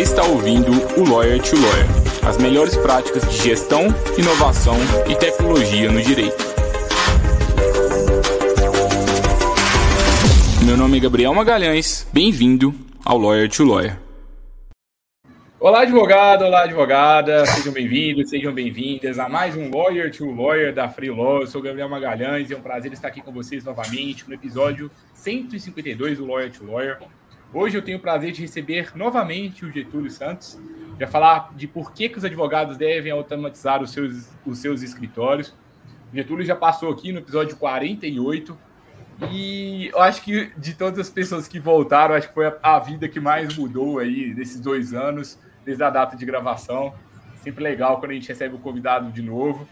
Você 0.00 0.04
está 0.04 0.24
ouvindo 0.24 0.72
o 0.98 1.06
Lawyer 1.06 1.42
to 1.42 1.56
Lawyer 1.56 1.86
as 2.26 2.38
melhores 2.38 2.74
práticas 2.74 3.22
de 3.28 3.36
gestão, 3.36 3.82
inovação 4.16 4.74
e 5.06 5.14
tecnologia 5.14 5.92
no 5.92 6.00
direito. 6.00 6.42
Meu 10.64 10.74
nome 10.74 10.96
é 10.96 11.00
Gabriel 11.00 11.34
Magalhães, 11.34 12.08
bem-vindo 12.14 12.74
ao 13.04 13.18
Lawyer 13.18 13.50
to 13.50 13.62
Lawyer. 13.62 13.98
Olá, 15.60 15.82
advogado, 15.82 16.46
olá, 16.46 16.62
advogada, 16.62 17.44
sejam 17.44 17.70
bem-vindos, 17.70 18.30
sejam 18.30 18.54
bem-vindas 18.54 19.18
a 19.18 19.28
mais 19.28 19.54
um 19.54 19.70
Lawyer 19.70 20.10
to 20.10 20.30
Lawyer 20.30 20.72
da 20.72 20.88
Free 20.88 21.10
Law. 21.10 21.42
Eu 21.42 21.46
sou 21.46 21.60
Gabriel 21.60 21.90
Magalhães 21.90 22.48
e 22.48 22.54
é 22.54 22.56
um 22.56 22.62
prazer 22.62 22.90
estar 22.90 23.08
aqui 23.08 23.20
com 23.20 23.32
vocês 23.32 23.64
novamente 23.64 24.26
no 24.26 24.32
episódio 24.32 24.90
152 25.12 26.16
do 26.16 26.24
Lawyer 26.24 26.50
to 26.50 26.64
Lawyer. 26.64 26.96
Hoje 27.52 27.76
eu 27.76 27.82
tenho 27.82 27.98
o 27.98 28.00
prazer 28.00 28.30
de 28.30 28.42
receber 28.42 28.92
novamente 28.94 29.64
o 29.64 29.72
Getúlio 29.72 30.08
Santos, 30.08 30.56
para 30.96 31.08
falar 31.08 31.52
de 31.56 31.66
por 31.66 31.92
que, 31.92 32.08
que 32.08 32.16
os 32.16 32.24
advogados 32.24 32.76
devem 32.76 33.10
automatizar 33.10 33.82
os 33.82 33.90
seus, 33.90 34.28
os 34.46 34.58
seus 34.58 34.82
escritórios. 34.82 35.52
O 36.12 36.16
Getúlio 36.16 36.44
já 36.44 36.54
passou 36.54 36.92
aqui 36.92 37.10
no 37.10 37.18
episódio 37.18 37.56
48, 37.56 38.56
e 39.32 39.88
eu 39.88 40.00
acho 40.00 40.22
que 40.22 40.52
de 40.56 40.74
todas 40.74 41.00
as 41.00 41.10
pessoas 41.10 41.48
que 41.48 41.58
voltaram, 41.58 42.14
acho 42.14 42.28
que 42.28 42.34
foi 42.34 42.52
a, 42.62 42.78
vida 42.78 43.08
que 43.08 43.18
mais 43.18 43.56
mudou 43.56 43.98
aí 43.98 44.32
nesses 44.32 44.60
dois 44.60 44.94
anos, 44.94 45.36
desde 45.64 45.82
a 45.82 45.90
data 45.90 46.16
de 46.16 46.24
gravação. 46.24 46.94
Sempre 47.42 47.64
legal 47.64 47.98
quando 47.98 48.12
a 48.12 48.14
gente 48.14 48.28
recebe 48.28 48.54
o 48.54 48.58
convidado 48.58 49.10
de 49.10 49.22
novo. 49.22 49.68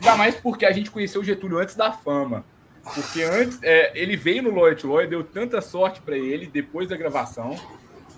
Ainda 0.00 0.16
mais 0.16 0.34
porque 0.34 0.66
a 0.66 0.72
gente 0.72 0.90
conheceu 0.90 1.22
o 1.22 1.24
Getúlio 1.24 1.58
antes 1.58 1.74
da 1.74 1.90
fama. 1.90 2.44
Porque 2.92 3.22
antes, 3.22 3.58
é, 3.62 3.92
ele 3.98 4.16
veio 4.16 4.42
no 4.42 4.74
to 4.74 4.88
Lawyer, 4.88 5.08
deu 5.08 5.24
tanta 5.24 5.60
sorte 5.60 6.00
para 6.02 6.16
ele 6.16 6.46
depois 6.46 6.88
da 6.88 6.96
gravação, 6.96 7.56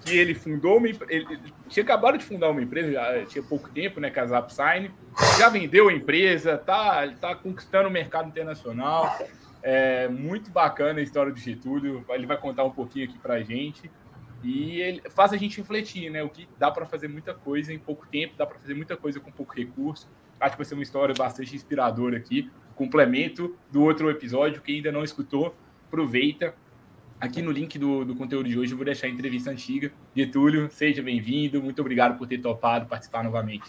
que 0.05 0.17
ele 0.17 0.35
fundou 0.35 0.79
uma 0.79 0.89
ele, 0.89 0.99
ele 1.09 1.55
tinha 1.69 1.85
acabado 1.85 2.19
de 2.19 2.25
fundar 2.25 2.51
uma 2.51 2.63
empresa, 2.63 2.93
já 2.93 3.27
tinha 3.27 3.45
pouco 3.45 3.69
tempo, 3.71 4.01
né, 4.01 4.11
com 4.11 4.21
a 4.21 4.27
Zapsign, 4.27 4.91
já 5.39 5.49
vendeu 5.49 5.89
a 5.89 5.93
empresa, 5.93 6.59
tá, 6.59 7.07
tá 7.21 7.35
conquistando 7.35 7.89
o 7.89 7.93
mercado 7.93 8.29
internacional. 8.29 9.17
É 9.63 10.07
muito 10.09 10.51
bacana 10.51 11.01
a 11.01 11.03
história 11.03 11.33
do 11.33 11.39
Getúlio, 11.39 12.05
ele 12.11 12.27
vai 12.27 12.37
contar 12.37 12.65
um 12.65 12.71
pouquinho 12.71 13.09
aqui 13.09 13.19
para 13.19 13.35
a 13.35 13.43
gente. 13.43 13.91
E 14.45 14.81
ele 14.81 15.03
faz 15.11 15.33
a 15.33 15.37
gente 15.37 15.59
refletir, 15.59 16.09
né? 16.09 16.23
O 16.23 16.29
que 16.29 16.47
dá 16.57 16.71
para 16.71 16.87
fazer 16.87 17.09
muita 17.09 17.35
coisa 17.35 17.73
em 17.73 17.79
pouco 17.79 18.07
tempo, 18.07 18.35
dá 18.37 18.47
para 18.47 18.59
fazer 18.59 18.75
muita 18.75 18.97
coisa 18.97 19.19
com 19.19 19.33
pouco 19.33 19.55
recurso. 19.57 20.09
Acho 20.39 20.53
que 20.53 20.59
vai 20.59 20.65
ser 20.67 20.75
uma 20.75 20.83
história 20.85 21.15
bastante 21.17 21.57
inspiradora 21.57 22.17
aqui 22.17 22.49
complemento 22.77 23.57
do 23.73 23.83
outro 23.83 24.09
episódio. 24.11 24.63
Quem 24.63 24.77
ainda 24.77 24.93
não 24.93 25.03
escutou, 25.03 25.55
aproveita. 25.89 26.55
Aqui 27.19 27.41
no 27.41 27.51
link 27.51 27.79
do, 27.79 28.05
do 28.05 28.15
conteúdo 28.15 28.49
de 28.49 28.59
hoje 28.59 28.73
eu 28.73 28.77
vou 28.77 28.85
deixar 28.85 29.07
a 29.07 29.11
entrevista 29.11 29.51
antiga. 29.51 29.91
Getúlio, 30.15 30.69
seja 30.71 31.03
bem-vindo. 31.03 31.63
Muito 31.63 31.81
obrigado 31.81 32.19
por 32.19 32.29
ter 32.29 32.39
topado 32.39 32.87
participar 32.87 33.25
novamente. 33.25 33.65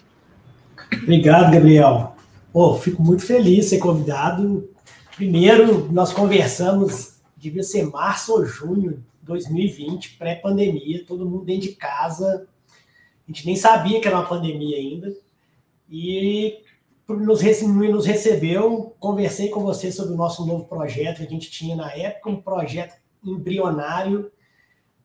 Obrigado, 1.01 1.51
Gabriel. 1.53 2.15
Pô, 2.51 2.75
fico 2.75 3.01
muito 3.01 3.25
feliz 3.25 3.63
de 3.63 3.63
ser 3.63 3.79
convidado. 3.79 4.69
Primeiro, 5.15 5.91
nós 5.91 6.11
conversamos, 6.11 7.21
devia 7.35 7.63
ser 7.63 7.87
março 7.89 8.33
ou 8.33 8.45
junho 8.45 9.03
de 9.21 9.25
2020, 9.25 10.17
pré-pandemia, 10.17 11.05
todo 11.05 11.25
mundo 11.25 11.45
dentro 11.45 11.69
de 11.69 11.75
casa. 11.75 12.47
A 12.75 13.31
gente 13.31 13.45
nem 13.45 13.55
sabia 13.55 14.01
que 14.01 14.07
era 14.07 14.17
uma 14.17 14.27
pandemia 14.27 14.77
ainda. 14.77 15.15
E 15.89 16.59
nos, 17.07 17.41
nos 17.41 18.05
recebeu, 18.05 18.95
conversei 18.99 19.49
com 19.49 19.61
você 19.61 19.91
sobre 19.91 20.13
o 20.13 20.17
nosso 20.17 20.45
novo 20.45 20.65
projeto 20.65 21.17
que 21.17 21.23
a 21.23 21.29
gente 21.29 21.49
tinha 21.49 21.75
na 21.75 21.91
época, 21.93 22.29
um 22.29 22.41
projeto 22.41 22.95
embrionário, 23.23 24.31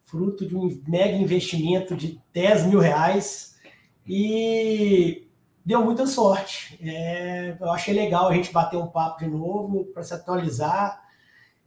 fruto 0.03 0.47
de 0.47 0.57
um 0.57 0.83
mega 0.87 1.17
investimento 1.17 1.97
de 1.97 2.21
10 2.33 2.67
mil 2.67 2.81
reais, 2.81 3.57
e 4.07 5.29
deu 5.65 5.85
muita 5.85 6.07
sorte. 6.07 6.79
É, 6.83 7.57
eu 7.61 7.71
achei 7.71 7.95
legal 7.95 8.29
a 8.29 8.35
gente 8.35 8.53
bater 8.53 8.77
um 8.77 8.89
papo 8.89 9.21
de 9.21 9.31
novo 9.31 9.85
para 9.87 10.03
se 10.03 10.13
atualizar, 10.13 11.03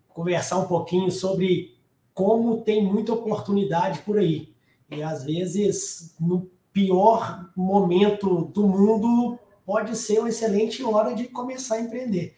conversar 0.10 0.60
um 0.60 0.68
pouquinho 0.68 1.12
sobre 1.12 1.76
como 2.14 2.62
tem 2.62 2.84
muita 2.84 3.14
oportunidade 3.14 4.00
por 4.00 4.18
aí. 4.18 4.54
E 4.90 5.02
às 5.02 5.24
vezes, 5.24 6.16
no 6.20 6.50
pior 6.72 7.50
momento 7.56 8.46
do 8.54 8.68
mundo, 8.68 9.40
pode 9.66 9.96
ser 9.98 10.20
uma 10.20 10.30
excelente 10.30 10.84
hora 10.84 11.14
de 11.14 11.26
começar 11.26 11.76
a 11.76 11.82
empreender. 11.82 12.36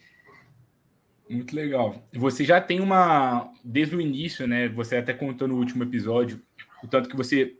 Muito 1.29 1.53
legal. 1.55 2.01
Você 2.13 2.45
já 2.45 2.61
tem 2.61 2.79
uma, 2.79 3.51
desde 3.63 3.95
o 3.95 4.01
início, 4.01 4.47
né? 4.47 4.69
Você 4.69 4.95
até 4.95 5.13
contou 5.13 5.47
no 5.47 5.57
último 5.57 5.83
episódio, 5.83 6.41
o 6.81 6.87
tanto 6.87 7.09
que 7.09 7.17
você 7.17 7.55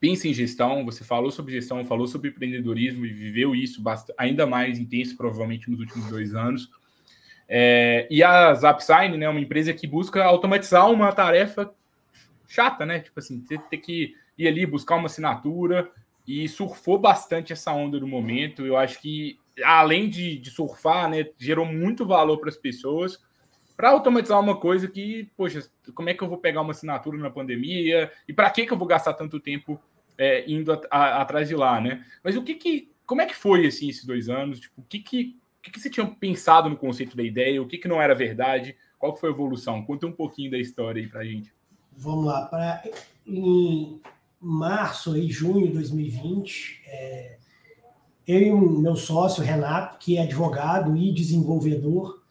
pensa 0.00 0.28
em 0.28 0.32
gestão, 0.32 0.84
você 0.84 1.04
falou 1.04 1.30
sobre 1.30 1.52
gestão, 1.52 1.84
falou 1.84 2.06
sobre 2.06 2.30
empreendedorismo 2.30 3.04
e 3.04 3.12
viveu 3.12 3.54
isso 3.54 3.82
bastante, 3.82 4.16
ainda 4.16 4.46
mais 4.46 4.78
intenso, 4.78 5.16
provavelmente, 5.16 5.68
nos 5.70 5.80
últimos 5.80 6.08
dois 6.08 6.34
anos. 6.34 6.70
É, 7.48 8.06
e 8.08 8.22
a 8.22 8.54
Zapsign, 8.54 9.18
né, 9.18 9.28
uma 9.28 9.40
empresa 9.40 9.74
que 9.74 9.86
busca 9.86 10.24
automatizar 10.24 10.88
uma 10.88 11.12
tarefa 11.12 11.74
chata, 12.46 12.86
né? 12.86 13.00
Tipo 13.00 13.18
assim, 13.18 13.44
você 13.44 13.58
ter 13.58 13.78
que 13.78 14.14
ir 14.38 14.46
ali 14.48 14.64
buscar 14.64 14.94
uma 14.96 15.06
assinatura, 15.06 15.90
e 16.26 16.48
surfou 16.48 16.98
bastante 16.98 17.52
essa 17.52 17.72
onda 17.72 17.98
do 17.98 18.06
momento. 18.06 18.66
Eu 18.66 18.76
acho 18.76 19.00
que, 19.00 19.38
além 19.64 20.08
de, 20.08 20.38
de 20.38 20.50
surfar, 20.50 21.08
né, 21.08 21.26
gerou 21.38 21.66
muito 21.66 22.06
valor 22.06 22.38
para 22.38 22.48
as 22.48 22.56
pessoas 22.56 23.18
para 23.80 23.92
automatizar 23.92 24.38
uma 24.38 24.60
coisa 24.60 24.86
que, 24.86 25.30
poxa, 25.34 25.66
como 25.94 26.10
é 26.10 26.12
que 26.12 26.22
eu 26.22 26.28
vou 26.28 26.36
pegar 26.36 26.60
uma 26.60 26.72
assinatura 26.72 27.16
na 27.16 27.30
pandemia 27.30 28.12
e 28.28 28.32
para 28.32 28.50
que, 28.50 28.66
que 28.66 28.72
eu 28.74 28.76
vou 28.76 28.86
gastar 28.86 29.14
tanto 29.14 29.40
tempo 29.40 29.80
é, 30.18 30.44
indo 30.46 30.70
a, 30.70 30.80
a, 30.90 31.22
atrás 31.22 31.48
de 31.48 31.56
lá, 31.56 31.80
né? 31.80 32.04
Mas 32.22 32.36
o 32.36 32.42
que 32.42 32.56
que, 32.56 32.92
como 33.06 33.22
é 33.22 33.26
que 33.26 33.34
foi 33.34 33.66
assim 33.66 33.88
esses 33.88 34.04
dois 34.04 34.28
anos? 34.28 34.60
Tipo, 34.60 34.82
o 34.82 34.84
que 34.84 34.98
que, 34.98 35.38
o 35.58 35.62
que, 35.62 35.70
que 35.70 35.80
você 35.80 35.88
tinha 35.88 36.06
pensado 36.06 36.68
no 36.68 36.76
conceito 36.76 37.16
da 37.16 37.22
ideia? 37.22 37.62
O 37.62 37.66
que 37.66 37.78
que 37.78 37.88
não 37.88 38.02
era 38.02 38.14
verdade? 38.14 38.76
Qual 38.98 39.16
foi 39.16 39.30
a 39.30 39.32
evolução? 39.32 39.82
Conta 39.82 40.06
um 40.06 40.12
pouquinho 40.12 40.50
da 40.50 40.58
história 40.58 41.00
aí 41.00 41.08
para 41.08 41.24
gente. 41.24 41.50
Vamos 41.96 42.26
lá, 42.26 42.44
para 42.44 42.82
março 44.40 45.16
e 45.16 45.30
junho 45.30 45.66
de 45.66 45.74
2020, 45.74 46.82
é, 46.86 47.38
eu 48.26 48.40
e 48.40 48.50
o 48.50 48.78
meu 48.78 48.96
sócio, 48.96 49.42
Renato, 49.42 49.98
que 49.98 50.16
é 50.16 50.22
advogado 50.22 50.96
e 50.96 51.12
desenvolvedor, 51.12 52.22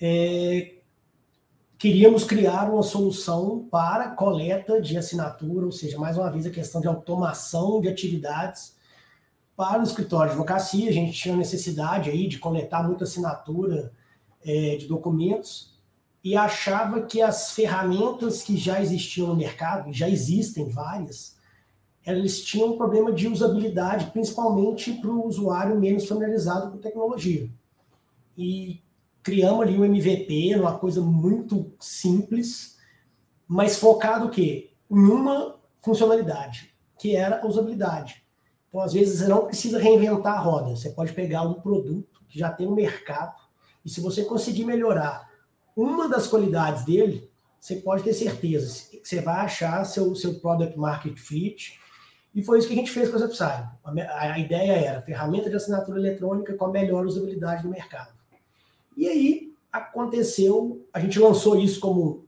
é, 0.00 0.74
queríamos 1.78 2.24
criar 2.24 2.70
uma 2.70 2.82
solução 2.82 3.66
para 3.70 4.10
coleta 4.10 4.80
de 4.80 4.96
assinatura, 4.96 5.66
ou 5.66 5.72
seja, 5.72 5.98
mais 5.98 6.16
uma 6.16 6.30
vez 6.30 6.46
a 6.46 6.50
questão 6.50 6.80
de 6.80 6.86
automação 6.86 7.80
de 7.80 7.88
atividades 7.88 8.76
para 9.56 9.80
o 9.80 9.82
escritório 9.82 10.28
de 10.28 10.32
advocacia. 10.32 10.88
A 10.88 10.92
gente 10.92 11.12
tinha 11.12 11.36
necessidade 11.36 12.10
aí 12.10 12.28
de 12.28 12.38
coletar 12.38 12.86
muita 12.86 13.04
assinatura 13.04 13.92
é, 14.44 14.76
de 14.76 14.86
documentos 14.86 15.78
e 16.22 16.36
achava 16.36 17.02
que 17.02 17.22
as 17.22 17.52
ferramentas 17.52 18.42
que 18.42 18.56
já 18.56 18.80
existiam 18.82 19.28
no 19.28 19.36
mercado, 19.36 19.92
já 19.92 20.08
existem 20.08 20.68
várias, 20.68 21.36
eles 22.06 22.42
tinham 22.42 22.72
um 22.72 22.76
problema 22.76 23.12
de 23.12 23.28
usabilidade, 23.28 24.10
principalmente 24.10 24.92
para 24.94 25.10
o 25.10 25.26
usuário 25.26 25.78
menos 25.78 26.06
familiarizado 26.06 26.70
com 26.70 26.78
tecnologia. 26.78 27.48
E 28.36 28.82
criamos 29.22 29.62
ali 29.62 29.76
um 29.76 29.84
MVP, 29.84 30.54
uma 30.56 30.78
coisa 30.78 31.00
muito 31.00 31.72
simples, 31.78 32.78
mas 33.46 33.78
focado 33.78 34.26
o 34.26 34.30
quê? 34.30 34.70
Em 34.90 34.98
uma 34.98 35.56
funcionalidade, 35.82 36.74
que 36.98 37.14
era 37.14 37.42
a 37.42 37.46
usabilidade. 37.46 38.24
Então, 38.68 38.80
às 38.80 38.92
vezes, 38.92 39.18
você 39.18 39.28
não 39.28 39.46
precisa 39.46 39.78
reinventar 39.78 40.34
a 40.34 40.40
roda. 40.40 40.70
Você 40.70 40.90
pode 40.90 41.12
pegar 41.12 41.42
um 41.42 41.54
produto 41.54 42.22
que 42.28 42.38
já 42.38 42.50
tem 42.50 42.66
um 42.66 42.74
mercado, 42.74 43.34
e 43.84 43.90
se 43.90 44.00
você 44.00 44.24
conseguir 44.24 44.64
melhorar 44.64 45.28
uma 45.76 46.08
das 46.08 46.26
qualidades 46.26 46.84
dele, 46.84 47.30
você 47.58 47.76
pode 47.76 48.02
ter 48.02 48.14
certeza 48.14 48.88
que 48.90 49.00
você 49.04 49.20
vai 49.20 49.44
achar 49.44 49.84
seu, 49.84 50.14
seu 50.14 50.40
product 50.40 50.78
market 50.78 51.18
fit 51.18 51.78
e 52.34 52.42
foi 52.42 52.58
isso 52.58 52.68
que 52.68 52.74
a 52.74 52.76
gente 52.76 52.90
fez 52.90 53.08
com 53.08 53.16
a 53.16 53.18
Zepside. 53.18 53.68
A, 53.84 54.32
a 54.32 54.38
ideia 54.38 54.72
era 54.72 55.02
ferramenta 55.02 55.50
de 55.50 55.56
assinatura 55.56 55.98
eletrônica 55.98 56.54
com 56.54 56.66
a 56.66 56.70
melhor 56.70 57.04
usabilidade 57.04 57.62
do 57.62 57.68
mercado. 57.68 58.12
E 58.96 59.08
aí 59.08 59.52
aconteceu, 59.72 60.86
a 60.92 61.00
gente 61.00 61.18
lançou 61.18 61.58
isso 61.58 61.80
como 61.80 62.24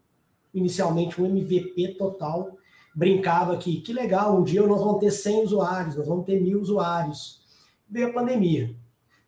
inicialmente 0.52 1.20
um 1.20 1.26
MVP 1.26 1.94
total, 1.94 2.56
brincava 2.94 3.56
que 3.56 3.80
que 3.80 3.92
legal, 3.92 4.38
um 4.38 4.44
dia 4.44 4.66
nós 4.66 4.82
vamos 4.82 5.00
ter 5.00 5.10
100 5.10 5.44
usuários, 5.44 5.96
nós 5.96 6.06
vamos 6.06 6.26
ter 6.26 6.40
mil 6.40 6.60
usuários. 6.60 7.40
Veio 7.88 8.08
a 8.08 8.12
pandemia. 8.12 8.74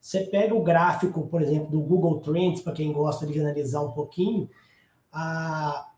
Você 0.01 0.21
pega 0.25 0.55
o 0.55 0.63
gráfico, 0.63 1.27
por 1.29 1.41
exemplo, 1.41 1.71
do 1.71 1.81
Google 1.81 2.21
Trends, 2.21 2.61
para 2.61 2.75
quem 2.75 2.93
gosta 2.93 3.27
de 3.27 3.41
analisar 3.41 3.81
um 3.81 3.93
pouquinho, 3.93 4.51
a 5.13 5.89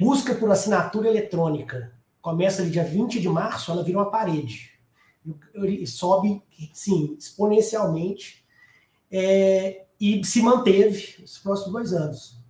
busca 0.00 0.34
por 0.34 0.50
assinatura 0.50 1.08
eletrônica 1.08 1.92
começa 2.22 2.62
ali 2.62 2.70
dia 2.70 2.84
20 2.84 3.20
de 3.20 3.28
março, 3.28 3.70
ela 3.70 3.84
vira 3.84 3.98
uma 3.98 4.10
parede. 4.10 4.70
Sobe, 5.86 6.42
sim, 6.72 7.16
exponencialmente. 7.18 8.46
É, 9.10 9.84
e 10.00 10.24
se 10.24 10.40
manteve 10.40 11.22
os 11.22 11.38
próximos 11.38 11.72
dois 11.72 11.92
anos. 11.92 12.40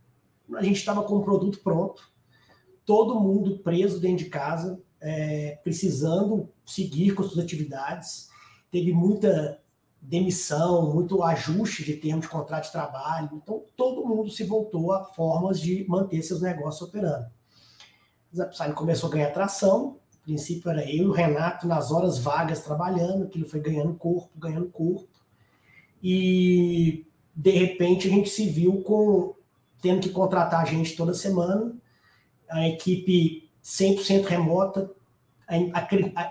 A 0.55 0.63
gente 0.63 0.77
estava 0.77 1.03
com 1.03 1.17
o 1.17 1.25
produto 1.25 1.59
pronto, 1.61 2.13
todo 2.85 3.19
mundo 3.19 3.59
preso 3.59 3.99
dentro 3.99 4.25
de 4.25 4.31
casa. 4.31 4.81
é, 5.03 5.59
precisando 5.65 6.49
seguir 6.65 7.13
com 7.15 7.25
suas 7.25 7.45
atividades. 7.45 8.29
Teve 8.71 8.93
muita 8.93 9.61
demissão, 10.01 10.93
muito 10.95 11.23
ajuste 11.23 11.85
de 11.85 11.97
termos 11.97 12.23
de 12.23 12.31
contrato 12.31 12.67
de 12.67 12.73
trabalho. 12.73 13.31
Então, 13.35 13.65
todo 13.77 14.07
mundo 14.07 14.31
se 14.31 14.45
voltou 14.45 14.93
a 14.93 15.05
formas 15.05 15.61
de 15.61 15.85
manter 15.89 16.23
seus 16.23 16.41
negócios 16.41 16.89
operando. 16.89 17.27
O 18.35 18.43
Upside 18.43 18.73
começou 18.73 19.09
a 19.09 19.13
ganhar 19.13 19.31
tração. 19.31 19.99
No 20.15 20.21
princípio 20.25 20.71
era 20.71 20.85
eu 20.85 21.05
e 21.05 21.07
o 21.07 21.13
Renato 21.13 21.67
nas 21.67 21.91
horas 21.91 22.19
vagas 22.19 22.63
trabalhando, 22.63 23.25
aquilo 23.25 23.49
foi 23.49 23.61
ganhando 23.61 23.95
corpo, 23.95 24.31
ganhando 24.37 24.69
corpo. 24.69 25.09
E 26.03 27.05
de 27.35 27.51
repente 27.51 28.09
a 28.09 28.11
gente 28.11 28.29
se 28.29 28.49
viu 28.49 28.83
com 28.83 29.35
tendo 29.81 30.01
que 30.01 30.11
contratar 30.11 30.67
gente 30.67 30.97
toda 30.97 31.13
semana, 31.13 31.75
a 32.49 32.69
equipe 32.69 33.51
100% 33.63 34.25
remota. 34.25 34.91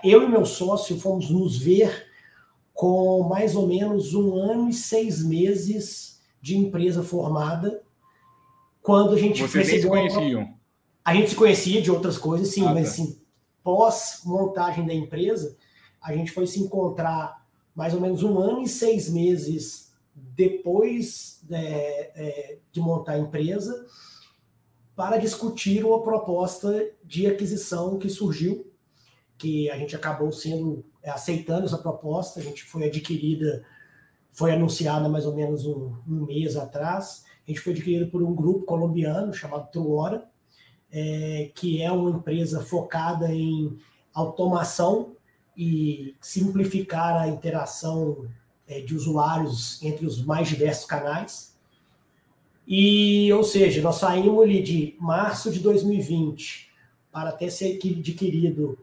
Eu 0.02 0.22
e 0.22 0.28
meu 0.28 0.46
sócio 0.46 0.98
fomos 0.98 1.30
nos 1.30 1.58
ver 1.58 2.06
com 2.72 3.22
mais 3.28 3.54
ou 3.54 3.68
menos 3.68 4.14
um 4.14 4.34
ano 4.34 4.68
e 4.68 4.72
seis 4.72 5.22
meses 5.22 6.20
de 6.40 6.56
empresa 6.56 7.02
formada, 7.02 7.82
quando 8.82 9.14
a 9.14 9.18
gente 9.18 9.42
Vocês 9.42 9.68
se 9.68 9.86
conheciam? 9.86 10.54
A 11.04 11.14
gente 11.14 11.30
se 11.30 11.36
conhecia 11.36 11.82
de 11.82 11.90
outras 11.90 12.16
coisas, 12.16 12.48
sim, 12.48 12.64
ah, 12.66 12.74
mas 12.74 12.84
tá. 12.84 12.90
assim, 12.92 13.20
pós 13.62 14.20
montagem 14.24 14.86
da 14.86 14.94
empresa, 14.94 15.56
a 16.00 16.14
gente 16.14 16.30
foi 16.30 16.46
se 16.46 16.60
encontrar 16.60 17.42
mais 17.74 17.94
ou 17.94 18.00
menos 18.00 18.22
um 18.22 18.38
ano 18.38 18.62
e 18.62 18.68
seis 18.68 19.08
meses 19.08 19.92
depois 20.14 21.40
é, 21.50 22.12
é, 22.14 22.58
de 22.70 22.80
montar 22.80 23.12
a 23.12 23.18
empresa 23.18 23.86
para 24.94 25.16
discutir 25.16 25.84
uma 25.84 26.02
proposta 26.02 26.90
de 27.02 27.26
aquisição 27.26 27.98
que 27.98 28.10
surgiu, 28.10 28.70
que 29.38 29.70
a 29.70 29.78
gente 29.78 29.96
acabou 29.96 30.30
sendo 30.30 30.84
é, 31.02 31.10
aceitando 31.10 31.64
essa 31.64 31.78
proposta, 31.78 32.40
a 32.40 32.42
gente 32.42 32.62
foi 32.62 32.84
adquirida, 32.84 33.64
foi 34.30 34.52
anunciada 34.52 35.08
mais 35.08 35.26
ou 35.26 35.34
menos 35.34 35.66
um, 35.66 35.96
um 36.06 36.26
mês 36.26 36.56
atrás, 36.56 37.24
a 37.46 37.50
gente 37.50 37.60
foi 37.60 37.72
adquirido 37.72 38.10
por 38.10 38.22
um 38.22 38.34
grupo 38.34 38.64
colombiano 38.64 39.32
chamado 39.32 39.70
Truora, 39.70 40.30
é, 40.92 41.50
que 41.54 41.82
é 41.82 41.90
uma 41.90 42.10
empresa 42.10 42.60
focada 42.60 43.32
em 43.32 43.78
automação 44.12 45.12
e 45.56 46.14
simplificar 46.20 47.16
a 47.20 47.28
interação 47.28 48.26
é, 48.68 48.80
de 48.80 48.94
usuários 48.94 49.82
entre 49.82 50.06
os 50.06 50.22
mais 50.22 50.48
diversos 50.48 50.84
canais. 50.84 51.56
E, 52.66 53.32
ou 53.32 53.42
seja, 53.42 53.80
nós 53.82 53.96
saímos 53.96 54.42
ali 54.42 54.62
de 54.62 54.94
março 55.00 55.50
de 55.50 55.60
2020 55.60 56.70
para 57.10 57.30
até 57.30 57.50
ser 57.50 57.76
adquirido 57.76 58.78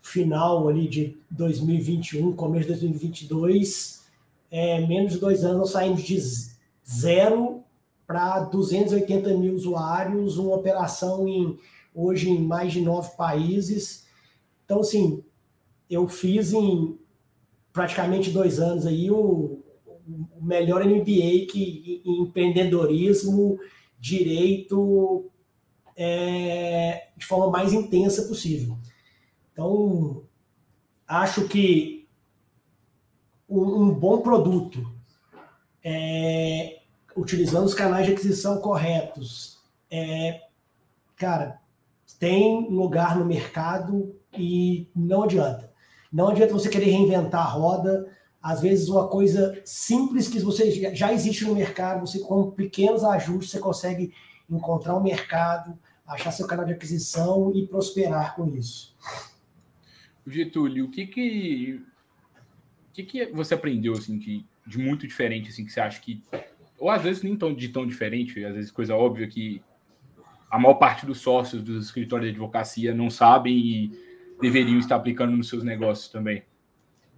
final 0.00 0.68
ali 0.68 0.86
de 0.86 1.16
2021, 1.30 2.32
começo 2.34 2.64
de 2.64 2.74
2022, 2.74 4.04
é, 4.50 4.86
menos 4.86 5.14
de 5.14 5.18
dois 5.18 5.44
anos, 5.44 5.58
nós 5.58 5.70
saímos 5.70 6.02
de 6.02 6.18
zero 6.88 7.53
para 8.06 8.40
280 8.40 9.34
mil 9.34 9.54
usuários, 9.54 10.36
uma 10.38 10.54
operação 10.54 11.26
em 11.28 11.58
hoje 11.94 12.28
em 12.28 12.42
mais 12.42 12.72
de 12.72 12.80
nove 12.80 13.16
países. 13.16 14.06
Então, 14.64 14.80
assim, 14.80 15.22
eu 15.88 16.08
fiz 16.08 16.52
em 16.52 16.98
praticamente 17.72 18.30
dois 18.30 18.58
anos 18.58 18.86
aí 18.86 19.10
o, 19.10 19.62
o 20.06 20.42
melhor 20.42 20.84
MBA 20.84 21.46
que 21.50 22.02
em 22.04 22.22
empreendedorismo, 22.22 23.58
direito, 23.98 25.30
é, 25.96 27.08
de 27.16 27.24
forma 27.24 27.50
mais 27.50 27.72
intensa 27.72 28.22
possível. 28.24 28.78
Então, 29.52 30.24
acho 31.06 31.46
que 31.48 32.08
um, 33.48 33.82
um 33.82 33.94
bom 33.94 34.20
produto, 34.20 34.84
é, 35.82 36.82
utilizando 37.16 37.64
os 37.64 37.74
canais 37.74 38.06
de 38.06 38.12
aquisição 38.12 38.60
corretos, 38.60 39.58
é, 39.90 40.42
cara, 41.16 41.60
tem 42.18 42.68
lugar 42.70 43.16
no 43.18 43.24
mercado 43.24 44.14
e 44.36 44.88
não 44.94 45.22
adianta. 45.22 45.72
Não 46.12 46.28
adianta 46.28 46.52
você 46.52 46.68
querer 46.68 46.90
reinventar 46.90 47.42
a 47.42 47.50
roda. 47.50 48.10
Às 48.42 48.60
vezes, 48.60 48.88
uma 48.88 49.08
coisa 49.08 49.60
simples 49.64 50.28
que 50.28 50.38
você 50.38 50.70
já 50.94 51.12
existe 51.12 51.44
no 51.44 51.54
mercado, 51.54 52.06
você 52.06 52.20
com 52.20 52.50
pequenos 52.50 53.02
ajustes, 53.02 53.50
você 53.50 53.58
consegue 53.58 54.12
encontrar 54.48 54.96
um 54.96 55.02
mercado, 55.02 55.78
achar 56.06 56.30
seu 56.30 56.46
canal 56.46 56.64
de 56.64 56.72
aquisição 56.72 57.52
e 57.54 57.66
prosperar 57.66 58.36
com 58.36 58.46
isso. 58.54 58.94
Getúlio, 60.26 60.86
o 60.86 60.90
que 60.90 61.06
que, 61.06 61.82
o 62.90 62.92
que, 62.92 63.02
que 63.02 63.26
você 63.26 63.54
aprendeu 63.54 63.92
assim 63.94 64.18
que, 64.18 64.46
de 64.66 64.78
muito 64.78 65.06
diferente 65.06 65.50
assim 65.50 65.64
que 65.64 65.72
você 65.72 65.80
acha 65.80 66.00
que 66.00 66.22
ou 66.84 66.90
às 66.90 67.00
vezes 67.00 67.22
nem 67.22 67.34
tão 67.34 67.54
de 67.54 67.70
tão 67.70 67.86
diferente, 67.86 68.44
às 68.44 68.54
vezes 68.54 68.70
coisa 68.70 68.94
óbvia 68.94 69.26
que 69.26 69.62
a 70.50 70.58
maior 70.58 70.74
parte 70.74 71.06
dos 71.06 71.18
sócios 71.18 71.62
dos 71.62 71.86
escritórios 71.86 72.28
de 72.28 72.32
advocacia 72.32 72.92
não 72.92 73.08
sabem 73.08 73.56
e 73.56 73.98
deveriam 74.38 74.78
estar 74.78 74.96
aplicando 74.96 75.34
nos 75.34 75.48
seus 75.48 75.64
negócios 75.64 76.08
também? 76.08 76.42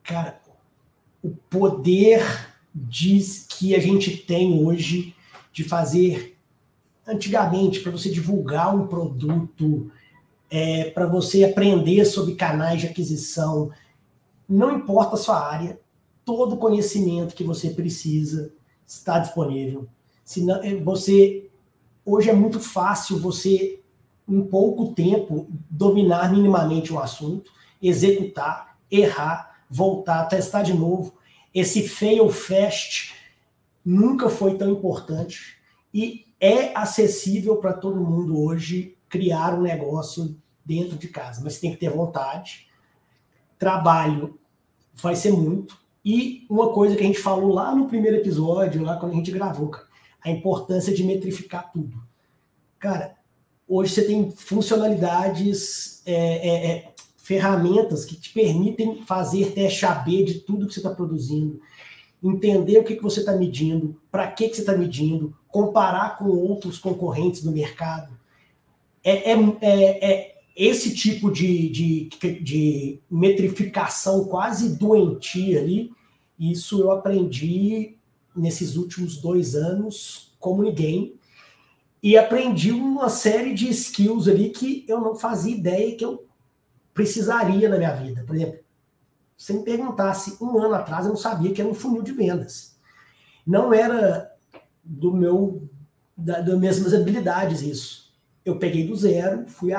Cara, 0.05 0.41
o 1.21 1.31
poder 1.51 2.23
diz 2.73 3.45
que 3.51 3.75
a 3.75 3.81
gente 3.81 4.17
tem 4.17 4.57
hoje 4.57 5.17
de 5.53 5.65
fazer 5.65 6.39
antigamente 7.05 7.81
para 7.81 7.91
você 7.91 8.09
divulgar 8.09 8.73
um 8.73 8.87
produto, 8.87 9.91
é, 10.49 10.91
para 10.91 11.09
você 11.09 11.43
aprender 11.43 12.05
sobre 12.05 12.37
canais 12.37 12.83
de 12.83 12.87
aquisição, 12.87 13.73
não 14.49 14.77
importa 14.77 15.17
a 15.17 15.19
sua 15.19 15.45
área, 15.45 15.81
todo 16.25 16.57
conhecimento 16.57 17.35
que 17.35 17.43
você 17.43 17.71
precisa 17.71 18.55
está 18.87 19.19
disponível. 19.19 19.89
Senão, 20.25 20.63
é, 20.63 20.75
você 20.77 21.49
hoje 22.05 22.31
é 22.31 22.33
muito 22.33 22.61
fácil 22.61 23.19
você 23.19 23.81
em 24.29 24.43
pouco 24.43 24.93
tempo, 24.93 25.47
dominar 25.71 26.33
minimamente 26.33 26.93
um 26.93 26.99
assunto, 26.99 27.51
executar, 27.81 28.77
errar, 28.91 29.63
voltar, 29.71 30.25
testar 30.27 30.63
de 30.63 30.75
novo. 30.75 31.15
Esse 31.55 31.89
fail 31.89 32.29
fast 32.29 33.15
nunca 33.85 34.29
foi 34.29 34.57
tão 34.57 34.71
importante 34.71 35.59
e 35.95 36.27
é 36.41 36.77
acessível 36.77 37.57
para 37.57 37.73
todo 37.73 38.01
mundo 38.01 38.41
hoje 38.41 38.97
criar 39.09 39.55
um 39.55 39.63
negócio 39.63 40.37
dentro 40.65 40.99
de 40.99 41.09
casa, 41.09 41.41
mas 41.43 41.61
tem 41.61 41.71
que 41.71 41.79
ter 41.79 41.91
vontade. 41.91 42.67
Trabalho 43.59 44.39
vai 44.93 45.15
ser 45.15 45.33
muito. 45.33 45.79
E 46.07 46.47
uma 46.49 46.73
coisa 46.73 46.95
que 46.95 47.03
a 47.03 47.07
gente 47.07 47.19
falou 47.19 47.53
lá 47.53 47.75
no 47.75 47.89
primeiro 47.89 48.19
episódio, 48.19 48.85
lá 48.85 48.97
quando 48.97 49.11
a 49.11 49.17
gente 49.17 49.33
gravou, 49.33 49.71
cara, 49.71 49.89
a 50.23 50.31
importância 50.31 50.95
de 50.95 51.03
metrificar 51.03 51.73
tudo. 51.73 52.01
Cara, 52.79 53.17
hoje 53.67 53.93
você 53.93 54.05
tem 54.05 54.31
funcionalidades, 54.31 56.07
é, 56.07 56.15
é, 56.15 56.67
é, 56.67 56.93
ferramentas 57.17 58.05
que 58.05 58.15
te 58.15 58.33
permitem 58.33 59.03
fazer 59.03 59.51
teste 59.51 59.85
AB 59.85 60.23
de 60.23 60.35
tudo 60.35 60.69
que 60.69 60.75
você 60.75 60.79
está 60.79 60.95
produzindo, 60.95 61.61
entender 62.23 62.79
o 62.79 62.85
que, 62.85 62.95
que 62.95 63.03
você 63.03 63.19
está 63.19 63.33
medindo, 63.33 64.01
para 64.09 64.29
que, 64.31 64.49
que 64.49 64.55
você 64.55 64.61
está 64.61 64.77
medindo, 64.77 65.37
comparar 65.49 66.19
com 66.19 66.27
outros 66.27 66.79
concorrentes 66.79 67.43
do 67.43 67.51
mercado. 67.51 68.17
É, 69.03 69.33
é, 69.33 69.59
é, 69.61 70.13
é 70.13 70.36
esse 70.57 70.95
tipo 70.95 71.31
de, 71.31 71.69
de, 71.69 72.09
de 72.41 73.01
metrificação 73.11 74.25
quase 74.25 74.79
doentia 74.79 75.61
ali, 75.61 75.93
isso 76.39 76.81
eu 76.81 76.91
aprendi 76.91 77.99
nesses 78.35 78.77
últimos 78.77 79.19
dois 79.19 79.55
anos 79.55 80.35
como 80.41 80.63
ninguém 80.63 81.15
e 82.03 82.17
aprendi 82.17 82.73
uma 82.73 83.11
série 83.11 83.53
de 83.53 83.69
skills 83.69 84.29
ali 84.29 84.49
que 84.49 84.85
eu 84.89 85.01
não 85.01 85.15
fazia 85.15 85.55
ideia 85.55 85.95
que 85.95 86.05
eu 86.05 86.27
precisaria 86.95 87.69
na 87.69 87.77
minha 87.77 87.93
vida. 87.95 88.25
Por 88.27 88.35
exemplo, 88.35 88.61
se 89.37 89.53
me 89.53 89.63
perguntasse 89.63 90.43
um 90.43 90.59
ano 90.59 90.75
atrás, 90.75 91.05
eu 91.05 91.11
não 91.11 91.17
sabia 91.17 91.53
que 91.53 91.61
era 91.61 91.69
um 91.69 91.75
funil 91.75 92.03
de 92.03 92.13
vendas. 92.13 92.77
Não 93.47 93.75
era 93.75 94.33
do 94.83 95.13
meu 95.13 95.69
da, 96.17 96.41
das 96.41 96.59
mesmas 96.59 96.95
habilidades 96.95 97.61
isso. 97.61 98.15
Eu 98.45 98.59
peguei 98.59 98.87
do 98.87 98.97
zero, 98.97 99.47
fui 99.47 99.73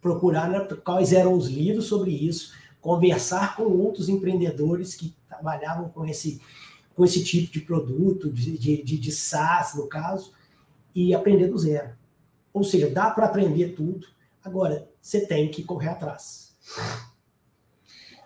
procurar 0.00 0.48
né, 0.48 0.60
quais 0.84 1.12
eram 1.12 1.34
os 1.34 1.48
livros 1.48 1.86
sobre 1.86 2.10
isso, 2.10 2.54
conversar 2.80 3.56
com 3.56 3.64
outros 3.64 4.08
empreendedores 4.08 4.94
que 4.94 5.14
trabalhavam 5.28 5.88
com 5.88 6.06
esse, 6.06 6.40
com 6.94 7.04
esse 7.04 7.24
tipo 7.24 7.52
de 7.52 7.60
produto, 7.60 8.30
de, 8.30 8.56
de, 8.56 8.82
de, 8.82 9.12
SaaS, 9.12 9.74
no 9.74 9.86
caso, 9.88 10.32
e 10.94 11.14
aprender 11.14 11.48
do 11.48 11.58
zero. 11.58 11.90
Ou 12.52 12.64
seja, 12.64 12.88
dá 12.88 13.10
para 13.10 13.26
aprender 13.26 13.74
tudo, 13.74 14.06
agora 14.44 14.88
você 15.00 15.26
tem 15.26 15.50
que 15.50 15.62
correr 15.62 15.88
atrás. 15.88 16.56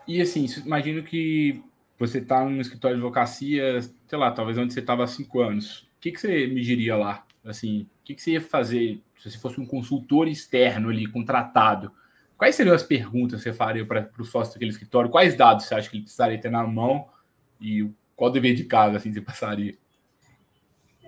E 0.07 0.21
assim, 0.21 0.47
imagino 0.65 1.03
que 1.03 1.63
você 1.99 2.19
está 2.19 2.45
no 2.45 2.61
escritório 2.61 2.97
de 2.97 3.03
advocacia, 3.03 3.81
sei 3.81 4.19
lá, 4.19 4.31
talvez 4.33 4.59
onde 4.59 4.73
você 4.73 4.81
estava 4.81 5.05
há 5.05 5.07
cinco 5.07 5.41
anos. 5.41 5.89
O 5.97 6.01
que, 6.01 6.13
que 6.13 6.21
você 6.21 6.47
me 6.47 6.61
diria 6.61 6.97
lá? 6.97 7.25
Assim, 7.45 7.83
o 7.83 8.05
que, 8.05 8.15
que 8.15 8.23
você 8.23 8.33
ia 8.33 8.41
fazer 8.41 9.01
se 9.23 9.31
você 9.31 9.39
fosse 9.39 9.61
um 9.61 9.67
consultor 9.67 10.27
externo 10.29 10.89
ali, 10.89 11.07
contratado? 11.07 11.93
quais 12.43 12.57
seriam 12.57 12.75
as 12.75 12.83
perguntas 12.83 13.39
que 13.39 13.45
você 13.45 13.53
faria 13.53 13.87
para 13.87 14.11
o 14.19 14.25
sócio 14.25 14.53
daquele 14.53 14.73
escritório? 14.73 15.09
Quais 15.09 15.37
dados 15.37 15.65
você 15.65 15.77
acha 15.77 15.89
que 15.89 15.95
ele 15.95 16.03
precisaria 16.03 16.41
ter 16.41 16.51
na 16.51 16.67
mão 16.67 17.07
e 17.61 17.89
qual 18.17 18.33
dever 18.33 18.57
de 18.57 18.65
casa 18.65 18.97
assim, 18.97 19.13
você 19.13 19.21
passaria? 19.21 19.79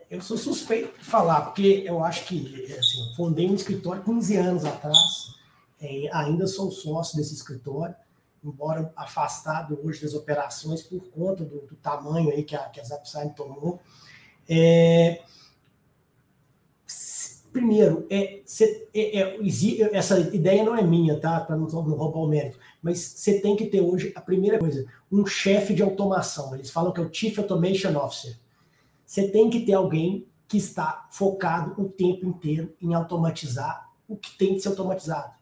Eu 0.08 0.20
sou 0.20 0.38
suspeito 0.38 0.96
de 0.96 1.04
falar, 1.04 1.40
porque 1.40 1.82
eu 1.84 2.04
acho 2.04 2.24
que 2.26 2.72
assim, 2.78 3.14
fundei 3.16 3.50
um 3.50 3.54
escritório 3.56 4.04
15 4.04 4.36
anos 4.36 4.64
atrás, 4.64 5.34
é, 5.80 6.08
ainda 6.12 6.46
sou 6.46 6.70
sócio 6.70 7.16
desse 7.16 7.34
escritório, 7.34 7.96
embora 8.44 8.92
afastado 8.94 9.80
hoje 9.82 10.02
das 10.02 10.14
operações 10.14 10.84
por 10.84 11.00
conta 11.10 11.44
do, 11.44 11.62
do 11.62 11.74
tamanho 11.74 12.30
aí 12.30 12.44
que 12.44 12.54
a, 12.54 12.68
que 12.68 12.78
a 12.78 12.84
Zapsign 12.84 13.34
tomou. 13.34 13.82
É, 14.48 15.20
primeiro, 17.54 18.04
é, 18.10 18.40
cê, 18.44 18.88
é, 18.92 19.20
é, 19.20 19.96
essa 19.96 20.18
ideia 20.34 20.64
não 20.64 20.76
é 20.76 20.82
minha, 20.82 21.18
tá? 21.20 21.40
Para 21.40 21.56
não, 21.56 21.68
não 21.68 21.94
roubar 21.94 22.18
o 22.18 22.26
mérito, 22.26 22.58
mas 22.82 22.98
você 22.98 23.40
tem 23.40 23.54
que 23.54 23.66
ter 23.66 23.80
hoje 23.80 24.12
a 24.16 24.20
primeira 24.20 24.58
coisa, 24.58 24.84
um 25.10 25.24
chefe 25.24 25.72
de 25.72 25.80
automação. 25.80 26.52
Eles 26.52 26.70
falam 26.70 26.92
que 26.92 27.00
é 27.00 27.04
o 27.04 27.14
Chief 27.14 27.38
Automation 27.38 27.96
Officer. 27.96 28.36
Você 29.06 29.28
tem 29.28 29.48
que 29.48 29.64
ter 29.64 29.74
alguém 29.74 30.26
que 30.48 30.56
está 30.56 31.06
focado 31.12 31.80
o 31.80 31.88
tempo 31.88 32.26
inteiro 32.26 32.74
em 32.82 32.92
automatizar 32.92 33.88
o 34.08 34.16
que 34.16 34.36
tem 34.36 34.54
que 34.54 34.60
ser 34.60 34.68
automatizado. 34.68 35.32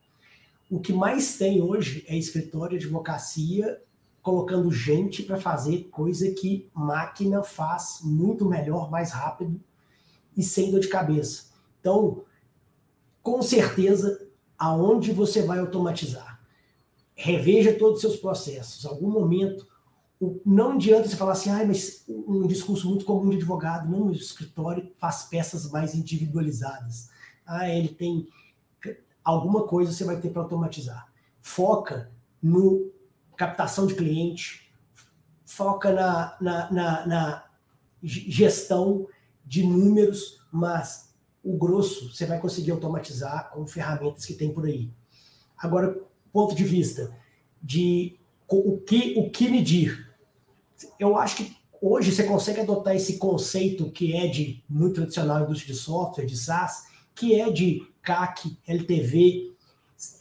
O 0.70 0.80
que 0.80 0.92
mais 0.92 1.38
tem 1.38 1.62
hoje 1.62 2.04
é 2.06 2.16
escritório 2.16 2.78
de 2.78 2.84
advocacia 2.84 3.80
colocando 4.20 4.70
gente 4.70 5.22
para 5.22 5.40
fazer 5.40 5.88
coisa 5.90 6.30
que 6.30 6.68
máquina 6.74 7.42
faz 7.42 8.00
muito 8.04 8.44
melhor, 8.44 8.90
mais 8.90 9.12
rápido 9.12 9.58
e 10.36 10.42
sem 10.42 10.70
dor 10.70 10.80
de 10.80 10.88
cabeça. 10.88 11.51
Então, 11.82 12.22
com 13.24 13.42
certeza, 13.42 14.28
aonde 14.56 15.10
você 15.10 15.42
vai 15.42 15.58
automatizar? 15.58 16.40
Reveja 17.12 17.76
todos 17.76 17.96
os 17.96 18.00
seus 18.02 18.16
processos. 18.16 18.86
Algum 18.86 19.10
momento, 19.10 19.66
não 20.46 20.72
adianta 20.72 21.08
você 21.08 21.16
falar 21.16 21.32
assim, 21.32 21.50
ah, 21.50 21.64
mas 21.66 22.04
um 22.08 22.46
discurso 22.46 22.88
muito 22.88 23.04
comum 23.04 23.30
de 23.30 23.36
advogado, 23.38 23.90
não, 23.90 24.06
o 24.06 24.12
escritório 24.12 24.92
faz 24.96 25.24
peças 25.24 25.68
mais 25.72 25.96
individualizadas. 25.96 27.10
Ah, 27.44 27.68
ele 27.68 27.88
tem 27.88 28.28
alguma 29.24 29.66
coisa 29.66 29.92
você 29.92 30.04
vai 30.04 30.20
ter 30.20 30.30
para 30.30 30.42
automatizar. 30.42 31.12
Foca 31.40 32.12
no 32.40 32.92
captação 33.36 33.88
de 33.88 33.96
cliente, 33.96 34.72
foca 35.44 35.92
na, 35.92 36.36
na, 36.40 36.72
na, 36.72 37.06
na 37.06 37.44
gestão 38.04 39.08
de 39.44 39.66
números, 39.66 40.40
mas 40.52 41.11
o 41.44 41.56
grosso 41.56 42.12
você 42.12 42.26
vai 42.26 42.38
conseguir 42.38 42.70
automatizar 42.70 43.50
com 43.50 43.66
ferramentas 43.66 44.24
que 44.24 44.34
tem 44.34 44.52
por 44.52 44.66
aí. 44.66 44.90
Agora, 45.56 46.00
ponto 46.32 46.54
de 46.54 46.64
vista 46.64 47.14
de 47.62 48.16
o 48.48 48.78
que, 48.78 49.14
o 49.16 49.30
que 49.30 49.48
medir. 49.48 50.10
Eu 50.98 51.16
acho 51.16 51.36
que 51.36 51.56
hoje 51.80 52.12
você 52.12 52.24
consegue 52.24 52.60
adotar 52.60 52.94
esse 52.94 53.18
conceito 53.18 53.90
que 53.90 54.14
é 54.14 54.26
de 54.26 54.62
muito 54.68 54.96
tradicional 54.96 55.44
indústria 55.44 55.72
de 55.74 55.80
software, 55.80 56.26
de 56.26 56.36
SaaS, 56.36 56.86
que 57.14 57.40
é 57.40 57.50
de 57.50 57.86
CAC, 58.02 58.56
LTV. 58.66 59.52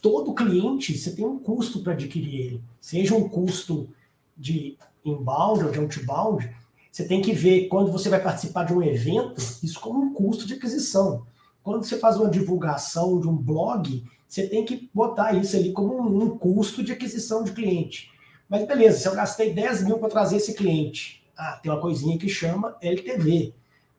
Todo 0.02 0.36
cliente, 0.36 0.98
você 0.98 1.16
tem 1.16 1.26
um 1.26 1.40
custo 1.40 1.82
para 1.82 1.94
adquirir 1.94 2.36
ele. 2.36 2.64
Seja 2.80 3.16
um 3.16 3.28
custo 3.28 3.90
de 4.38 4.78
inbound 5.04 5.66
ou 5.66 5.72
de 5.72 5.80
outbound, 5.80 6.56
você 6.92 7.06
tem 7.06 7.22
que 7.22 7.32
ver 7.32 7.68
quando 7.68 7.92
você 7.92 8.10
vai 8.10 8.22
participar 8.22 8.66
de 8.66 8.74
um 8.74 8.84
evento, 8.84 9.42
isso 9.64 9.80
como 9.80 10.02
um 10.02 10.14
custo 10.14 10.46
de 10.46 10.56
aquisição. 10.56 11.26
Quando 11.64 11.86
você 11.86 11.98
faz 11.98 12.18
uma 12.18 12.30
divulgação 12.30 13.20
de 13.20 13.28
um 13.28 13.36
blog, 13.36 14.04
você 14.28 14.48
tem 14.48 14.66
que 14.66 14.90
botar 14.94 15.34
isso 15.34 15.56
ali 15.56 15.72
como 15.72 15.96
um, 15.96 16.24
um 16.24 16.38
custo 16.38 16.84
de 16.84 16.92
aquisição 16.92 17.44
de 17.44 17.54
cliente. 17.54 18.12
Mas 18.50 18.68
beleza, 18.68 19.00
se 19.00 19.08
eu 19.08 19.16
gastei 19.16 19.54
10 19.54 19.86
mil 19.86 19.98
para 19.98 20.10
trazer 20.10 20.38
esse 20.38 20.54
cliente, 20.54 21.24
ah, 21.38 21.60
tem 21.64 21.72
uma 21.72 21.80
coisinha 21.80 22.18
que 22.18 22.28
chama 22.28 22.76
LTV 22.82 23.54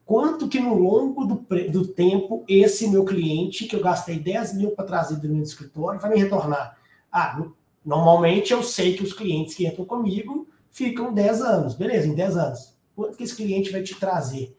quanto 0.04 0.46
que 0.46 0.60
no 0.60 0.74
longo 0.74 1.24
do, 1.24 1.46
do 1.70 1.86
tempo 1.88 2.44
esse 2.46 2.86
meu 2.88 3.02
cliente, 3.02 3.66
que 3.66 3.74
eu 3.74 3.82
gastei 3.82 4.18
10 4.18 4.54
mil 4.56 4.72
para 4.72 4.84
trazer 4.84 5.16
do 5.16 5.26
meu 5.26 5.42
escritório, 5.42 5.98
vai 5.98 6.10
me 6.10 6.18
retornar? 6.18 6.76
Ah, 7.10 7.36
no, 7.38 7.56
normalmente 7.82 8.52
eu 8.52 8.62
sei 8.62 8.94
que 8.94 9.02
os 9.02 9.14
clientes 9.14 9.54
que 9.54 9.66
entram 9.66 9.86
comigo 9.86 10.46
ficam 10.70 11.14
10 11.14 11.40
anos. 11.40 11.74
Beleza, 11.74 12.08
em 12.08 12.14
10 12.14 12.36
anos. 12.36 12.74
Quanto 12.94 13.16
que 13.16 13.24
esse 13.24 13.36
cliente 13.36 13.70
vai 13.70 13.82
te 13.82 13.94
trazer? 13.94 14.56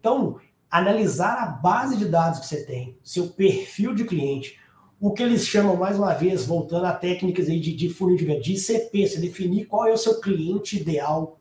Então, 0.00 0.38
analisar 0.70 1.42
a 1.42 1.46
base 1.46 1.96
de 1.96 2.06
dados 2.06 2.40
que 2.40 2.46
você 2.46 2.64
tem, 2.64 2.98
seu 3.02 3.28
perfil 3.28 3.94
de 3.94 4.04
cliente, 4.04 4.58
o 5.00 5.12
que 5.12 5.22
eles 5.22 5.46
chamam, 5.46 5.76
mais 5.76 5.98
uma 5.98 6.14
vez, 6.14 6.46
voltando 6.46 6.86
a 6.86 6.92
técnicas 6.92 7.48
aí 7.48 7.60
de, 7.60 7.74
de 7.74 7.88
funil 7.90 8.16
de 8.16 8.24
venda, 8.24 8.40
de 8.40 8.54
ICP, 8.54 9.06
você 9.06 9.20
definir 9.20 9.66
qual 9.66 9.86
é 9.86 9.92
o 9.92 9.98
seu 9.98 10.20
cliente 10.20 10.80
ideal. 10.80 11.38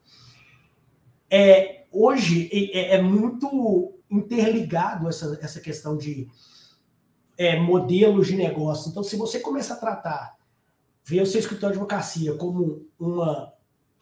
É, 1.29 1.85
hoje 1.91 2.49
é, 2.51 2.95
é, 2.95 3.01
muito 3.01 3.93
interligado 4.11 5.07
essa, 5.07 5.39
essa 5.41 5.61
questão 5.61 5.97
de 5.97 6.27
é, 7.37 7.57
modelos 7.57 8.27
de 8.27 8.35
negócio. 8.35 8.89
Então, 8.89 9.03
se 9.03 9.15
você 9.15 9.39
começa 9.39 9.73
a 9.73 9.77
tratar, 9.77 10.35
ver 11.03 11.21
o 11.21 11.25
seu 11.25 11.39
escritório 11.39 11.75
de 11.75 11.79
advocacia 11.79 12.33
como 12.35 12.85
uma, 12.99 13.53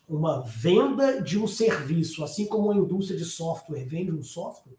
uma 0.08 0.42
venda 0.42 1.22
de 1.22 1.40
um 1.40 1.48
serviço, 1.48 2.24
assim 2.24 2.46
como 2.46 2.72
a 2.72 2.76
indústria 2.76 3.18
de 3.18 3.26
software 3.26 3.86
vende 3.86 4.12
um 4.12 4.24
software, 4.24 4.76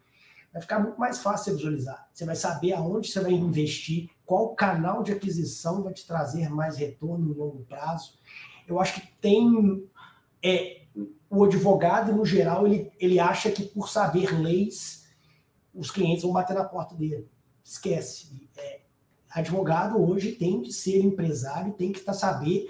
vai 0.52 0.62
ficar 0.62 0.78
muito 0.78 0.98
mais 0.98 1.18
fácil 1.18 1.56
visualizar. 1.56 2.08
Você 2.12 2.24
vai 2.24 2.36
saber 2.36 2.72
aonde 2.72 3.08
você 3.08 3.20
vai 3.20 3.32
investir, 3.32 4.10
qual 4.24 4.54
canal 4.54 5.02
de 5.02 5.12
aquisição 5.12 5.82
vai 5.82 5.92
te 5.92 6.06
trazer 6.06 6.48
mais 6.48 6.76
retorno 6.76 7.26
no 7.26 7.34
longo 7.34 7.64
prazo. 7.64 8.18
Eu 8.66 8.80
acho 8.80 9.00
que 9.00 9.08
tem 9.20 9.88
é, 10.42 10.82
o 11.28 11.44
advogado, 11.44 12.12
no 12.12 12.24
geral, 12.24 12.66
ele, 12.66 12.92
ele 13.00 13.18
acha 13.18 13.50
que 13.50 13.64
por 13.64 13.88
saber 13.88 14.38
leis, 14.38 15.08
os 15.74 15.90
clientes 15.90 16.22
vão 16.22 16.32
bater 16.32 16.54
na 16.54 16.64
porta 16.64 16.94
dele. 16.94 17.28
Esquece. 17.64 18.48
É, 18.56 18.82
advogado 19.30 20.00
hoje 20.00 20.32
tem 20.32 20.62
que 20.62 20.72
ser 20.72 21.00
empresário, 21.00 21.72
tem 21.72 21.90
que 21.90 22.00
tá, 22.00 22.12
saber 22.12 22.68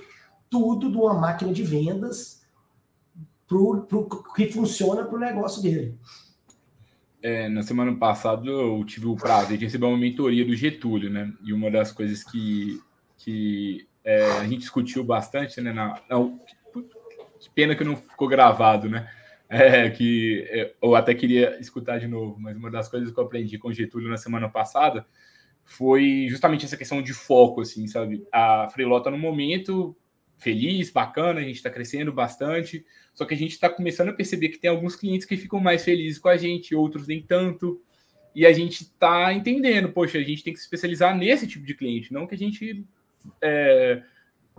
tudo 0.48 0.90
de 0.90 0.96
uma 0.96 1.12
máquina 1.12 1.52
de 1.52 1.62
vendas 1.62 2.43
pro, 3.46 3.82
pro, 3.82 4.22
que 4.34 4.50
funciona 4.52 5.04
para 5.04 5.16
o 5.16 5.20
negócio 5.20 5.62
dele. 5.62 5.98
É, 7.22 7.48
na 7.48 7.62
semana 7.62 7.94
passada 7.96 8.46
eu 8.46 8.84
tive 8.84 9.06
o 9.06 9.16
prazer 9.16 9.56
de 9.56 9.64
receber 9.64 9.86
uma 9.86 9.96
mentoria 9.96 10.44
do 10.44 10.54
Getúlio, 10.54 11.10
né? 11.10 11.32
E 11.42 11.52
uma 11.52 11.70
das 11.70 11.90
coisas 11.90 12.22
que, 12.22 12.80
que 13.16 13.86
é, 14.04 14.30
a 14.32 14.44
gente 14.44 14.58
discutiu 14.58 15.02
bastante, 15.02 15.60
né? 15.60 15.72
Na, 15.72 16.02
na, 16.08 16.30
que 17.40 17.50
pena 17.54 17.74
que 17.74 17.84
não 17.84 17.96
ficou 17.96 18.28
gravado, 18.28 18.88
né? 18.88 19.08
É, 19.46 19.90
que 19.90 20.44
é, 20.48 20.74
eu 20.82 20.96
até 20.96 21.14
queria 21.14 21.60
escutar 21.60 21.98
de 21.98 22.08
novo, 22.08 22.40
mas 22.40 22.56
uma 22.56 22.70
das 22.70 22.88
coisas 22.88 23.12
que 23.12 23.20
eu 23.20 23.24
aprendi 23.24 23.58
com 23.58 23.68
o 23.68 23.72
Getúlio 23.72 24.08
na 24.08 24.16
semana 24.16 24.48
passada 24.48 25.06
foi 25.62 26.26
justamente 26.28 26.64
essa 26.64 26.78
questão 26.78 27.02
de 27.02 27.12
foco, 27.12 27.60
assim, 27.60 27.86
sabe? 27.86 28.26
A 28.32 28.68
Freelota 28.70 29.10
no 29.10 29.18
momento 29.18 29.94
feliz, 30.44 30.90
bacana, 30.90 31.40
a 31.40 31.42
gente 31.42 31.56
está 31.56 31.70
crescendo 31.70 32.12
bastante, 32.12 32.84
só 33.14 33.24
que 33.24 33.32
a 33.32 33.36
gente 33.36 33.52
está 33.52 33.68
começando 33.68 34.10
a 34.10 34.12
perceber 34.12 34.50
que 34.50 34.58
tem 34.58 34.70
alguns 34.70 34.94
clientes 34.94 35.26
que 35.26 35.36
ficam 35.36 35.58
mais 35.58 35.82
felizes 35.82 36.18
com 36.18 36.28
a 36.28 36.36
gente, 36.36 36.74
outros 36.74 37.08
nem 37.08 37.22
tanto, 37.22 37.80
e 38.34 38.44
a 38.44 38.52
gente 38.52 38.82
está 38.82 39.32
entendendo, 39.32 39.90
poxa, 39.90 40.18
a 40.18 40.22
gente 40.22 40.44
tem 40.44 40.52
que 40.52 40.58
se 40.58 40.66
especializar 40.66 41.16
nesse 41.16 41.46
tipo 41.46 41.64
de 41.64 41.74
cliente, 41.74 42.12
não 42.12 42.26
que 42.26 42.34
a 42.34 42.38
gente 42.38 42.84
é, 43.40 44.02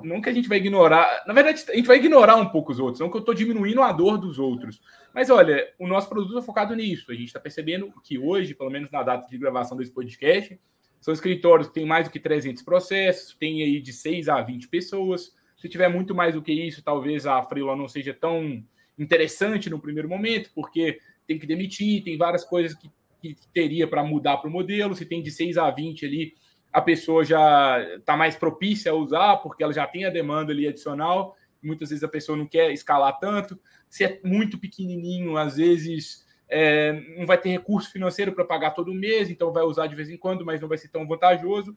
não 0.03 0.21
que 0.21 0.29
a 0.29 0.33
gente 0.33 0.49
vai 0.49 0.57
ignorar, 0.57 1.23
na 1.25 1.33
verdade, 1.33 1.63
a 1.69 1.75
gente 1.75 1.87
vai 1.87 1.97
ignorar 1.97 2.35
um 2.35 2.49
pouco 2.49 2.71
os 2.71 2.79
outros, 2.79 2.99
não 2.99 3.09
que 3.09 3.15
eu 3.15 3.19
estou 3.19 3.33
diminuindo 3.33 3.81
a 3.81 3.91
dor 3.91 4.17
dos 4.17 4.39
outros. 4.39 4.81
Mas 5.13 5.29
olha, 5.29 5.71
o 5.79 5.87
nosso 5.87 6.09
produto 6.09 6.37
é 6.37 6.41
focado 6.41 6.75
nisso. 6.75 7.11
A 7.11 7.15
gente 7.15 7.27
está 7.27 7.39
percebendo 7.39 7.93
que 8.03 8.17
hoje, 8.17 8.53
pelo 8.53 8.69
menos 8.69 8.91
na 8.91 9.03
data 9.03 9.29
de 9.29 9.37
gravação 9.37 9.77
desse 9.77 9.91
podcast, 9.91 10.59
são 10.99 11.13
escritórios 11.13 11.67
que 11.67 11.75
têm 11.75 11.85
mais 11.85 12.07
do 12.07 12.11
que 12.11 12.19
300 12.19 12.63
processos, 12.63 13.35
tem 13.35 13.61
aí 13.61 13.79
de 13.79 13.93
6 13.93 14.27
a 14.27 14.41
20 14.41 14.67
pessoas. 14.67 15.33
Se 15.57 15.69
tiver 15.69 15.87
muito 15.87 16.13
mais 16.13 16.35
do 16.35 16.41
que 16.41 16.51
isso, 16.51 16.83
talvez 16.83 17.25
a 17.25 17.41
Freela 17.43 17.75
não 17.75 17.87
seja 17.87 18.13
tão 18.13 18.63
interessante 18.97 19.69
no 19.69 19.79
primeiro 19.79 20.09
momento, 20.09 20.51
porque 20.53 20.99
tem 21.27 21.39
que 21.39 21.47
demitir, 21.47 22.03
tem 22.03 22.17
várias 22.17 22.43
coisas 22.43 22.77
que, 22.77 22.89
que 23.21 23.35
teria 23.53 23.87
para 23.87 24.03
mudar 24.03 24.37
para 24.37 24.49
o 24.49 24.51
modelo. 24.51 24.95
Se 24.95 25.05
tem 25.05 25.21
de 25.21 25.31
6 25.31 25.57
a 25.57 25.69
20 25.71 26.05
ali, 26.05 26.33
a 26.71 26.81
pessoa 26.81 27.23
já 27.23 27.81
está 27.95 28.17
mais 28.17 28.35
propícia 28.35 28.91
a 28.91 28.95
usar, 28.95 29.37
porque 29.37 29.63
ela 29.63 29.73
já 29.73 29.87
tem 29.87 30.05
a 30.05 30.09
demanda 30.09 30.51
ali 30.51 30.67
adicional. 30.67 31.35
Muitas 31.63 31.89
vezes 31.89 32.03
a 32.03 32.07
pessoa 32.07 32.37
não 32.37 32.45
quer 32.45 32.71
escalar 32.71 33.17
tanto. 33.19 33.59
Se 33.89 34.03
é 34.03 34.19
muito 34.23 34.57
pequenininho, 34.57 35.37
às 35.37 35.55
vezes 35.55 36.25
é, 36.49 36.93
não 37.17 37.25
vai 37.25 37.37
ter 37.37 37.49
recurso 37.49 37.91
financeiro 37.91 38.33
para 38.33 38.45
pagar 38.45 38.71
todo 38.71 38.93
mês, 38.93 39.29
então 39.29 39.51
vai 39.51 39.63
usar 39.63 39.87
de 39.87 39.95
vez 39.95 40.09
em 40.09 40.17
quando, 40.17 40.45
mas 40.45 40.61
não 40.61 40.67
vai 40.67 40.77
ser 40.77 40.89
tão 40.89 41.07
vantajoso. 41.07 41.75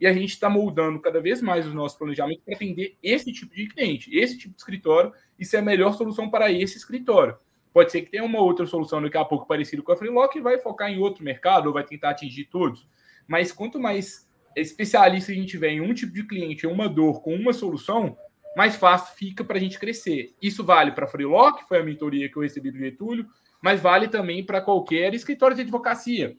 E 0.00 0.06
a 0.06 0.12
gente 0.12 0.30
está 0.30 0.48
moldando 0.48 1.00
cada 1.00 1.20
vez 1.20 1.42
mais 1.42 1.66
os 1.66 1.74
nossos 1.74 1.98
planejamentos 1.98 2.44
para 2.44 2.54
atender 2.54 2.96
esse 3.02 3.32
tipo 3.32 3.54
de 3.54 3.68
cliente, 3.68 4.16
esse 4.16 4.38
tipo 4.38 4.54
de 4.54 4.60
escritório, 4.60 5.12
e 5.38 5.44
ser 5.44 5.58
a 5.58 5.62
melhor 5.62 5.94
solução 5.94 6.30
para 6.30 6.50
esse 6.52 6.76
escritório. 6.76 7.36
Pode 7.72 7.92
ser 7.92 8.02
que 8.02 8.10
tenha 8.10 8.24
uma 8.24 8.40
outra 8.40 8.66
solução 8.66 9.00
daqui 9.02 9.16
a 9.16 9.24
pouco 9.24 9.46
parecida 9.46 9.82
com 9.82 9.92
a 9.92 9.96
Freelock 9.96 10.36
e 10.36 10.40
vai 10.40 10.58
focar 10.58 10.90
em 10.90 10.98
outro 10.98 11.22
mercado 11.24 11.66
ou 11.66 11.72
vai 11.72 11.84
tentar 11.84 12.10
atingir 12.10 12.44
todos. 12.46 12.88
Mas 13.26 13.52
quanto 13.52 13.78
mais 13.78 14.28
especialista 14.56 15.30
a 15.30 15.34
gente 15.34 15.48
tiver 15.48 15.70
em 15.70 15.80
um 15.80 15.92
tipo 15.94 16.12
de 16.12 16.24
cliente, 16.24 16.66
em 16.66 16.70
uma 16.70 16.88
dor, 16.88 17.22
com 17.22 17.34
uma 17.34 17.52
solução, 17.52 18.16
mais 18.56 18.74
fácil 18.74 19.14
fica 19.14 19.44
para 19.44 19.58
a 19.58 19.60
gente 19.60 19.78
crescer. 19.78 20.34
Isso 20.42 20.64
vale 20.64 20.92
para 20.92 21.04
a 21.04 21.08
Freelock, 21.08 21.68
foi 21.68 21.78
a 21.78 21.84
mentoria 21.84 22.28
que 22.28 22.36
eu 22.36 22.42
recebi 22.42 22.70
do 22.70 22.78
Getúlio, 22.78 23.26
mas 23.62 23.80
vale 23.80 24.08
também 24.08 24.44
para 24.44 24.60
qualquer 24.60 25.14
escritório 25.14 25.54
de 25.54 25.62
advocacia. 25.62 26.36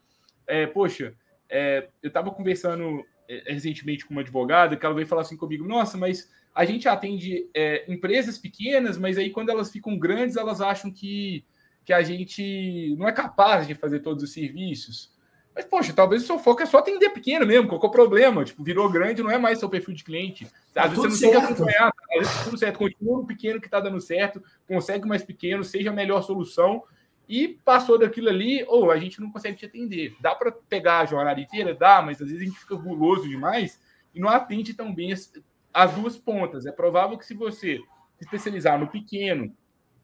É, 0.47 0.65
poxa, 0.67 1.15
é, 1.49 1.87
eu 2.01 2.07
estava 2.07 2.31
conversando 2.31 3.01
é, 3.01 3.05
recentemente 3.47 4.05
com 4.05 4.13
uma 4.13 4.21
advogada 4.21 4.75
que 4.75 4.85
ela 4.85 4.95
veio 4.95 5.07
falar 5.07 5.21
assim 5.21 5.37
comigo: 5.37 5.67
nossa, 5.67 5.97
mas 5.97 6.29
a 6.53 6.65
gente 6.65 6.87
atende 6.87 7.49
é, 7.53 7.91
empresas 7.91 8.37
pequenas, 8.37 8.97
mas 8.97 9.17
aí 9.17 9.29
quando 9.29 9.49
elas 9.49 9.71
ficam 9.71 9.97
grandes, 9.97 10.35
elas 10.35 10.61
acham 10.61 10.91
que, 10.91 11.45
que 11.85 11.93
a 11.93 12.01
gente 12.01 12.95
não 12.97 13.07
é 13.07 13.11
capaz 13.11 13.67
de 13.67 13.75
fazer 13.75 13.99
todos 13.99 14.23
os 14.23 14.33
serviços. 14.33 15.17
Mas, 15.55 15.65
poxa, 15.65 15.91
talvez 15.91 16.23
o 16.23 16.25
seu 16.25 16.39
foco 16.39 16.61
é 16.61 16.65
só 16.65 16.77
atender 16.77 17.09
pequeno 17.09 17.45
mesmo, 17.45 17.67
qual 17.67 17.81
é 17.81 17.85
o 17.85 17.91
problema? 17.91 18.45
Tipo, 18.45 18.63
virou 18.63 18.89
grande, 18.89 19.21
não 19.21 19.31
é 19.31 19.37
mais 19.37 19.59
seu 19.59 19.69
perfil 19.69 19.93
de 19.93 20.03
cliente. 20.03 20.47
Às 20.75 20.91
vezes 20.91 20.97
você 20.97 21.07
não 21.07 21.11
certo. 21.11 21.31
tem 21.31 21.41
que 21.41 21.53
acompanhar, 21.53 21.91
às 22.11 22.19
vezes 22.19 22.43
tudo 22.43 22.57
certo, 22.57 22.77
continua 22.77 23.17
no 23.17 23.27
pequeno 23.27 23.59
que 23.59 23.67
está 23.67 23.79
dando 23.79 23.99
certo, 23.99 24.41
consegue 24.67 25.07
mais 25.07 25.23
pequeno, 25.23 25.63
seja 25.63 25.89
a 25.89 25.93
melhor 25.93 26.21
solução, 26.21 26.83
e 27.29 27.47
passou 27.63 27.99
daquilo 27.99 28.27
ali, 28.27 28.65
ou 28.67 28.89
a 28.89 28.97
gente 28.97 29.21
não 29.21 29.31
consegue 29.31 29.55
te 29.55 29.65
atender. 29.67 30.15
Dá 30.19 30.33
para 30.33 30.51
pegar 30.51 31.01
a 31.01 31.05
jornada 31.05 31.39
inteira? 31.39 31.75
Dá, 31.75 32.01
mas 32.01 32.19
às 32.19 32.27
vezes 32.27 32.41
a 32.41 32.45
gente 32.45 32.59
fica 32.59 32.75
guloso 32.75 33.29
demais 33.29 33.79
e 34.15 34.19
não 34.19 34.27
atende 34.27 34.73
tão 34.73 34.91
bem 34.91 35.11
as, 35.11 35.31
as 35.71 35.93
duas 35.93 36.17
pontas. 36.17 36.65
É 36.65 36.71
provável 36.71 37.19
que 37.19 37.25
se 37.25 37.35
você 37.35 37.77
se 38.17 38.25
especializar 38.25 38.79
no 38.79 38.87
pequeno 38.87 39.55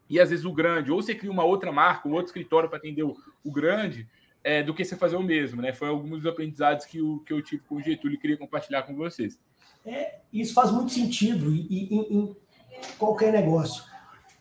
e 0.08 0.20
às 0.20 0.30
vezes 0.30 0.46
o 0.46 0.54
grande, 0.54 0.92
ou 0.92 1.02
você 1.02 1.16
cria 1.16 1.32
uma 1.32 1.44
outra 1.44 1.72
marca, 1.72 2.08
um 2.08 2.12
outro 2.12 2.28
escritório 2.28 2.70
para 2.70 2.78
atender 2.78 3.02
o, 3.02 3.18
o 3.44 3.52
grande, 3.52 4.08
é, 4.44 4.62
do 4.62 4.76
que 4.76 4.86
você 4.86 4.96
fazer 4.96 5.16
o 5.16 5.24
mesmo, 5.24 5.60
né? 5.64 5.74
Foi 5.74 5.88
alguns 5.88 6.22
dos 6.22 6.28
aprendizados 6.28 6.86
que, 6.86 7.02
o, 7.02 7.22
que 7.22 7.34
eu 7.34 7.42
tive 7.42 7.64
com 7.64 7.78
o 7.78 7.82
Getúlio 7.82 8.16
e 8.16 8.20
queria 8.20 8.38
compartilhar 8.38 8.84
com 8.84 8.96
vocês. 8.96 9.40
É, 9.84 10.20
isso 10.32 10.54
faz 10.54 10.72
muito 10.72 10.92
sentido 10.92 11.52
em, 11.52 12.36
qualquer 13.00 13.34
negócio. 13.34 13.84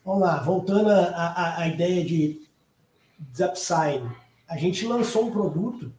Vamos 0.05 0.21
lá, 0.21 0.43
voltando 0.43 0.91
à 0.91 1.67
ideia 1.67 2.05
de 2.05 2.45
upside. 3.39 4.03
A 4.47 4.57
gente 4.57 4.85
lançou 4.85 5.27
um 5.27 5.31
produto 5.31 5.91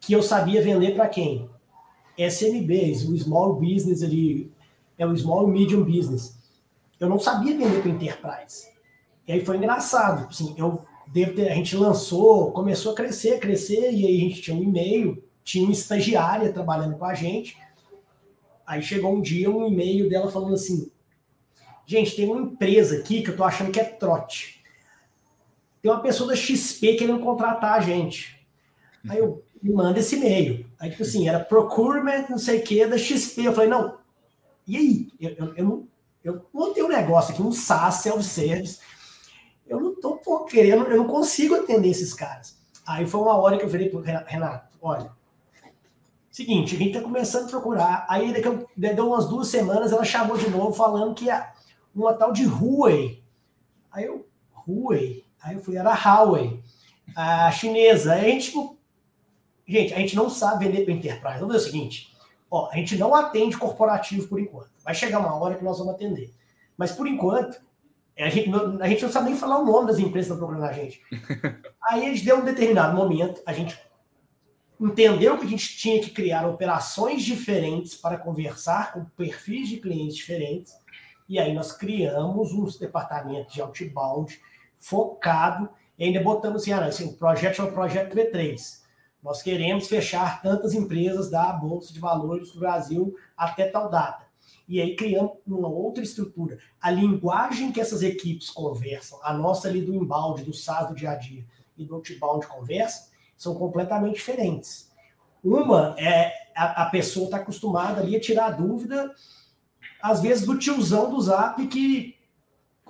que 0.00 0.12
eu 0.12 0.22
sabia 0.22 0.62
vender 0.62 0.94
para 0.94 1.08
quem? 1.08 1.48
SMBs, 2.16 3.04
o 3.04 3.16
small 3.16 3.54
business 3.54 4.02
ali, 4.02 4.50
é 4.96 5.06
o 5.06 5.16
small 5.16 5.46
medium 5.46 5.84
business. 5.84 6.36
Eu 6.98 7.08
não 7.08 7.18
sabia 7.18 7.56
vender 7.56 7.80
para 7.80 7.90
enterprise. 7.90 8.68
E 9.26 9.32
aí 9.32 9.44
foi 9.44 9.56
engraçado, 9.56 10.26
assim, 10.28 10.54
eu 10.56 10.82
devo 11.06 11.34
ter, 11.34 11.50
a 11.50 11.54
gente 11.54 11.76
lançou, 11.76 12.50
começou 12.52 12.92
a 12.92 12.94
crescer, 12.94 13.38
crescer, 13.38 13.92
e 13.92 14.06
aí 14.06 14.16
a 14.16 14.20
gente 14.20 14.42
tinha 14.42 14.56
um 14.56 14.62
e-mail, 14.62 15.22
tinha 15.44 15.64
uma 15.64 15.72
estagiária 15.72 16.52
trabalhando 16.52 16.96
com 16.96 17.04
a 17.04 17.14
gente. 17.14 17.56
Aí 18.66 18.82
chegou 18.82 19.14
um 19.14 19.20
dia 19.20 19.50
um 19.50 19.66
e-mail 19.66 20.08
dela 20.08 20.30
falando 20.30 20.54
assim: 20.54 20.90
gente, 21.86 22.16
tem 22.16 22.28
uma 22.28 22.40
empresa 22.40 22.98
aqui 22.98 23.22
que 23.22 23.30
eu 23.30 23.36
tô 23.36 23.44
achando 23.44 23.70
que 23.70 23.80
é 23.80 23.84
trote. 23.84 24.57
Tem 25.80 25.90
uma 25.90 26.00
pessoa 26.00 26.28
da 26.30 26.36
XP 26.36 26.94
querendo 26.94 27.20
contratar 27.20 27.74
a 27.74 27.80
gente. 27.80 28.38
Aí 29.08 29.18
eu 29.18 29.42
me 29.62 29.72
manda 29.72 29.98
esse 29.98 30.16
e-mail. 30.16 30.66
Aí, 30.78 30.90
tipo 30.90 31.02
assim, 31.02 31.28
era 31.28 31.40
procurement, 31.40 32.26
não 32.28 32.38
sei 32.38 32.60
o 32.60 32.62
que, 32.62 32.86
da 32.86 32.98
XP. 32.98 33.44
Eu 33.44 33.52
falei, 33.52 33.70
não, 33.70 33.98
e 34.66 34.76
aí? 34.76 35.08
Eu, 35.20 35.30
eu, 35.30 35.54
eu 35.56 35.88
eu 36.24 36.44
montei 36.52 36.82
um 36.82 36.88
negócio 36.88 37.32
aqui, 37.32 37.40
um 37.40 37.52
SaaS, 37.52 38.02
self-service 38.02 38.80
eu 39.68 39.80
não 39.80 39.94
tô 39.94 40.16
pô, 40.16 40.44
querendo, 40.44 40.84
eu 40.84 40.96
não 40.96 41.06
consigo 41.06 41.54
atender 41.54 41.90
esses 41.90 42.14
caras. 42.14 42.58
Aí 42.86 43.06
foi 43.06 43.20
uma 43.20 43.36
hora 43.36 43.58
que 43.58 43.64
eu 43.64 43.68
falei 43.68 43.90
pro 43.90 44.00
Renato, 44.00 44.76
olha, 44.80 45.12
seguinte, 46.30 46.74
a 46.74 46.78
gente 46.78 46.94
tá 46.94 47.02
começando 47.02 47.46
a 47.46 47.50
procurar, 47.50 48.06
aí 48.08 48.32
daqui, 48.32 48.66
deu 48.76 49.08
umas 49.08 49.28
duas 49.28 49.48
semanas, 49.48 49.92
ela 49.92 50.04
chamou 50.04 50.38
de 50.38 50.48
novo 50.48 50.72
falando 50.72 51.14
que 51.14 51.28
é 51.28 51.52
uma 51.94 52.14
tal 52.14 52.32
de 52.32 52.46
Huawei. 52.46 53.22
Aí 53.90 54.04
eu, 54.04 54.26
Huawei? 54.66 55.24
Aí 55.42 55.54
eu 55.54 55.62
fui, 55.62 55.76
era 55.76 55.94
Huawei, 55.94 56.62
a 57.14 57.50
chinesa. 57.50 58.14
Aí 58.14 58.26
a 58.26 58.28
gente, 58.30 58.46
tipo, 58.46 58.76
gente, 59.66 59.94
a 59.94 59.98
gente 59.98 60.16
não 60.16 60.28
sabe 60.28 60.66
vender 60.66 60.84
para 60.84 60.94
enterprise. 60.94 61.38
Vamos 61.40 61.54
ver 61.54 61.60
o 61.60 61.64
seguinte, 61.64 62.16
ó, 62.50 62.70
a 62.70 62.76
gente 62.76 62.96
não 62.96 63.14
atende 63.14 63.56
corporativo 63.56 64.26
por 64.28 64.40
enquanto. 64.40 64.70
Vai 64.84 64.94
chegar 64.94 65.20
uma 65.20 65.34
hora 65.34 65.54
que 65.54 65.64
nós 65.64 65.78
vamos 65.78 65.94
atender. 65.94 66.32
Mas 66.76 66.92
por 66.92 67.06
enquanto, 67.06 67.60
é, 68.16 68.24
a 68.24 68.30
gente, 68.30 68.48
não, 68.48 68.82
a 68.82 68.88
gente 68.88 69.02
não 69.02 69.12
sabe 69.12 69.30
nem 69.30 69.38
falar 69.38 69.58
o 69.58 69.64
nome 69.64 69.86
das 69.86 69.98
empresas 69.98 70.28
que 70.28 70.34
estão 70.34 70.38
procurando 70.38 70.64
a 70.64 70.72
gente. 70.72 71.02
Aí 71.82 72.06
a 72.06 72.08
gente 72.10 72.24
deu 72.24 72.38
um 72.38 72.44
determinado 72.44 72.96
momento, 72.96 73.40
a 73.46 73.52
gente 73.52 73.78
entendeu 74.80 75.38
que 75.38 75.44
a 75.44 75.48
gente 75.48 75.76
tinha 75.76 76.00
que 76.00 76.10
criar 76.10 76.46
operações 76.46 77.24
diferentes 77.24 77.94
para 77.94 78.16
conversar 78.16 78.92
com 78.92 79.04
perfis 79.04 79.68
de 79.68 79.78
clientes 79.78 80.16
diferentes. 80.16 80.72
E 81.28 81.38
aí 81.38 81.52
nós 81.52 81.72
criamos 81.72 82.52
uns 82.52 82.78
departamentos 82.78 83.52
de 83.52 83.60
outbound 83.60 84.40
focado 84.78 85.68
e 85.98 86.04
ainda 86.04 86.22
botamos 86.22 86.62
assim, 86.62 86.72
ah, 86.72 86.84
assim 86.84 87.06
o 87.06 87.12
projeto 87.14 87.62
o 87.62 87.72
projeto 87.72 88.14
V3. 88.14 88.78
Nós 89.22 89.42
queremos 89.42 89.88
fechar 89.88 90.40
tantas 90.42 90.74
empresas 90.74 91.30
da 91.30 91.52
Bolsa 91.52 91.92
de 91.92 91.98
Valores 91.98 92.52
do 92.52 92.60
Brasil 92.60 93.14
até 93.36 93.68
tal 93.68 93.90
data 93.90 94.28
e 94.68 94.82
aí 94.82 94.94
criamos 94.94 95.32
uma 95.46 95.68
outra 95.68 96.04
estrutura. 96.04 96.58
A 96.80 96.90
linguagem 96.90 97.72
que 97.72 97.80
essas 97.80 98.02
equipes 98.02 98.50
conversam, 98.50 99.18
a 99.22 99.32
nossa 99.32 99.66
ali 99.66 99.80
do 99.80 99.94
embalde, 99.94 100.44
do 100.44 100.52
SaaS 100.52 100.88
do 100.88 100.94
dia 100.94 101.10
a 101.10 101.14
dia 101.14 101.44
e 101.76 101.84
do 101.84 101.94
outbound 101.94 102.46
conversa, 102.46 103.08
são 103.36 103.54
completamente 103.54 104.16
diferentes. 104.16 104.90
Uma 105.42 105.94
é 105.98 106.32
a, 106.54 106.82
a 106.82 106.90
pessoa 106.90 107.26
está 107.26 107.38
acostumada 107.38 108.02
ali 108.02 108.14
a 108.14 108.20
tirar 108.20 108.50
dúvida, 108.50 109.14
às 110.02 110.20
vezes 110.20 110.44
do 110.44 110.58
tiozão 110.58 111.08
do 111.08 111.20
Zap 111.20 111.66
que 111.68 112.17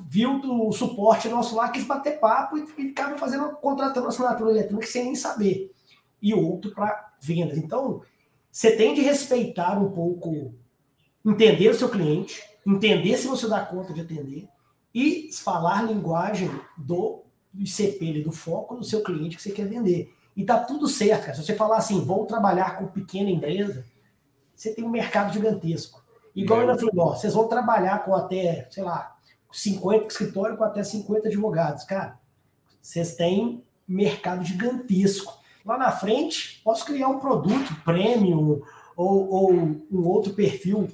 viu 0.06 0.40
o 0.40 0.72
suporte 0.72 1.28
nosso 1.28 1.56
lá, 1.56 1.68
quis 1.70 1.84
bater 1.84 2.20
papo 2.20 2.56
e, 2.58 2.66
e 2.78 2.90
acaba 2.90 3.16
fazendo, 3.16 3.50
contratando 3.56 4.08
assinatura 4.08 4.50
eletrônica 4.50 4.86
sem 4.86 5.04
nem 5.04 5.14
saber. 5.14 5.72
E 6.20 6.34
outro 6.34 6.72
para 6.72 7.12
vendas. 7.20 7.56
Então, 7.58 8.02
você 8.50 8.76
tem 8.76 8.94
de 8.94 9.00
respeitar 9.00 9.78
um 9.78 9.90
pouco 9.90 10.54
entender 11.24 11.68
o 11.68 11.74
seu 11.74 11.88
cliente, 11.88 12.42
entender 12.66 13.16
se 13.16 13.26
você 13.26 13.48
dá 13.48 13.64
conta 13.64 13.92
de 13.92 14.00
atender 14.00 14.48
e 14.94 15.30
falar 15.32 15.82
linguagem 15.82 16.50
do 16.76 17.22
ICP, 17.54 18.22
do 18.22 18.32
foco 18.32 18.76
do 18.76 18.84
seu 18.84 19.02
cliente 19.02 19.36
que 19.36 19.42
você 19.42 19.50
quer 19.50 19.66
vender. 19.66 20.12
E 20.36 20.44
tá 20.44 20.58
tudo 20.58 20.86
certo, 20.86 21.22
cara. 21.22 21.34
Se 21.34 21.44
você 21.44 21.54
falar 21.54 21.78
assim, 21.78 22.04
vou 22.04 22.26
trabalhar 22.26 22.78
com 22.78 22.86
pequena 22.86 23.30
empresa, 23.30 23.84
você 24.54 24.72
tem 24.72 24.84
um 24.84 24.90
mercado 24.90 25.32
gigantesco. 25.32 26.02
Igual 26.34 26.62
é. 26.62 26.70
eu 26.70 26.78
falei, 26.78 26.94
ó, 26.98 27.14
vocês 27.14 27.34
vão 27.34 27.48
trabalhar 27.48 28.04
com 28.04 28.14
até, 28.14 28.68
sei 28.70 28.84
lá, 28.84 29.16
50 29.50 30.06
escritório 30.08 30.56
com 30.56 30.64
até 30.64 30.82
50 30.82 31.28
advogados. 31.28 31.84
Cara, 31.84 32.18
vocês 32.80 33.14
têm 33.14 33.62
mercado 33.86 34.44
gigantesco. 34.44 35.38
Lá 35.64 35.78
na 35.78 35.90
frente, 35.90 36.60
posso 36.62 36.84
criar 36.84 37.08
um 37.08 37.18
produto 37.18 37.74
premium 37.84 38.60
ou, 38.96 39.30
ou 39.30 39.52
um 39.52 40.06
outro 40.06 40.34
perfil, 40.34 40.88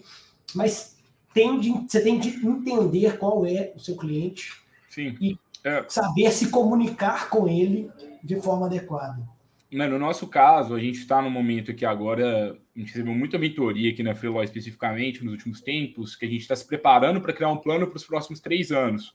mas 0.55 0.97
tem 1.33 1.59
de, 1.59 1.71
você 1.71 2.01
tem 2.01 2.19
de 2.19 2.47
entender 2.47 3.19
qual 3.19 3.45
é 3.45 3.73
o 3.75 3.81
seu 3.81 3.97
cliente 3.97 4.53
Sim. 4.89 5.17
e 5.21 5.39
é. 5.65 5.85
saber 5.89 6.31
se 6.31 6.51
comunicar 6.51 7.29
com 7.29 7.49
ele 7.49 7.91
de 8.23 8.41
forma 8.41 8.67
adequada. 8.67 9.23
No 9.71 9.99
nosso 9.99 10.29
caso, 10.29 10.75
a 10.75 10.79
gente 10.79 10.99
está 10.99 11.21
no 11.21 11.31
momento 11.31 11.75
que 11.75 11.85
agora 11.85 12.57
a 12.75 12.79
gente 12.79 12.89
recebeu 12.93 13.15
muita 13.15 13.39
mentoria 13.39 13.91
aqui 13.93 14.03
na 14.03 14.15
Freeló 14.15 14.43
especificamente 14.43 15.25
nos 15.25 15.35
últimos 15.35 15.61
tempos, 15.61 16.17
que 16.17 16.27
a 16.27 16.29
gente 16.29 16.41
está 16.41 16.57
se 16.57 16.67
preparando 16.67 17.21
para 17.21 17.33
criar 17.33 17.51
um 17.51 17.57
plano 17.57 17.87
para 17.87 17.97
os 17.97 18.05
próximos 18.05 18.41
três 18.41 18.73
anos. 18.73 19.15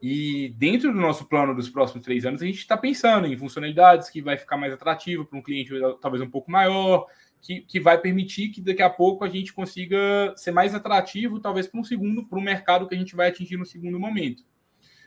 E 0.00 0.54
dentro 0.56 0.92
do 0.92 0.98
nosso 0.98 1.26
plano 1.26 1.54
dos 1.54 1.68
próximos 1.68 2.04
três 2.04 2.24
anos, 2.24 2.40
a 2.40 2.46
gente 2.46 2.58
está 2.58 2.76
pensando 2.76 3.26
em 3.26 3.36
funcionalidades 3.36 4.08
que 4.08 4.22
vai 4.22 4.38
ficar 4.38 4.56
mais 4.56 4.72
atrativo 4.72 5.26
para 5.26 5.38
um 5.38 5.42
cliente 5.42 5.72
talvez 6.00 6.22
um 6.22 6.30
pouco 6.30 6.50
maior, 6.50 7.06
que, 7.42 7.60
que 7.60 7.80
vai 7.80 7.98
permitir 7.98 8.48
que 8.48 8.60
daqui 8.60 8.82
a 8.82 8.88
pouco 8.88 9.24
a 9.24 9.28
gente 9.28 9.52
consiga 9.52 10.32
ser 10.36 10.52
mais 10.52 10.74
atrativo, 10.74 11.40
talvez 11.40 11.66
para 11.66 11.80
um 11.80 11.84
segundo, 11.84 12.24
para 12.24 12.38
o 12.38 12.42
mercado 12.42 12.88
que 12.88 12.94
a 12.94 12.98
gente 12.98 13.14
vai 13.14 13.28
atingir 13.28 13.56
no 13.56 13.66
segundo 13.66 13.98
momento. 13.98 14.44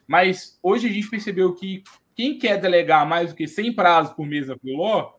Mas 0.05 0.59
hoje 0.61 0.87
a 0.87 0.91
gente 0.91 1.09
percebeu 1.09 1.55
que 1.55 1.83
quem 2.13 2.37
quer 2.37 2.59
delegar 2.59 3.07
mais 3.07 3.29
do 3.29 3.35
que 3.35 3.47
100 3.47 3.73
prazos 3.73 4.13
por 4.13 4.27
mês 4.27 4.47
na 4.47 4.57
Filó, 4.57 5.13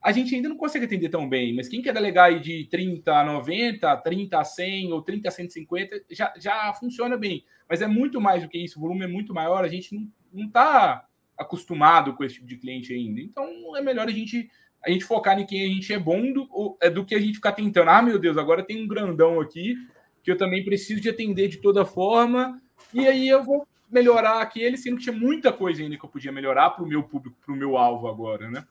a 0.00 0.12
gente 0.12 0.34
ainda 0.34 0.48
não 0.48 0.56
consegue 0.56 0.84
atender 0.84 1.08
tão 1.08 1.28
bem, 1.28 1.54
mas 1.54 1.68
quem 1.68 1.82
quer 1.82 1.92
delegar 1.92 2.26
aí 2.26 2.40
de 2.40 2.64
30 2.70 3.12
a 3.12 3.24
90, 3.24 3.96
30 3.96 4.38
a 4.38 4.44
100 4.44 4.92
ou 4.92 5.02
30 5.02 5.28
a 5.28 5.32
150, 5.32 6.04
já, 6.10 6.32
já 6.38 6.72
funciona 6.74 7.16
bem. 7.16 7.44
Mas 7.68 7.82
é 7.82 7.86
muito 7.86 8.20
mais 8.20 8.42
do 8.42 8.48
que 8.48 8.58
isso, 8.58 8.78
o 8.78 8.82
volume 8.82 9.04
é 9.04 9.08
muito 9.08 9.34
maior, 9.34 9.64
a 9.64 9.68
gente 9.68 9.94
não 10.32 10.46
está 10.46 11.04
acostumado 11.36 12.14
com 12.14 12.24
esse 12.24 12.36
tipo 12.36 12.46
de 12.46 12.56
cliente 12.56 12.92
ainda. 12.92 13.20
Então 13.20 13.76
é 13.76 13.82
melhor 13.82 14.08
a 14.08 14.12
gente 14.12 14.50
a 14.84 14.90
gente 14.90 15.04
focar 15.04 15.38
em 15.38 15.44
quem 15.44 15.64
a 15.64 15.68
gente 15.68 15.92
é 15.92 15.98
bom 15.98 16.32
do, 16.32 16.78
é 16.80 16.88
do 16.88 17.04
que 17.04 17.14
a 17.14 17.18
gente 17.18 17.34
ficar 17.34 17.50
tentando. 17.50 17.90
Ah, 17.90 18.00
meu 18.00 18.16
Deus, 18.16 18.38
agora 18.38 18.62
tem 18.62 18.82
um 18.82 18.86
grandão 18.86 19.40
aqui 19.40 19.74
que 20.22 20.30
eu 20.30 20.36
também 20.36 20.64
preciso 20.64 21.00
de 21.00 21.08
atender 21.08 21.48
de 21.48 21.56
toda 21.56 21.84
forma, 21.84 22.60
e 22.92 23.06
aí 23.06 23.28
eu 23.28 23.42
vou 23.42 23.66
melhorar 23.90 24.40
aquele, 24.40 24.76
sendo 24.76 24.96
que 24.96 25.04
tinha 25.04 25.16
muita 25.16 25.52
coisa 25.52 25.82
ainda 25.82 25.96
que 25.96 26.04
eu 26.04 26.08
podia 26.08 26.30
melhorar 26.30 26.70
para 26.70 26.84
o 26.84 26.86
meu 26.86 27.02
público, 27.02 27.36
para 27.44 27.52
o 27.52 27.56
meu 27.56 27.76
alvo 27.76 28.06
agora, 28.06 28.50
né? 28.50 28.64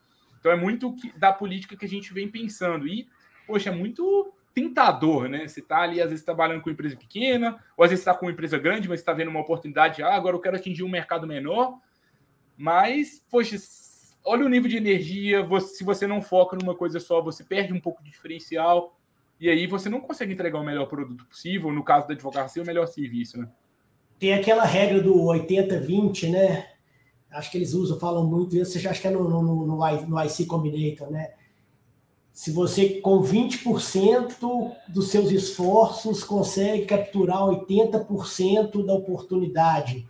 Então 0.48 0.52
é 0.52 0.56
muito 0.56 0.96
da 1.18 1.34
política 1.34 1.76
que 1.76 1.86
a 1.86 1.90
gente 1.90 2.14
vem 2.14 2.30
pensando. 2.30 2.88
E 2.88 3.08
poxa, 3.46 3.70
é 3.70 3.74
muito 3.74 4.34
tentador, 4.54 5.28
né? 5.28 5.46
Você 5.46 5.60
está 5.60 5.82
ali, 5.82 6.02
às 6.02 6.10
vezes, 6.10 6.24
trabalhando 6.24 6.62
com 6.62 6.70
empresa 6.70 6.96
pequena, 6.96 7.62
ou 7.76 7.84
às 7.84 7.90
vezes 7.90 8.02
está 8.02 8.14
com 8.14 8.26
uma 8.26 8.32
empresa 8.32 8.58
grande, 8.58 8.88
mas 8.88 9.02
está 9.02 9.14
vendo 9.14 9.28
uma 9.28 9.42
oportunidade, 9.42 10.02
ah, 10.02 10.16
agora 10.16 10.36
eu 10.36 10.40
quero 10.40 10.56
atingir 10.56 10.84
um 10.84 10.90
mercado 10.90 11.28
menor. 11.28 11.78
Mas, 12.58 13.24
poxa, 13.30 13.56
olha 14.24 14.46
o 14.46 14.50
nível 14.50 14.70
de 14.70 14.78
energia, 14.78 15.44
você, 15.44 15.76
se 15.76 15.84
você 15.84 16.08
não 16.08 16.22
foca 16.22 16.58
numa 16.60 16.74
coisa 16.74 17.00
só, 17.00 17.22
você 17.22 17.44
perde 17.44 17.74
um 17.74 17.80
pouco 17.80 18.02
de 18.02 18.10
diferencial, 18.10 18.98
e 19.40 19.50
aí 19.50 19.68
você 19.68 19.90
não 19.90 20.00
consegue 20.00 20.34
entregar 20.34 20.60
o 20.60 20.64
melhor 20.64 20.88
produto 20.88 21.26
possível, 21.26 21.72
no 21.72 21.84
caso 21.84 22.08
da 22.08 22.14
advocacia, 22.14 22.64
o 22.64 22.66
melhor 22.66 22.88
serviço, 22.88 23.38
né? 23.38 23.50
Tem 24.18 24.34
aquela 24.34 24.66
regra 24.66 25.00
do 25.00 25.14
80-20, 25.14 26.32
né? 26.32 26.77
Acho 27.32 27.52
que 27.52 27.58
eles 27.58 27.74
usam, 27.74 28.00
falam 28.00 28.26
muito 28.26 28.56
isso, 28.56 28.78
acha 28.78 29.02
que 29.02 29.08
é 29.08 29.12
no, 29.12 29.28
no, 29.28 29.42
no, 29.42 29.78
no 30.08 30.24
IC 30.24 30.46
Combinator, 30.46 31.12
né? 31.12 31.32
Se 32.32 32.52
você, 32.52 33.02
com 33.02 33.22
20% 33.22 34.72
dos 34.88 35.10
seus 35.10 35.32
esforços, 35.32 36.24
consegue 36.24 36.86
capturar 36.86 37.40
80% 37.40 38.86
da 38.86 38.94
oportunidade. 38.94 40.08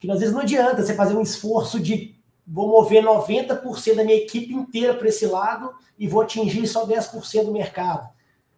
Que 0.00 0.10
às 0.10 0.18
vezes 0.18 0.34
não 0.34 0.40
adianta 0.40 0.82
você 0.82 0.94
fazer 0.94 1.14
um 1.14 1.22
esforço 1.22 1.78
de 1.78 2.16
vou 2.44 2.68
mover 2.68 3.04
90% 3.04 3.94
da 3.94 4.04
minha 4.04 4.16
equipe 4.16 4.52
inteira 4.52 4.94
para 4.94 5.08
esse 5.08 5.24
lado 5.26 5.72
e 5.96 6.08
vou 6.08 6.22
atingir 6.22 6.66
só 6.66 6.84
10% 6.84 7.44
do 7.44 7.52
mercado. 7.52 8.10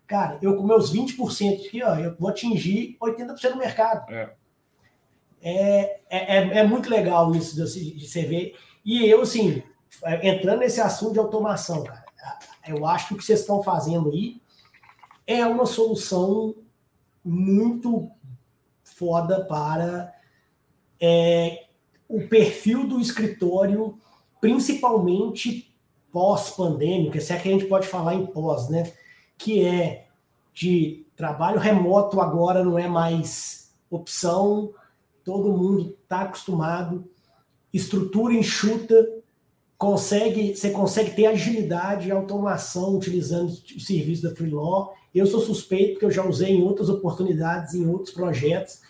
Cara, 0.07 0.39
eu 0.41 0.57
com 0.57 0.63
meus 0.63 0.91
20% 0.91 1.67
aqui, 1.67 1.83
ó, 1.83 1.97
eu 1.97 2.17
vou 2.19 2.31
atingir 2.31 2.97
80% 3.01 3.53
do 3.53 3.59
mercado. 3.59 4.11
É. 4.11 4.33
É, 5.47 6.01
é, 6.09 6.39
é, 6.39 6.59
é 6.61 6.67
muito 6.67 6.89
legal 6.89 7.35
isso 7.35 7.55
de, 7.55 7.99
de 7.99 8.09
você 8.09 8.23
ver. 8.23 8.57
E 8.83 9.05
eu, 9.05 9.21
assim, 9.21 9.63
entrando 10.23 10.61
nesse 10.61 10.81
assunto 10.81 11.13
de 11.13 11.19
automação, 11.19 11.85
cara, 11.85 12.05
eu 12.67 12.87
acho 12.87 13.09
que 13.09 13.15
o 13.15 13.17
que 13.19 13.25
vocês 13.25 13.41
estão 13.41 13.63
fazendo 13.63 14.11
aí 14.11 14.41
é 15.27 15.45
uma 15.45 15.67
solução 15.67 16.55
muito 17.23 18.11
foda 18.83 19.45
para 19.45 20.15
é, 20.99 21.67
o 22.09 22.27
perfil 22.27 22.87
do 22.87 22.99
escritório, 22.99 23.99
principalmente 24.41 25.75
pós-pandêmica, 26.11 27.21
se 27.21 27.35
é 27.35 27.39
que 27.39 27.49
a 27.51 27.53
gente 27.53 27.67
pode 27.67 27.87
falar 27.87 28.15
em 28.15 28.25
pós, 28.25 28.71
né? 28.71 28.91
Que 29.37 29.63
é 29.63 30.07
de 30.55 31.05
trabalho 31.17 31.59
remoto 31.59 32.21
agora 32.21 32.65
não 32.65 32.79
é 32.79 32.89
mais 32.89 33.75
opção, 33.91 34.73
todo 35.25 35.57
mundo 35.57 35.97
está 36.03 36.23
acostumado, 36.23 37.05
estrutura 37.73 38.35
enxuta, 38.35 38.95
consegue, 39.77 40.55
você 40.55 40.71
consegue 40.71 41.11
ter 41.13 41.27
agilidade 41.27 42.09
e 42.09 42.13
automação 42.13 42.97
utilizando 42.97 43.49
o 43.49 43.81
serviço 43.81 44.23
da 44.23 44.35
Freelaw. 44.35 44.95
Eu 45.15 45.27
sou 45.27 45.41
suspeito 45.41 45.95
porque 45.95 46.07
eu 46.07 46.11
já 46.11 46.25
usei 46.25 46.51
em 46.51 46.63
outras 46.63 46.89
oportunidades, 46.89 47.75
em 47.75 47.87
outros 47.89 48.15
projetos, 48.15 48.81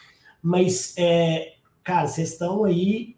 mas, 0.43 0.95
é, 0.97 1.55
cara, 1.83 2.07
vocês 2.07 2.33
estão 2.33 2.65
aí 2.65 3.17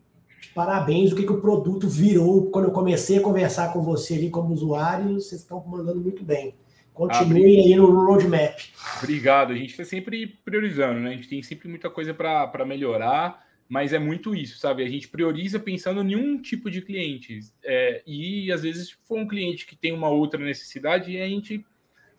parabéns. 0.54 1.12
O 1.12 1.16
que, 1.16 1.24
que 1.24 1.32
o 1.32 1.40
produto 1.40 1.88
virou 1.88 2.46
quando 2.46 2.66
eu 2.66 2.72
comecei 2.72 3.18
a 3.18 3.22
conversar 3.22 3.72
com 3.72 3.82
você 3.82 4.14
ali 4.14 4.30
como 4.30 4.54
usuário, 4.54 5.14
vocês 5.14 5.42
estão 5.42 5.62
mandando 5.66 6.00
muito 6.00 6.24
bem. 6.24 6.54
Continue 6.96 7.58
ah, 7.58 7.62
aí 7.62 7.76
no 7.76 8.06
roadmap. 8.06 8.58
Obrigado. 9.02 9.52
A 9.52 9.56
gente 9.56 9.70
está 9.70 9.84
sempre 9.84 10.26
priorizando, 10.44 10.98
né? 11.00 11.10
A 11.10 11.12
gente 11.12 11.28
tem 11.28 11.42
sempre 11.42 11.68
muita 11.68 11.90
coisa 11.90 12.14
para 12.14 12.64
melhorar 12.64 13.46
mas 13.68 13.92
é 13.92 13.98
muito 13.98 14.34
isso, 14.34 14.58
sabe? 14.58 14.84
A 14.84 14.88
gente 14.88 15.08
prioriza 15.08 15.58
pensando 15.58 16.00
em 16.02 16.14
um 16.14 16.40
tipo 16.40 16.70
de 16.70 16.80
cliente. 16.80 17.40
É, 17.64 18.02
e 18.06 18.50
às 18.52 18.62
vezes 18.62 18.90
for 19.04 19.18
um 19.18 19.26
cliente 19.26 19.66
que 19.66 19.76
tem 19.76 19.92
uma 19.92 20.08
outra 20.08 20.42
necessidade, 20.42 21.10
e 21.10 21.20
a 21.20 21.28
gente, 21.28 21.64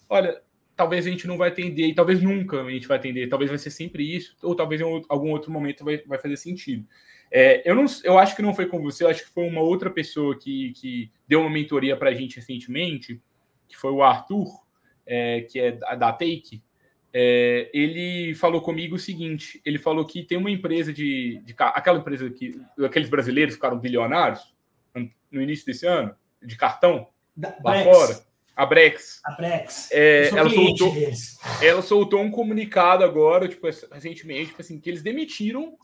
olha, 0.09 0.41
talvez 0.75 1.07
a 1.07 1.09
gente 1.09 1.25
não 1.25 1.37
vai 1.37 1.49
atender, 1.49 1.87
e 1.87 1.95
talvez 1.95 2.21
nunca 2.21 2.61
a 2.61 2.69
gente 2.69 2.87
vai 2.87 2.97
atender, 2.97 3.29
talvez 3.29 3.49
vai 3.49 3.57
ser 3.57 3.71
sempre 3.71 4.03
isso, 4.03 4.35
ou 4.43 4.55
talvez 4.55 4.81
em 4.81 5.03
algum 5.07 5.31
outro 5.31 5.51
momento 5.51 5.85
vai, 5.85 5.97
vai 6.05 6.19
fazer 6.19 6.37
sentido. 6.37 6.85
É, 7.31 7.69
eu, 7.69 7.75
não, 7.75 7.85
eu 8.03 8.17
acho 8.17 8.35
que 8.35 8.41
não 8.41 8.53
foi 8.53 8.67
com 8.67 8.81
você, 8.81 9.03
eu 9.03 9.09
acho 9.09 9.23
que 9.23 9.29
foi 9.29 9.47
uma 9.47 9.61
outra 9.61 9.89
pessoa 9.89 10.37
que, 10.37 10.71
que 10.73 11.11
deu 11.27 11.41
uma 11.41 11.49
mentoria 11.49 11.95
para 11.95 12.09
a 12.09 12.13
gente 12.13 12.37
recentemente, 12.37 13.21
que 13.67 13.77
foi 13.77 13.91
o 13.91 14.03
Arthur, 14.03 14.47
é, 15.07 15.41
que 15.41 15.59
é 15.59 15.71
da 15.71 16.11
Take, 16.11 16.61
é, 17.13 17.69
ele 17.73 18.35
falou 18.35 18.61
comigo 18.61 18.95
o 18.95 18.99
seguinte: 18.99 19.61
ele 19.65 19.79
falou 19.79 20.05
que 20.05 20.23
tem 20.23 20.37
uma 20.37 20.51
empresa 20.51 20.93
de, 20.93 21.41
de 21.43 21.55
aquela 21.57 21.99
empresa 21.99 22.29
que 22.29 22.61
aqueles 22.85 23.09
brasileiros 23.09 23.55
ficaram 23.55 23.79
bilionários 23.79 24.53
no 25.31 25.41
início 25.41 25.65
desse 25.65 25.85
ano 25.85 26.15
de 26.43 26.55
cartão 26.55 27.07
da, 27.35 27.55
lá 27.63 27.71
Brex. 27.71 27.97
fora. 27.97 28.27
A 28.55 28.65
Brex. 28.65 29.21
A 29.23 29.31
Brex. 29.33 29.89
É, 29.91 30.29
ela, 30.29 30.49
soltou, 30.49 30.93
ela 31.61 31.81
soltou 31.81 32.21
um 32.21 32.31
comunicado 32.31 33.03
agora, 33.03 33.47
tipo, 33.47 33.67
recentemente, 33.91 34.47
tipo 34.47 34.61
assim, 34.61 34.79
que 34.79 34.89
eles 34.89 35.03
demitiram 35.03 35.77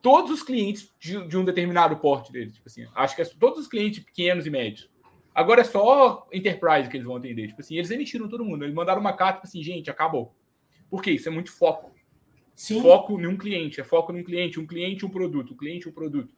todos 0.00 0.30
os 0.30 0.42
clientes 0.42 0.90
de, 0.98 1.26
de 1.26 1.36
um 1.36 1.44
determinado 1.44 1.96
porte 1.98 2.32
deles. 2.32 2.54
Tipo 2.54 2.68
assim, 2.68 2.86
acho 2.94 3.14
que 3.14 3.22
é 3.22 3.24
todos 3.38 3.60
os 3.60 3.68
clientes 3.68 4.02
pequenos 4.02 4.46
e 4.46 4.50
médios. 4.50 4.90
Agora 5.34 5.62
é 5.62 5.64
só 5.64 6.28
Enterprise 6.32 6.88
que 6.88 6.96
eles 6.96 7.06
vão 7.06 7.16
atender. 7.16 7.48
Tipo 7.48 7.60
assim, 7.60 7.74
eles 7.76 7.88
demitiram 7.88 8.28
todo 8.28 8.44
mundo. 8.44 8.64
Eles 8.64 8.74
mandaram 8.74 9.00
uma 9.00 9.12
carta 9.12 9.40
tipo 9.40 9.46
assim, 9.48 9.62
gente, 9.62 9.90
acabou. 9.90 10.34
Porque 10.88 11.10
isso 11.10 11.28
é 11.28 11.32
muito 11.32 11.50
foco. 11.50 11.92
Sim. 12.54 12.80
Foco 12.80 13.20
em 13.20 13.26
um 13.26 13.36
cliente, 13.36 13.80
é 13.80 13.84
foco 13.84 14.12
num 14.12 14.22
cliente, 14.22 14.60
um 14.60 14.66
cliente, 14.66 15.04
um 15.04 15.10
produto, 15.10 15.54
um 15.54 15.56
cliente, 15.56 15.88
um 15.88 15.92
produto. 15.92 16.32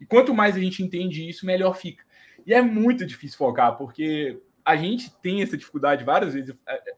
E 0.00 0.06
quanto 0.06 0.32
mais 0.32 0.56
a 0.56 0.60
gente 0.60 0.82
entende 0.82 1.28
isso, 1.28 1.44
melhor 1.44 1.76
fica. 1.76 2.02
E 2.46 2.54
é 2.54 2.62
muito 2.62 3.04
difícil 3.04 3.36
focar, 3.36 3.76
porque 3.76 4.40
a 4.64 4.74
gente 4.74 5.14
tem 5.20 5.42
essa 5.42 5.56
dificuldade 5.56 6.04
várias 6.04 6.32
vezes, 6.32 6.54
é, 6.66 6.74
é, 6.74 6.94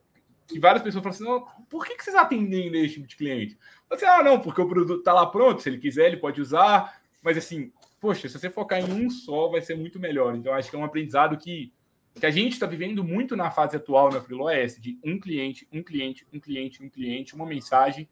que 0.47 0.61
várias 0.61 0.83
pessoas 0.83 1.03
falam 1.03 1.39
assim, 1.39 1.65
por 1.69 1.85
que, 1.85 2.01
vocês 2.01 2.15
atendem 2.15 2.73
esse 2.85 2.95
tipo 2.95 3.07
de 3.09 3.17
cliente? 3.17 3.59
Você, 3.91 4.05
ah, 4.05 4.23
não, 4.23 4.41
porque 4.41 4.61
o 4.61 4.69
produto 4.69 5.01
está 5.01 5.13
lá 5.13 5.27
pronto, 5.27 5.61
se 5.61 5.69
ele 5.69 5.79
quiser, 5.79 6.07
ele 6.07 6.19
pode 6.19 6.41
usar, 6.41 7.03
mas 7.21 7.37
assim, 7.37 7.73
poxa, 8.03 8.29
se 8.29 8.37
você 8.37 8.51
focar 8.51 8.81
em 8.81 8.93
um 8.93 9.09
só, 9.09 9.49
vai 9.49 9.61
ser 9.61 9.77
muito 9.77 10.01
melhor. 10.01 10.35
Então, 10.35 10.53
acho 10.53 10.69
que 10.69 10.75
é 10.75 10.79
um 10.79 10.85
aprendizado 10.85 11.39
que 11.39 11.73
que 12.15 12.27
a 12.27 12.31
gente 12.31 12.53
está 12.53 12.67
vivendo 12.67 13.03
muito 13.03 13.35
na 13.35 13.51
fase 13.51 13.77
atual 13.77 14.13
na 14.13 14.21
FreeLOS, 14.21 14.77
de 14.79 14.99
um 15.03 15.19
cliente, 15.19 15.67
um 15.73 15.83
cliente, 15.83 16.27
um 16.31 16.39
cliente, 16.39 16.83
um 16.83 16.91
cliente, 16.91 17.35
uma 17.35 17.47
mensagem, 17.47 18.07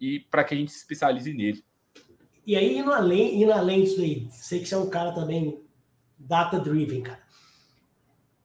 e 0.00 0.20
para 0.20 0.44
que 0.44 0.54
a 0.54 0.56
gente 0.56 0.70
se 0.70 0.78
especialize 0.78 1.32
nele. 1.34 1.64
E 2.46 2.54
aí, 2.54 2.78
indo 2.78 2.92
além, 2.92 3.42
indo 3.42 3.52
além 3.52 3.82
disso 3.82 4.00
aí, 4.00 4.28
sei 4.30 4.60
que 4.60 4.66
você 4.66 4.74
é 4.76 4.78
um 4.78 4.88
cara 4.88 5.12
também 5.12 5.60
data-driven, 6.16 7.02
cara. 7.02 7.20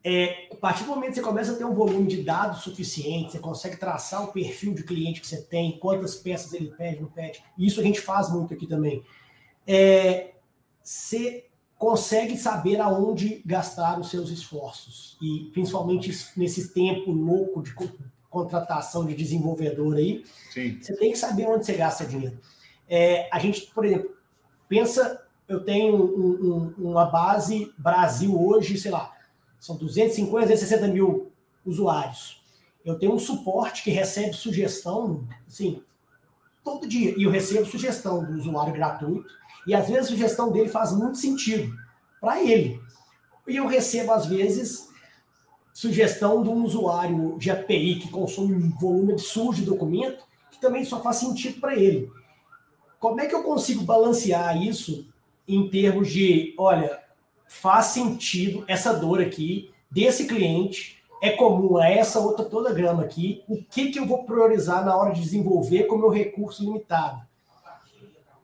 É, 0.04 0.48
a 0.52 0.56
partir 0.56 0.86
do 0.86 0.90
momento 0.90 1.10
que 1.10 1.16
você 1.16 1.22
começa 1.22 1.54
a 1.54 1.56
ter 1.56 1.66
um 1.66 1.76
volume 1.76 2.08
de 2.08 2.24
dados 2.24 2.64
suficiente, 2.64 3.34
você 3.34 3.40
consegue 3.40 3.78
traçar 3.78 4.24
o 4.24 4.32
perfil 4.32 4.74
de 4.74 4.84
cliente 4.84 5.22
que 5.22 5.28
você 5.28 5.44
tem, 5.44 5.78
quantas 5.78 6.16
peças 6.16 6.52
ele 6.54 6.72
pede, 6.72 7.02
não 7.02 7.10
pede, 7.10 7.44
isso 7.58 7.80
a 7.80 7.84
gente 7.84 8.02
faz 8.02 8.32
muito 8.32 8.56
aqui 8.56 8.66
também. 8.66 9.04
É, 9.68 10.35
você 10.86 11.48
consegue 11.78 12.38
saber 12.38 12.80
aonde 12.80 13.42
gastar 13.44 14.00
os 14.00 14.10
seus 14.10 14.30
esforços. 14.30 15.18
E 15.20 15.50
principalmente 15.52 16.16
nesse 16.38 16.74
tempo 16.74 17.12
louco 17.12 17.62
de 17.64 17.76
contratação 18.30 19.06
de 19.06 19.16
desenvolvedor 19.16 19.96
aí, 19.96 20.24
Sim. 20.52 20.78
você 20.80 20.96
tem 20.96 21.12
que 21.12 21.18
saber 21.18 21.48
onde 21.48 21.66
você 21.66 21.74
gasta 21.74 22.06
dinheiro. 22.06 22.38
É, 22.88 23.28
a 23.34 23.40
gente, 23.40 23.62
por 23.74 23.84
exemplo, 23.84 24.16
pensa, 24.70 25.26
eu 25.48 25.64
tenho 25.64 25.96
um, 25.96 26.74
um, 26.78 26.90
uma 26.92 27.06
base 27.06 27.74
Brasil 27.78 28.40
hoje, 28.40 28.78
sei 28.78 28.92
lá, 28.92 29.12
são 29.60 29.76
250, 29.76 30.42
260 30.42 30.88
mil 30.90 31.32
usuários. 31.66 32.44
Eu 32.86 33.00
tenho 33.00 33.14
um 33.14 33.20
suporte 33.20 33.84
que 33.84 33.90
recebe 33.90 34.34
sugestão, 34.34 35.28
assim, 35.48 35.82
todo 36.64 36.88
dia. 36.88 37.16
E 37.18 37.24
eu 37.24 37.32
recebo 37.32 37.66
sugestão 37.66 38.24
do 38.24 38.38
usuário 38.38 38.74
gratuito 38.74 39.34
e 39.66 39.74
às 39.74 39.88
vezes 39.88 40.06
a 40.06 40.10
sugestão 40.10 40.52
dele 40.52 40.70
faz 40.70 40.92
muito 40.92 41.18
sentido 41.18 41.74
para 42.22 42.42
ele. 42.42 42.80
E 43.48 43.58
eu 43.58 43.68
recebo, 43.68 44.12
às 44.12 44.26
vezes, 44.26 44.90
sugestão 45.74 46.42
de 46.42 46.50
um 46.50 46.64
usuário 46.64 47.38
de 47.38 47.52
API 47.52 48.00
que 48.00 48.10
consome 48.10 48.56
um 48.56 48.70
volume 48.78 49.14
absurdo 49.14 49.56
de 49.56 49.66
documento, 49.66 50.24
que 50.50 50.60
também 50.60 50.86
só 50.86 51.02
faz 51.02 51.18
sentido 51.18 51.60
para 51.60 51.76
ele. 51.76 52.10
Como 53.00 53.20
é 53.20 53.28
que 53.28 53.36
eu 53.36 53.44
consigo 53.44 53.84
balancear 53.84 54.62
isso 54.62 55.08
em 55.48 55.70
termos 55.70 56.12
de, 56.12 56.56
olha, 56.58 57.00
faz 57.48 57.88
sentido 57.88 58.64
essa 58.68 58.94
dor 58.94 59.22
aqui 59.22 59.72
desse 59.92 60.26
cliente, 60.26 61.04
é 61.22 61.32
comum 61.32 61.78
a 61.78 61.90
essa 61.90 62.20
outra 62.20 62.46
toda 62.46 62.74
grama 62.74 63.04
aqui, 63.04 63.44
o 63.48 63.64
que, 63.64 63.92
que 63.92 64.00
eu 64.00 64.06
vou 64.06 64.24
priorizar 64.24 64.84
na 64.84 64.96
hora 64.96 65.14
de 65.14 65.22
desenvolver 65.22 65.84
com 65.84 65.98
meu 65.98 66.10
recurso 66.10 66.64
limitado? 66.64 67.22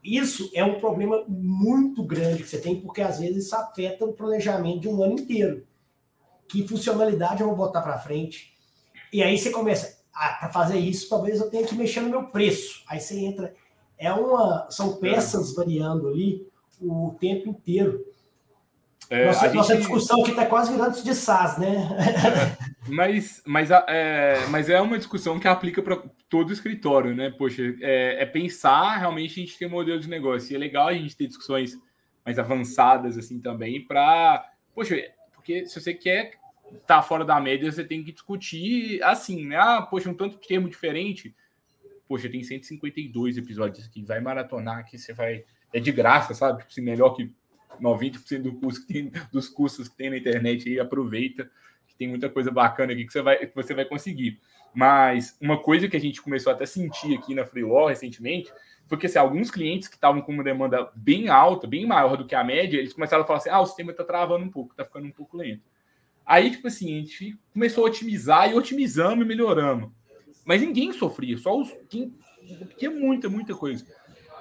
Isso 0.03 0.49
é 0.53 0.63
um 0.63 0.79
problema 0.79 1.23
muito 1.27 2.03
grande 2.03 2.43
que 2.43 2.49
você 2.49 2.59
tem, 2.59 2.81
porque 2.81 3.01
às 3.01 3.19
vezes 3.19 3.45
isso 3.45 3.55
afeta 3.55 4.05
o 4.05 4.13
planejamento 4.13 4.81
de 4.81 4.89
um 4.89 5.03
ano 5.03 5.13
inteiro. 5.13 5.65
Que 6.47 6.67
funcionalidade 6.67 7.41
eu 7.41 7.47
vou 7.47 7.55
botar 7.55 7.81
para 7.81 7.99
frente? 7.99 8.53
E 9.13 9.21
aí 9.21 9.37
você 9.37 9.51
começa, 9.51 9.99
ah, 10.13 10.37
para 10.39 10.49
fazer 10.49 10.79
isso, 10.79 11.07
talvez 11.07 11.39
eu 11.39 11.49
tenha 11.49 11.67
que 11.67 11.75
mexer 11.75 12.01
no 12.01 12.09
meu 12.09 12.23
preço. 12.27 12.83
Aí 12.87 12.99
você 12.99 13.19
entra, 13.19 13.53
é 13.97 14.11
uma, 14.11 14.67
são 14.71 14.97
peças 14.97 15.53
variando 15.53 16.07
ali 16.07 16.47
o 16.81 17.15
tempo 17.19 17.49
inteiro. 17.49 18.03
É, 19.09 19.27
nossa, 19.27 19.45
gente... 19.45 19.55
nossa, 19.55 19.77
discussão 19.77 20.21
aqui 20.21 20.31
está 20.31 20.45
quase 20.45 20.71
virando 20.71 21.01
de 21.03 21.13
SaaS, 21.13 21.57
né? 21.57 22.57
Mas, 22.91 23.41
mas, 23.45 23.71
é, 23.71 24.45
mas 24.49 24.69
é 24.69 24.81
uma 24.81 24.97
discussão 24.97 25.39
que 25.39 25.47
aplica 25.47 25.81
para 25.81 26.03
todo 26.27 26.51
escritório, 26.51 27.15
né? 27.15 27.29
Poxa, 27.29 27.61
é, 27.79 28.21
é, 28.21 28.25
pensar 28.25 28.97
realmente 28.97 29.39
a 29.39 29.45
gente 29.45 29.57
ter 29.57 29.65
um 29.65 29.69
modelo 29.69 29.97
de 29.97 30.09
negócio. 30.09 30.51
E 30.51 30.55
é 30.57 30.59
legal 30.59 30.89
a 30.89 30.93
gente 30.93 31.15
ter 31.15 31.27
discussões 31.27 31.79
mais 32.25 32.37
avançadas 32.37 33.17
assim 33.17 33.39
também 33.39 33.85
para. 33.85 34.45
Poxa, 34.75 35.01
porque 35.33 35.65
se 35.65 35.79
você 35.79 35.93
quer 35.93 36.33
estar 36.65 36.97
tá 36.97 37.01
fora 37.01 37.23
da 37.23 37.39
média, 37.39 37.71
você 37.71 37.83
tem 37.83 38.03
que 38.03 38.11
discutir 38.11 39.01
assim, 39.03 39.45
né? 39.47 39.55
Ah, 39.55 39.81
poxa, 39.81 40.09
um 40.09 40.13
tanto 40.13 40.37
de 40.37 40.45
termo 40.45 40.67
diferente. 40.67 41.33
Poxa, 42.09 42.27
tem 42.27 42.43
152 42.43 43.37
episódios 43.37 43.85
aqui, 43.85 44.03
vai 44.03 44.19
maratonar 44.19 44.79
aqui, 44.79 44.97
você 44.97 45.13
vai. 45.13 45.45
É 45.71 45.79
de 45.79 45.93
graça, 45.93 46.33
sabe? 46.33 46.59
Tipo 46.59 46.71
assim, 46.71 46.81
melhor 46.81 47.11
que 47.11 47.31
90% 47.81 48.41
do 48.41 48.53
curso 48.55 48.85
que 48.85 48.93
tem, 48.93 49.11
dos 49.31 49.47
cursos 49.47 49.87
que 49.87 49.95
tem 49.95 50.09
na 50.09 50.17
internet 50.17 50.67
aí, 50.67 50.77
aproveita 50.77 51.49
tem 52.01 52.07
muita 52.07 52.27
coisa 52.29 52.49
bacana 52.49 52.93
aqui 52.93 53.05
que 53.05 53.13
você 53.13 53.21
vai, 53.21 53.45
que 53.45 53.55
você 53.55 53.75
vai 53.75 53.85
conseguir. 53.85 54.39
Mas 54.73 55.37
uma 55.39 55.61
coisa 55.61 55.87
que 55.87 55.95
a 55.95 55.99
gente 55.99 56.19
começou 56.19 56.51
até 56.51 56.63
a 56.63 56.67
sentir 56.67 57.15
aqui 57.15 57.35
na 57.35 57.45
Freelaw 57.45 57.89
recentemente 57.89 58.51
foi 58.87 58.97
que 58.97 59.05
assim, 59.05 59.19
alguns 59.19 59.51
clientes 59.51 59.87
que 59.87 59.93
estavam 59.93 60.19
com 60.19 60.31
uma 60.31 60.43
demanda 60.43 60.89
bem 60.95 61.29
alta, 61.29 61.67
bem 61.67 61.85
maior 61.85 62.17
do 62.17 62.25
que 62.25 62.33
a 62.33 62.43
média, 62.43 62.79
eles 62.79 62.91
começaram 62.91 63.23
a 63.23 63.27
falar 63.27 63.37
assim: 63.37 63.51
ah, 63.51 63.61
o 63.61 63.67
sistema 63.67 63.91
está 63.91 64.03
travando 64.03 64.43
um 64.43 64.49
pouco, 64.49 64.71
está 64.71 64.83
ficando 64.83 65.05
um 65.05 65.11
pouco 65.11 65.37
lento. 65.37 65.61
Aí, 66.25 66.49
tipo 66.49 66.67
assim, 66.67 66.91
a 66.91 66.97
gente 67.01 67.37
começou 67.53 67.85
a 67.85 67.87
otimizar 67.87 68.49
e 68.49 68.55
otimizamos 68.55 69.23
e 69.23 69.27
melhoramos. 69.27 69.91
Mas 70.43 70.59
ninguém 70.59 70.91
sofria, 70.91 71.37
só 71.37 71.55
os. 71.55 71.71
Quem, 71.87 72.15
tinha 72.79 72.89
muita, 72.89 73.29
muita 73.29 73.53
coisa. 73.53 73.85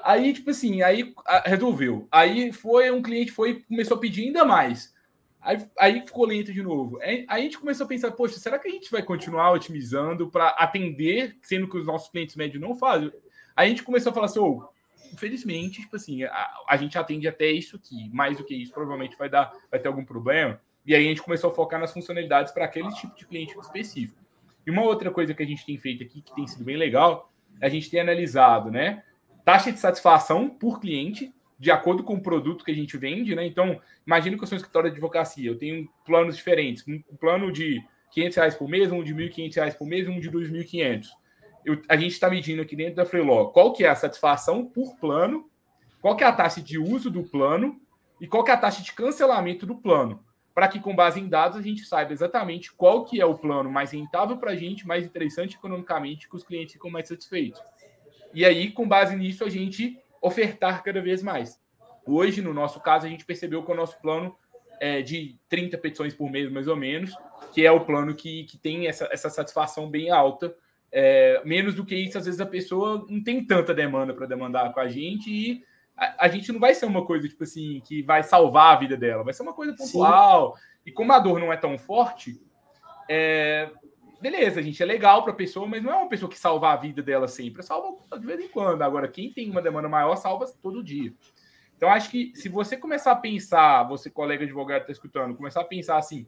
Aí, 0.02 0.32
tipo 0.32 0.48
assim, 0.48 0.80
aí 0.80 1.12
resolveu. 1.44 2.08
Aí 2.10 2.52
foi 2.52 2.90
um 2.90 3.02
cliente 3.02 3.32
foi 3.32 3.62
começou 3.68 3.98
a 3.98 4.00
pedir 4.00 4.28
ainda 4.28 4.46
mais. 4.46 4.94
Aí, 5.40 5.66
aí 5.78 6.00
ficou 6.06 6.26
lento 6.26 6.52
de 6.52 6.62
novo. 6.62 7.00
Aí, 7.00 7.24
aí, 7.28 7.40
a 7.40 7.44
gente 7.44 7.58
começou 7.58 7.84
a 7.84 7.88
pensar, 7.88 8.10
poxa, 8.12 8.38
será 8.38 8.58
que 8.58 8.68
a 8.68 8.70
gente 8.70 8.90
vai 8.90 9.02
continuar 9.02 9.52
otimizando 9.52 10.28
para 10.28 10.48
atender, 10.50 11.36
sendo 11.42 11.68
que 11.68 11.78
os 11.78 11.86
nossos 11.86 12.10
clientes 12.10 12.36
médios 12.36 12.60
não 12.60 12.74
fazem? 12.74 13.10
Aí 13.56 13.66
a 13.66 13.68
gente 13.68 13.82
começou 13.82 14.10
a 14.10 14.14
falar 14.14 14.26
assim, 14.26 14.38
oh, 14.38 14.68
infelizmente, 15.12 15.80
tipo 15.80 15.96
assim, 15.96 16.24
a, 16.24 16.50
a, 16.68 16.76
gente 16.76 16.98
atende 16.98 17.26
até 17.26 17.50
isso 17.50 17.76
aqui, 17.76 18.10
mais 18.12 18.36
do 18.36 18.44
que 18.44 18.54
isso, 18.54 18.72
provavelmente 18.72 19.16
vai 19.16 19.28
dar, 19.28 19.52
vai 19.70 19.80
ter 19.80 19.88
algum 19.88 20.04
problema. 20.04 20.60
E 20.84 20.94
aí 20.94 21.04
a 21.04 21.08
gente 21.08 21.22
começou 21.22 21.50
a 21.50 21.54
focar 21.54 21.80
nas 21.80 21.92
funcionalidades 21.92 22.52
para 22.52 22.64
aquele 22.64 22.90
tipo 22.90 23.16
de 23.16 23.26
cliente 23.26 23.58
específico. 23.58 24.18
E 24.66 24.70
uma 24.70 24.82
outra 24.82 25.10
coisa 25.10 25.34
que 25.34 25.42
a 25.42 25.46
gente 25.46 25.64
tem 25.64 25.78
feito 25.78 26.02
aqui, 26.02 26.20
que 26.20 26.34
tem 26.34 26.46
sido 26.46 26.64
bem 26.64 26.76
legal, 26.76 27.32
é 27.60 27.66
a 27.66 27.68
gente 27.68 27.90
tem 27.90 28.00
analisado, 28.00 28.70
né? 28.70 29.02
Taxa 29.44 29.72
de 29.72 29.78
satisfação 29.78 30.48
por 30.48 30.80
cliente 30.80 31.32
de 31.60 31.70
acordo 31.70 32.02
com 32.02 32.14
o 32.14 32.22
produto 32.22 32.64
que 32.64 32.70
a 32.70 32.74
gente 32.74 32.96
vende, 32.96 33.34
né? 33.34 33.44
Então, 33.44 33.78
imagina 34.06 34.34
que 34.34 34.42
eu 34.42 34.46
sou 34.46 34.56
um 34.56 34.58
escritório 34.58 34.88
de 34.88 34.94
advocacia, 34.94 35.50
eu 35.50 35.58
tenho 35.58 35.86
planos 36.06 36.34
diferentes, 36.34 36.82
um 36.88 37.02
plano 37.20 37.52
de 37.52 37.84
500 38.12 38.36
reais 38.36 38.54
por 38.54 38.66
mês, 38.66 38.90
um 38.90 39.04
de 39.04 39.14
1.500 39.14 39.54
reais 39.56 39.74
por 39.74 39.86
mês, 39.86 40.08
um 40.08 40.18
de 40.18 40.30
2.500. 40.30 41.08
a 41.86 41.96
gente 41.98 42.12
está 42.12 42.30
medindo 42.30 42.62
aqui 42.62 42.74
dentro 42.74 42.94
da 42.94 43.04
Freeló 43.04 43.48
qual 43.48 43.74
que 43.74 43.84
é 43.84 43.90
a 43.90 43.94
satisfação 43.94 44.64
por 44.64 44.96
plano, 44.96 45.50
qual 46.00 46.16
que 46.16 46.24
é 46.24 46.26
a 46.26 46.32
taxa 46.32 46.62
de 46.62 46.78
uso 46.78 47.10
do 47.10 47.24
plano 47.24 47.78
e 48.18 48.26
qual 48.26 48.42
que 48.42 48.50
é 48.50 48.54
a 48.54 48.56
taxa 48.56 48.82
de 48.82 48.94
cancelamento 48.94 49.66
do 49.66 49.76
plano, 49.76 50.24
para 50.54 50.66
que 50.66 50.80
com 50.80 50.96
base 50.96 51.20
em 51.20 51.28
dados 51.28 51.58
a 51.58 51.62
gente 51.62 51.84
saiba 51.84 52.14
exatamente 52.14 52.72
qual 52.72 53.04
que 53.04 53.20
é 53.20 53.26
o 53.26 53.36
plano 53.36 53.70
mais 53.70 53.90
rentável 53.90 54.38
para 54.38 54.52
a 54.52 54.56
gente, 54.56 54.86
mais 54.86 55.04
interessante 55.04 55.56
economicamente, 55.56 56.26
que 56.26 56.36
os 56.36 56.42
clientes 56.42 56.72
ficam 56.72 56.90
mais 56.90 57.06
satisfeitos. 57.06 57.60
E 58.32 58.46
aí, 58.46 58.70
com 58.70 58.88
base 58.88 59.14
nisso, 59.14 59.44
a 59.44 59.50
gente 59.50 59.98
ofertar 60.20 60.82
cada 60.82 61.00
vez 61.00 61.22
mais. 61.22 61.60
Hoje, 62.06 62.42
no 62.42 62.52
nosso 62.52 62.80
caso, 62.80 63.06
a 63.06 63.08
gente 63.08 63.24
percebeu 63.24 63.62
que 63.62 63.70
o 63.70 63.74
nosso 63.74 64.00
plano 64.00 64.36
é 64.80 65.02
de 65.02 65.36
30 65.48 65.76
petições 65.78 66.14
por 66.14 66.30
mês, 66.30 66.50
mais 66.50 66.66
ou 66.66 66.76
menos, 66.76 67.14
que 67.52 67.64
é 67.64 67.70
o 67.70 67.84
plano 67.84 68.14
que, 68.14 68.44
que 68.44 68.56
tem 68.56 68.86
essa, 68.86 69.08
essa 69.12 69.28
satisfação 69.28 69.88
bem 69.88 70.10
alta. 70.10 70.54
É, 70.90 71.40
menos 71.44 71.74
do 71.74 71.84
que 71.84 71.94
isso, 71.94 72.18
às 72.18 72.24
vezes 72.24 72.40
a 72.40 72.46
pessoa 72.46 73.06
não 73.08 73.22
tem 73.22 73.44
tanta 73.44 73.72
demanda 73.72 74.12
para 74.12 74.26
demandar 74.26 74.72
com 74.72 74.80
a 74.80 74.88
gente 74.88 75.30
e 75.30 75.64
a, 75.96 76.24
a, 76.24 76.28
gente 76.28 76.50
não 76.50 76.58
vai 76.58 76.74
ser 76.74 76.86
uma 76.86 77.04
coisa, 77.04 77.28
tipo 77.28 77.44
assim, 77.44 77.80
que 77.86 78.02
vai 78.02 78.24
salvar 78.24 78.74
a 78.74 78.78
vida 78.80 78.96
dela, 78.96 79.22
vai 79.22 79.32
ser 79.32 79.42
uma 79.42 79.52
coisa 79.52 79.72
pontual. 79.76 80.56
Sim. 80.56 80.62
E 80.86 80.90
como 80.90 81.12
a 81.12 81.18
dor 81.20 81.38
não 81.38 81.52
é 81.52 81.56
tão 81.56 81.78
forte, 81.78 82.42
é, 83.08 83.70
beleza, 84.20 84.62
gente, 84.62 84.82
é 84.82 84.86
legal 84.86 85.22
para 85.22 85.32
a 85.32 85.36
pessoa, 85.36 85.66
mas 85.66 85.82
não 85.82 85.92
é 85.92 85.96
uma 85.96 86.08
pessoa 86.08 86.30
que 86.30 86.38
salva 86.38 86.72
a 86.72 86.76
vida 86.76 87.02
dela 87.02 87.26
sempre, 87.26 87.62
salva 87.62 87.96
de 88.18 88.26
vez 88.26 88.40
em 88.40 88.48
quando. 88.48 88.82
Agora, 88.82 89.08
quem 89.08 89.32
tem 89.32 89.50
uma 89.50 89.62
demanda 89.62 89.88
maior, 89.88 90.16
salva 90.16 90.46
todo 90.62 90.84
dia. 90.84 91.12
Então, 91.76 91.88
acho 91.88 92.10
que 92.10 92.32
se 92.34 92.48
você 92.48 92.76
começar 92.76 93.12
a 93.12 93.16
pensar, 93.16 93.84
você, 93.84 94.10
colega 94.10 94.44
advogado, 94.44 94.82
está 94.82 94.92
escutando, 94.92 95.34
começar 95.34 95.62
a 95.62 95.64
pensar 95.64 95.96
assim, 95.96 96.26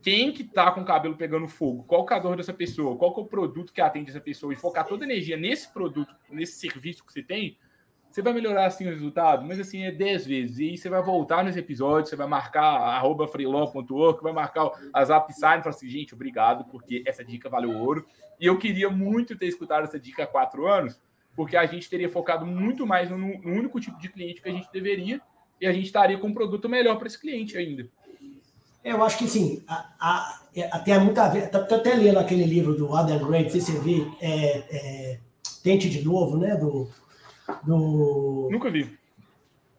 quem 0.00 0.32
que 0.32 0.42
tá 0.42 0.72
com 0.72 0.80
o 0.80 0.84
cabelo 0.86 1.16
pegando 1.16 1.46
fogo, 1.46 1.84
qual 1.84 2.06
é 2.10 2.14
a 2.14 2.18
dor 2.18 2.36
dessa 2.36 2.54
pessoa, 2.54 2.96
qual 2.96 3.14
é 3.14 3.20
o 3.20 3.26
produto 3.26 3.72
que 3.72 3.82
atende 3.82 4.08
essa 4.08 4.20
pessoa, 4.20 4.54
e 4.54 4.56
focar 4.56 4.86
toda 4.86 5.04
a 5.04 5.06
energia 5.06 5.36
nesse 5.36 5.70
produto, 5.70 6.14
nesse 6.30 6.58
serviço 6.58 7.04
que 7.04 7.12
você 7.12 7.22
tem, 7.22 7.58
você 8.10 8.22
vai 8.22 8.32
melhorar 8.32 8.66
assim 8.66 8.86
o 8.86 8.90
resultado, 8.90 9.46
mas 9.46 9.60
assim 9.60 9.84
é 9.84 9.92
10 9.92 10.26
vezes. 10.26 10.58
E 10.58 10.70
aí 10.70 10.78
você 10.78 10.88
vai 10.88 11.02
voltar 11.02 11.44
nesse 11.44 11.60
episódio, 11.60 12.10
você 12.10 12.16
vai 12.16 12.26
marcar 12.26 12.64
arroba 12.64 13.28
freelaw.org, 13.28 14.22
vai 14.22 14.32
marcar 14.32 14.70
as 14.92 15.10
upside 15.10 15.60
e 15.60 15.62
falar 15.62 15.68
assim, 15.68 15.88
gente, 15.88 16.14
obrigado, 16.14 16.64
porque 16.64 17.04
essa 17.06 17.24
dica 17.24 17.48
valeu 17.48 17.76
ouro. 17.76 18.04
E 18.40 18.46
eu 18.46 18.58
queria 18.58 18.90
muito 18.90 19.36
ter 19.36 19.46
escutado 19.46 19.84
essa 19.84 19.98
dica 19.98 20.24
há 20.24 20.26
quatro 20.26 20.66
anos, 20.66 21.00
porque 21.36 21.56
a 21.56 21.66
gente 21.66 21.88
teria 21.88 22.08
focado 22.08 22.44
muito 22.44 22.86
mais 22.86 23.08
no, 23.10 23.16
no 23.16 23.52
único 23.52 23.78
tipo 23.78 23.98
de 24.00 24.08
cliente 24.08 24.42
que 24.42 24.48
a 24.48 24.52
gente 24.52 24.68
deveria, 24.72 25.20
e 25.60 25.66
a 25.66 25.72
gente 25.72 25.84
estaria 25.86 26.18
com 26.18 26.28
um 26.28 26.34
produto 26.34 26.68
melhor 26.68 26.96
para 26.96 27.06
esse 27.06 27.20
cliente 27.20 27.56
ainda. 27.56 27.88
Eu 28.82 29.04
acho 29.04 29.18
que 29.18 29.28
sim, 29.28 29.62
a, 29.68 29.92
a, 30.00 30.40
é, 30.56 30.64
até 30.72 30.98
muita 30.98 31.28
vez, 31.28 31.44
estou 31.44 31.60
até 31.60 31.94
lendo 31.94 32.18
aquele 32.18 32.44
livro 32.44 32.74
do 32.74 32.94
Adam 32.96 33.18
Grant, 33.18 33.50
se 33.50 33.60
você 33.60 33.78
viu, 33.78 34.16
é, 34.20 34.64
é, 34.70 35.18
Tente 35.62 35.90
de 35.90 36.02
Novo, 36.02 36.38
né, 36.38 36.56
do 36.56 36.88
do. 37.64 38.48
Nunca 38.50 38.70
vi. 38.70 38.98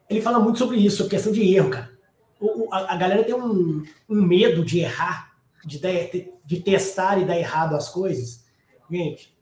Ele 0.09 0.21
fala 0.21 0.39
muito 0.39 0.59
sobre 0.59 0.77
isso, 0.77 0.97
sobre 0.97 1.11
questão 1.11 1.31
de 1.31 1.55
erro, 1.55 1.69
cara. 1.69 1.91
O, 2.39 2.67
a, 2.73 2.93
a, 2.93 2.97
galera 2.97 3.23
tem 3.23 3.35
um, 3.35 3.83
um, 4.09 4.21
medo 4.21 4.65
de 4.65 4.79
errar, 4.79 5.31
de, 5.63 5.79
de, 5.79 6.31
de 6.45 6.59
testar 6.59 7.19
e 7.19 7.25
dar 7.25 7.37
errado 7.37 7.75
as 7.75 7.87
coisas. 7.87 8.43
Gente, 8.89 9.37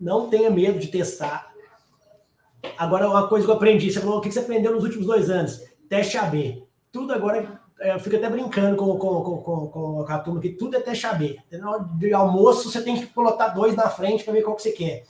não 0.00 0.30
tenha 0.30 0.50
medo 0.50 0.78
de 0.78 0.88
testar. 0.88 1.52
Agora, 2.78 3.08
uma 3.08 3.28
coisa 3.28 3.44
que 3.44 3.50
eu 3.50 3.56
aprendi, 3.56 3.90
você 3.90 4.00
falou, 4.00 4.18
o 4.18 4.20
que 4.20 4.30
você 4.30 4.38
aprendeu 4.38 4.72
nos 4.72 4.84
últimos 4.84 5.06
dois 5.06 5.28
anos? 5.28 5.60
Teste 5.88 6.16
AB. 6.16 6.62
Tudo 6.90 7.12
agora, 7.12 7.60
é, 7.80 7.94
eu 7.94 8.00
fico 8.00 8.16
até 8.16 8.30
brincando 8.30 8.76
com, 8.76 8.96
com, 8.96 9.22
com, 9.22 9.66
com, 9.68 10.06
a 10.08 10.18
turma, 10.18 10.40
que 10.40 10.50
tudo 10.50 10.76
é 10.76 10.80
teste 10.80 11.06
AB. 11.06 11.38
De 11.98 12.14
almoço, 12.14 12.70
você 12.70 12.80
tem 12.80 12.96
que 12.96 13.06
colocar 13.08 13.48
dois 13.48 13.74
na 13.76 13.90
frente 13.90 14.24
para 14.24 14.32
ver 14.32 14.42
qual 14.42 14.56
que 14.56 14.62
você 14.62 14.72
quer. 14.72 15.04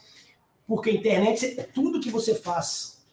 Porque 0.67 0.91
a 0.91 0.95
internet, 0.95 1.69
tudo 1.75 2.01
que 2.01 2.11
você 2.11 2.35
faz 2.35 3.05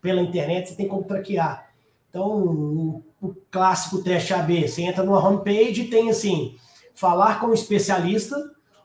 pela 0.00 0.22
internet, 0.22 0.68
você 0.68 0.74
tem 0.74 0.88
como 0.88 1.04
traquear. 1.04 1.70
Então, 2.08 2.44
o, 2.44 3.04
o 3.20 3.34
clássico 3.50 4.02
teste 4.02 4.32
AB, 4.32 4.68
você 4.68 4.82
entra 4.82 5.04
numa 5.04 5.26
homepage 5.26 5.82
e 5.82 5.90
tem 5.90 6.08
assim, 6.08 6.56
falar 6.94 7.40
com 7.40 7.48
um 7.48 7.54
especialista, 7.54 8.36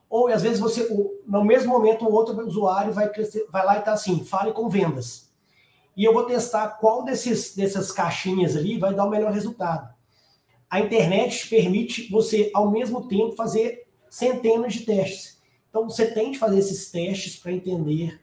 ou 0.09 0.27
às 0.27 0.41
vezes 0.41 0.59
você, 0.59 0.87
no 1.25 1.43
mesmo 1.43 1.71
momento, 1.71 2.03
um 2.03 2.11
outro 2.11 2.45
usuário 2.45 2.91
vai, 2.91 3.09
crescer, 3.09 3.47
vai 3.49 3.65
lá 3.65 3.77
e 3.77 3.81
tá 3.81 3.93
assim, 3.93 4.25
fale 4.25 4.51
com 4.51 4.67
vendas. 4.67 5.31
E 5.95 6.03
eu 6.03 6.13
vou 6.13 6.25
testar 6.25 6.67
qual 6.79 7.03
desses, 7.03 7.55
dessas 7.55 7.91
caixinhas 7.91 8.55
ali 8.55 8.77
vai 8.77 8.93
dar 8.93 9.05
o 9.05 9.09
melhor 9.09 9.31
resultado. 9.31 9.93
A 10.69 10.79
internet 10.79 11.47
permite 11.49 12.09
você, 12.09 12.49
ao 12.53 12.71
mesmo 12.71 13.07
tempo, 13.07 13.35
fazer 13.35 13.87
centenas 14.09 14.73
de 14.73 14.81
testes. 14.81 15.40
Então, 15.71 15.89
você 15.89 16.05
tem 16.05 16.31
de 16.31 16.37
fazer 16.37 16.59
esses 16.59 16.91
testes 16.91 17.37
para 17.37 17.51
entender 17.51 18.19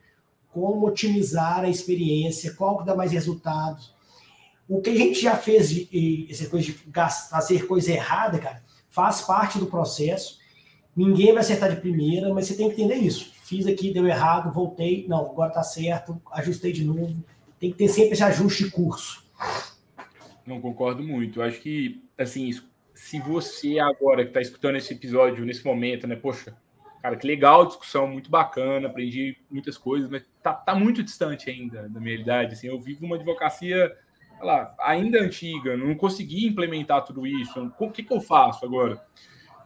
como 0.53 0.87
otimizar 0.87 1.61
a 1.61 1.69
experiência, 1.69 2.55
qual 2.55 2.79
que 2.79 2.87
dá 2.87 2.95
mais 2.95 3.11
resultados. 3.11 3.95
O 4.69 4.83
que 4.83 4.91
a 4.91 4.97
gente 4.97 5.21
já 5.21 5.35
fez 5.35 5.71
de, 5.71 6.29
essa 6.31 6.47
coisa 6.49 6.67
de 6.67 6.73
fazer 7.31 7.67
coisa 7.67 7.91
errada, 7.91 8.39
cara, 8.39 8.63
faz 8.91 9.23
parte 9.23 9.59
do 9.59 9.67
processo. 9.67 10.39
Ninguém 10.95 11.33
vai 11.33 11.41
acertar 11.41 11.71
de 11.75 11.81
primeira, 11.81 12.33
mas 12.35 12.47
você 12.47 12.55
tem 12.55 12.69
que 12.69 12.75
entender 12.75 12.97
isso. 12.97 13.33
Fiz 13.45 13.67
aqui, 13.67 13.93
deu 13.93 14.07
errado, 14.07 14.53
voltei, 14.53 15.07
não, 15.09 15.31
agora 15.31 15.51
tá 15.51 15.63
certo, 15.63 16.21
ajustei 16.33 16.71
de 16.71 16.85
novo. 16.85 17.17
Tem 17.59 17.71
que 17.71 17.79
ter 17.79 17.89
sempre 17.89 18.13
esse 18.13 18.23
ajuste 18.23 18.65
de 18.65 18.71
curso. 18.71 19.27
Não 20.47 20.61
concordo 20.61 21.03
muito. 21.03 21.41
Eu 21.41 21.45
acho 21.45 21.61
que, 21.61 22.03
assim, 22.19 22.51
se 22.95 23.21
você 23.21 23.79
agora 23.79 24.23
que 24.23 24.31
está 24.31 24.41
escutando 24.41 24.77
esse 24.77 24.93
episódio 24.93 25.47
nesse 25.47 25.65
momento, 25.65 26.07
né, 26.07 26.15
poxa, 26.15 26.55
Cara, 27.03 27.17
que 27.17 27.27
legal, 27.27 27.67
discussão 27.67 28.09
muito 28.09 28.31
bacana, 28.31 28.89
aprendi 28.89 29.37
muitas 29.51 29.79
coisas, 29.79 30.11
mas 30.11 30.25
tá, 30.43 30.53
tá 30.53 30.75
muito 30.75 31.03
distante 31.03 31.49
ainda 31.49 31.89
da 31.89 32.01
minha 32.01 32.11
realidade. 32.11 32.55
Assim, 32.55 32.67
eu 32.67 32.81
vivo 32.81 33.07
uma 33.07 33.17
advocacia 33.17 33.97
lá, 34.41 34.75
ainda 34.81 35.21
antiga, 35.21 35.77
não 35.77 35.95
consegui 35.95 36.47
implementar 36.47 37.05
tudo 37.05 37.27
isso. 37.27 37.73
O 37.79 37.91
que, 37.91 38.03
que 38.03 38.13
eu 38.13 38.21
faço 38.21 38.65
agora? 38.65 39.01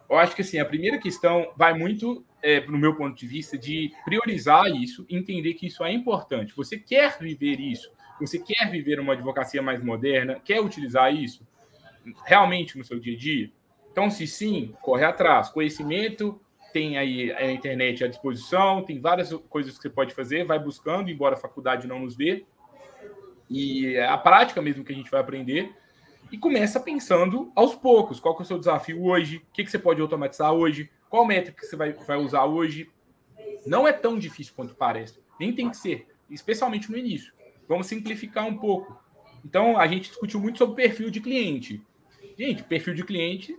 Eu 0.09 0.19
acho 0.19 0.37
que 0.37 0.43
assim, 0.43 0.59
a 0.59 0.65
primeira 0.65 0.99
questão 0.99 1.51
vai 1.57 1.73
muito, 1.73 2.25
é, 2.43 2.61
no 2.67 2.77
meu 2.77 2.95
ponto 2.95 3.17
de 3.17 3.27
vista, 3.27 3.57
de 3.57 3.93
priorizar 4.05 4.67
isso, 4.67 5.07
entender 5.09 5.55
que 5.55 5.67
isso 5.67 5.83
é 5.83 5.93
importante. 5.93 6.55
Você 6.55 6.79
quer 6.79 7.19
viver 7.19 7.59
isso? 7.59 7.91
Você 8.21 8.39
quer 8.39 8.71
viver 8.71 9.01
uma 9.01 9.15
advocacia 9.15 9.63
mais 9.63 9.83
moderna? 9.83 10.39
Quer 10.45 10.61
utilizar 10.61 11.15
isso 11.15 11.47
realmente 12.27 12.77
no 12.77 12.85
seu 12.85 13.01
dia 13.01 13.15
a 13.15 13.19
dia? 13.19 13.51
Então, 13.91 14.11
se 14.11 14.27
sim, 14.27 14.75
corre 14.81 15.05
atrás. 15.05 15.49
Conhecimento, 15.49 16.41
tem 16.73 16.97
aí 16.97 17.31
a 17.33 17.51
internet 17.51 18.05
à 18.05 18.09
disposição, 18.09 18.83
tem 18.83 19.01
várias 19.01 19.33
coisas 19.49 19.77
que 19.77 19.83
você 19.83 19.91
pode 19.91 20.15
fazer, 20.15 20.45
vai 20.45 20.59
buscando, 20.59 21.11
embora 21.11 21.35
a 21.35 21.39
faculdade 21.39 21.87
não 21.87 22.01
nos 22.01 22.17
dê. 22.17 22.45
E 23.49 23.95
é 23.95 24.07
a 24.07 24.17
prática 24.17 24.63
mesmo 24.63 24.83
que 24.85 24.93
a 24.93 24.97
gente 24.97 25.11
vai 25.11 25.21
aprender. 25.21 25.71
E 26.31 26.39
começa 26.39 26.81
pensando 26.81 27.53
aos 27.55 27.75
poucos. 27.75 28.19
Qual 28.19 28.37
é 28.39 28.43
o 28.43 28.45
seu 28.45 28.59
desafio 28.59 29.05
hoje? 29.05 29.37
O 29.37 29.53
que, 29.53 29.65
que 29.65 29.71
você 29.71 29.79
pode 29.79 30.01
automatizar 30.01 30.53
hoje? 30.53 30.91
Qual 31.11 31.27
métrica 31.27 31.61
que 31.61 31.67
você 31.67 31.77
vai, 31.77 31.93
vai 31.93 32.17
usar 32.17 32.47
hoje? 32.47 32.91
Não 33.67 33.87
é 33.87 33.93
tão 33.93 34.19
difícil 34.19 34.55
quanto 34.57 34.75
parece. 34.75 35.21
Nem 35.39 35.53
tem 35.53 35.69
que 35.69 35.77
ser, 35.77 36.07
especialmente 36.31 36.91
no 36.91 36.97
início. 36.97 37.35
Vamos 37.69 37.87
simplificar 37.87 38.47
um 38.47 38.57
pouco. 38.57 38.99
Então, 39.45 39.79
a 39.79 39.87
gente 39.87 40.09
discutiu 40.09 40.41
muito 40.41 40.59
sobre 40.59 40.77
perfil 40.77 41.11
de 41.11 41.21
cliente. 41.21 41.83
Gente, 42.39 42.63
perfil 42.63 42.95
de 42.95 43.05
cliente, 43.05 43.57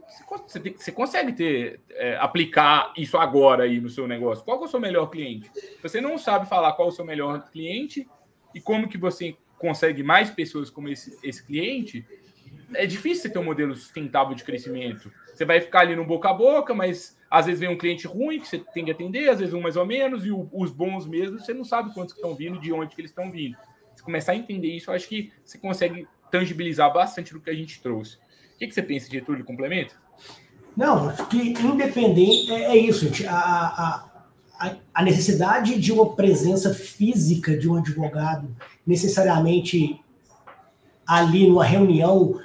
você, 0.47 0.59
tem, 0.59 0.73
você 0.73 0.91
consegue 0.91 1.33
ter, 1.33 1.79
é, 1.91 2.15
aplicar 2.17 2.93
isso 2.97 3.17
agora 3.17 3.63
aí 3.63 3.79
no 3.79 3.89
seu 3.89 4.07
negócio. 4.07 4.43
Qual 4.43 4.61
é 4.61 4.65
o 4.65 4.67
seu 4.67 4.79
melhor 4.79 5.07
cliente? 5.07 5.49
Você 5.81 6.01
não 6.01 6.17
sabe 6.17 6.47
falar 6.47 6.73
qual 6.73 6.87
é 6.87 6.91
o 6.91 6.95
seu 6.95 7.05
melhor 7.05 7.49
cliente 7.51 8.07
e 8.53 8.59
como 8.59 8.87
que 8.87 8.97
você 8.97 9.35
consegue 9.57 10.03
mais 10.03 10.29
pessoas 10.29 10.69
como 10.69 10.89
esse, 10.89 11.17
esse 11.23 11.45
cliente, 11.45 12.05
é 12.75 12.85
difícil 12.85 13.23
você 13.23 13.29
ter 13.29 13.39
um 13.39 13.43
modelo 13.43 13.75
sustentável 13.75 14.35
de 14.35 14.43
crescimento. 14.43 15.11
Você 15.33 15.45
vai 15.45 15.61
ficar 15.61 15.81
ali 15.81 15.95
no 15.95 16.05
boca 16.05 16.29
a 16.29 16.33
boca, 16.33 16.73
mas 16.73 17.17
às 17.29 17.45
vezes 17.45 17.59
vem 17.59 17.69
um 17.69 17.77
cliente 17.77 18.05
ruim 18.05 18.39
que 18.39 18.47
você 18.47 18.59
tem 18.59 18.85
que 18.85 18.91
atender, 18.91 19.29
às 19.29 19.39
vezes 19.39 19.53
um 19.53 19.61
mais 19.61 19.75
ou 19.75 19.85
menos, 19.85 20.25
e 20.25 20.31
o, 20.31 20.49
os 20.51 20.71
bons 20.71 21.05
mesmo, 21.05 21.39
você 21.39 21.53
não 21.53 21.63
sabe 21.63 21.93
quantos 21.93 22.15
estão 22.15 22.35
vindo, 22.35 22.59
de 22.59 22.71
onde 22.71 22.93
que 22.93 23.01
eles 23.01 23.11
estão 23.11 23.31
vindo. 23.31 23.57
Se 23.95 24.03
começar 24.03 24.33
a 24.33 24.35
entender 24.35 24.67
isso, 24.67 24.91
eu 24.91 24.95
acho 24.95 25.07
que 25.07 25.31
você 25.43 25.57
consegue 25.57 26.07
tangibilizar 26.29 26.91
bastante 26.91 27.33
do 27.33 27.39
que 27.39 27.49
a 27.49 27.55
gente 27.55 27.81
trouxe. 27.81 28.17
Que, 28.63 28.67
que 28.67 28.75
você 28.75 28.81
pensa, 28.81 29.11
Getúlio? 29.11 29.43
Complemento? 29.43 29.95
Não, 30.75 31.13
que 31.27 31.37
independente 31.37 32.51
é, 32.51 32.63
é 32.63 32.77
isso, 32.77 33.05
gente. 33.05 33.27
A, 33.27 34.09
a, 34.57 34.75
a 34.93 35.03
necessidade 35.03 35.79
de 35.79 35.91
uma 35.91 36.15
presença 36.15 36.73
física 36.73 37.57
de 37.57 37.69
um 37.69 37.75
advogado, 37.75 38.55
necessariamente 38.87 40.01
ali 41.05 41.47
numa 41.47 41.65
reunião, 41.65 42.39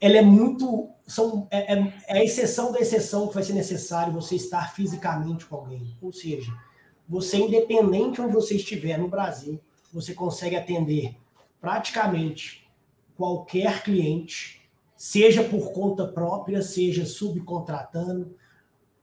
ela 0.00 0.16
é 0.16 0.22
muito. 0.22 0.88
São, 1.06 1.46
é, 1.50 1.74
é, 1.74 1.94
é 2.08 2.18
a 2.18 2.24
exceção 2.24 2.72
da 2.72 2.80
exceção 2.80 3.28
que 3.28 3.34
vai 3.34 3.42
ser 3.42 3.52
necessário 3.52 4.12
você 4.12 4.36
estar 4.36 4.72
fisicamente 4.72 5.44
com 5.44 5.56
alguém. 5.56 5.96
Ou 6.00 6.12
seja, 6.12 6.50
você, 7.06 7.36
independente 7.36 8.20
onde 8.20 8.32
você 8.32 8.56
estiver 8.56 8.98
no 8.98 9.06
Brasil, 9.06 9.60
você 9.92 10.14
consegue 10.14 10.56
atender 10.56 11.14
praticamente 11.60 12.66
qualquer 13.16 13.82
cliente 13.82 14.65
seja 14.96 15.44
por 15.44 15.72
conta 15.72 16.06
própria, 16.06 16.62
seja 16.62 17.04
subcontratando. 17.04 18.34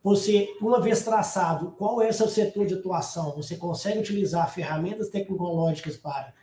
Você, 0.03 0.49
uma 0.60 0.82
vez 0.82 1.03
traçado 1.03 1.71
qual 1.77 2.01
é 2.01 2.12
seu 2.12 2.27
setor 2.27 2.65
de 2.65 2.73
atuação, 2.73 3.34
você 3.36 3.56
consegue 3.56 3.99
utilizar 3.99 4.53
ferramentas 4.53 5.10
tecnológicas 5.10 5.95
para 5.95 6.34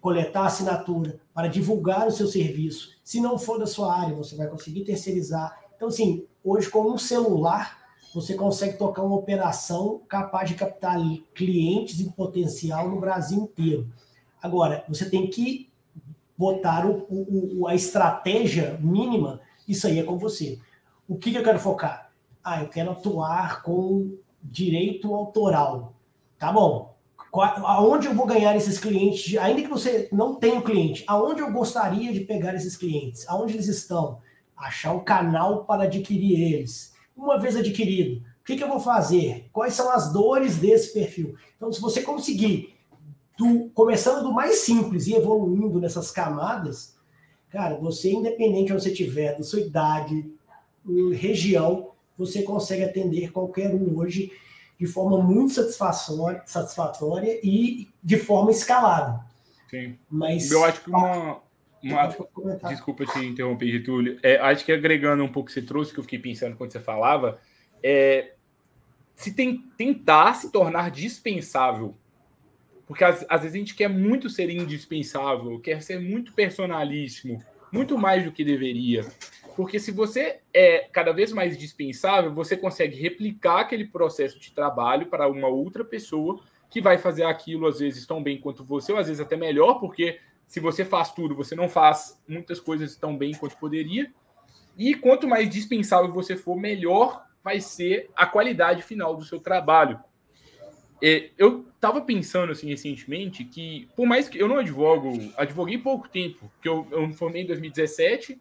coletar 0.00 0.46
assinatura, 0.46 1.20
para 1.34 1.48
divulgar 1.48 2.06
o 2.06 2.12
seu 2.12 2.26
serviço. 2.26 2.96
Se 3.02 3.20
não 3.20 3.38
for 3.38 3.58
da 3.58 3.66
sua 3.66 3.94
área, 3.94 4.14
você 4.14 4.36
vai 4.36 4.46
conseguir 4.46 4.84
terceirizar. 4.84 5.58
Então, 5.76 5.88
assim, 5.88 6.26
hoje 6.44 6.70
com 6.70 6.92
um 6.92 6.96
celular, 6.96 7.78
você 8.14 8.34
consegue 8.34 8.76
tocar 8.76 9.02
uma 9.02 9.16
operação 9.16 10.00
capaz 10.08 10.48
de 10.48 10.54
captar 10.54 10.98
clientes 11.34 12.00
em 12.00 12.10
potencial 12.10 12.88
no 12.88 13.00
Brasil 13.00 13.42
inteiro. 13.42 13.92
Agora, 14.42 14.84
você 14.88 15.08
tem 15.08 15.28
que 15.28 15.69
botar 16.40 16.86
o, 16.86 17.06
o, 17.10 17.68
a 17.68 17.74
estratégia 17.74 18.78
mínima, 18.80 19.42
isso 19.68 19.86
aí 19.86 19.98
é 19.98 20.02
com 20.02 20.16
você. 20.16 20.58
O 21.06 21.18
que, 21.18 21.30
que 21.30 21.36
eu 21.36 21.44
quero 21.44 21.58
focar? 21.58 22.10
Ah, 22.42 22.62
eu 22.62 22.68
quero 22.68 22.92
atuar 22.92 23.62
com 23.62 24.16
direito 24.42 25.14
autoral. 25.14 25.92
Tá 26.38 26.50
bom. 26.50 26.96
Aonde 27.30 28.06
eu 28.06 28.14
vou 28.14 28.24
ganhar 28.24 28.56
esses 28.56 28.78
clientes? 28.78 29.36
Ainda 29.36 29.60
que 29.60 29.68
você 29.68 30.08
não 30.10 30.34
tenha 30.34 30.58
o 30.58 30.62
cliente, 30.62 31.04
aonde 31.06 31.42
eu 31.42 31.52
gostaria 31.52 32.10
de 32.10 32.20
pegar 32.20 32.54
esses 32.54 32.74
clientes? 32.74 33.28
Aonde 33.28 33.52
eles 33.52 33.68
estão? 33.68 34.18
Achar 34.56 34.94
um 34.94 35.04
canal 35.04 35.66
para 35.66 35.84
adquirir 35.84 36.40
eles. 36.54 36.94
Uma 37.14 37.38
vez 37.38 37.54
adquirido, 37.54 38.22
o 38.40 38.44
que, 38.44 38.56
que 38.56 38.64
eu 38.64 38.68
vou 38.68 38.80
fazer? 38.80 39.50
Quais 39.52 39.74
são 39.74 39.90
as 39.90 40.10
dores 40.10 40.56
desse 40.56 40.94
perfil? 40.94 41.34
Então, 41.54 41.70
se 41.70 41.80
você 41.82 42.00
conseguir 42.00 42.74
do, 43.40 43.70
começando 43.70 44.22
do 44.22 44.32
mais 44.32 44.56
simples 44.58 45.06
e 45.06 45.14
evoluindo 45.14 45.80
nessas 45.80 46.10
camadas, 46.10 46.94
cara, 47.48 47.76
você, 47.76 48.12
independente 48.12 48.66
de 48.66 48.72
onde 48.74 48.82
você 48.82 48.90
estiver, 48.90 49.34
da 49.34 49.42
sua 49.42 49.60
idade, 49.60 50.30
região, 51.14 51.92
você 52.18 52.42
consegue 52.42 52.84
atender 52.84 53.32
qualquer 53.32 53.74
um 53.74 53.96
hoje 53.96 54.30
de 54.78 54.86
forma 54.86 55.22
muito 55.22 55.54
satisfatória, 55.54 56.42
satisfatória 56.44 57.40
e 57.42 57.88
de 58.02 58.18
forma 58.18 58.50
escalada. 58.50 59.24
Sim. 59.70 59.96
Mas 60.10 60.50
eu 60.50 60.62
acho 60.62 60.82
que 60.82 60.90
uma, 60.90 61.40
uma... 61.82 62.68
desculpa 62.68 63.06
te 63.06 63.24
interromper, 63.24 63.70
Getúlio. 63.70 64.18
É, 64.22 64.36
acho 64.38 64.64
que 64.66 64.72
agregando 64.72 65.24
um 65.24 65.32
pouco 65.32 65.46
que 65.46 65.54
você 65.54 65.62
trouxe, 65.62 65.94
que 65.94 65.98
eu 65.98 66.04
fiquei 66.04 66.18
pensando 66.18 66.56
quando 66.56 66.72
você 66.72 66.80
falava, 66.80 67.38
é 67.82 68.32
se 69.14 69.34
tem, 69.34 69.58
tentar 69.76 70.34
se 70.34 70.50
tornar 70.50 70.90
dispensável 70.90 71.94
porque 72.90 73.04
às, 73.04 73.24
às, 73.28 73.42
vezes 73.42 73.54
a 73.54 73.58
gente 73.58 73.76
quer 73.76 73.86
muito 73.86 74.28
ser 74.28 74.50
indispensável, 74.50 75.60
quer 75.60 75.80
ser 75.80 76.00
muito 76.00 76.32
personalíssimo, 76.32 77.40
muito 77.70 77.96
mais 77.96 78.24
do 78.24 78.32
que 78.32 78.42
deveria. 78.42 79.06
Porque 79.54 79.78
se 79.78 79.92
você 79.92 80.40
é 80.52 80.88
cada 80.92 81.12
vez 81.12 81.32
mais 81.32 81.56
dispensável, 81.56 82.34
você 82.34 82.56
consegue 82.56 83.00
replicar 83.00 83.60
aquele 83.60 83.86
processo 83.86 84.40
de 84.40 84.50
trabalho 84.50 85.06
para 85.06 85.28
uma 85.28 85.46
outra 85.46 85.84
pessoa 85.84 86.42
que 86.68 86.80
vai 86.80 86.98
fazer 86.98 87.22
aquilo 87.22 87.68
às 87.68 87.78
vezes 87.78 88.04
tão 88.04 88.20
bem 88.20 88.40
quanto 88.40 88.64
você, 88.64 88.90
ou 88.90 88.98
às 88.98 89.06
vezes 89.06 89.20
até 89.20 89.36
melhor, 89.36 89.74
porque 89.74 90.18
se 90.48 90.58
você 90.58 90.84
faz 90.84 91.12
tudo, 91.12 91.36
você 91.36 91.54
não 91.54 91.68
faz 91.68 92.20
muitas 92.26 92.58
coisas 92.58 92.96
tão 92.96 93.16
bem 93.16 93.34
quanto 93.34 93.56
poderia. 93.56 94.12
E 94.76 94.96
quanto 94.96 95.28
mais 95.28 95.48
dispensável 95.48 96.12
você 96.12 96.34
for, 96.34 96.56
melhor 96.56 97.24
vai 97.44 97.60
ser 97.60 98.10
a 98.16 98.26
qualidade 98.26 98.82
final 98.82 99.14
do 99.14 99.24
seu 99.24 99.38
trabalho. 99.38 100.00
É, 101.02 101.30
eu 101.38 101.66
estava 101.74 102.02
pensando 102.02 102.52
assim 102.52 102.68
recentemente 102.68 103.42
que, 103.44 103.88
por 103.96 104.06
mais 104.06 104.28
que 104.28 104.38
eu 104.38 104.46
não 104.46 104.58
advogo, 104.58 105.32
advoguei 105.36 105.78
pouco 105.78 106.08
tempo, 106.08 106.50
que 106.60 106.68
eu, 106.68 106.86
eu 106.90 107.06
me 107.06 107.14
formei 107.14 107.42
em 107.42 107.46
2017 107.46 108.40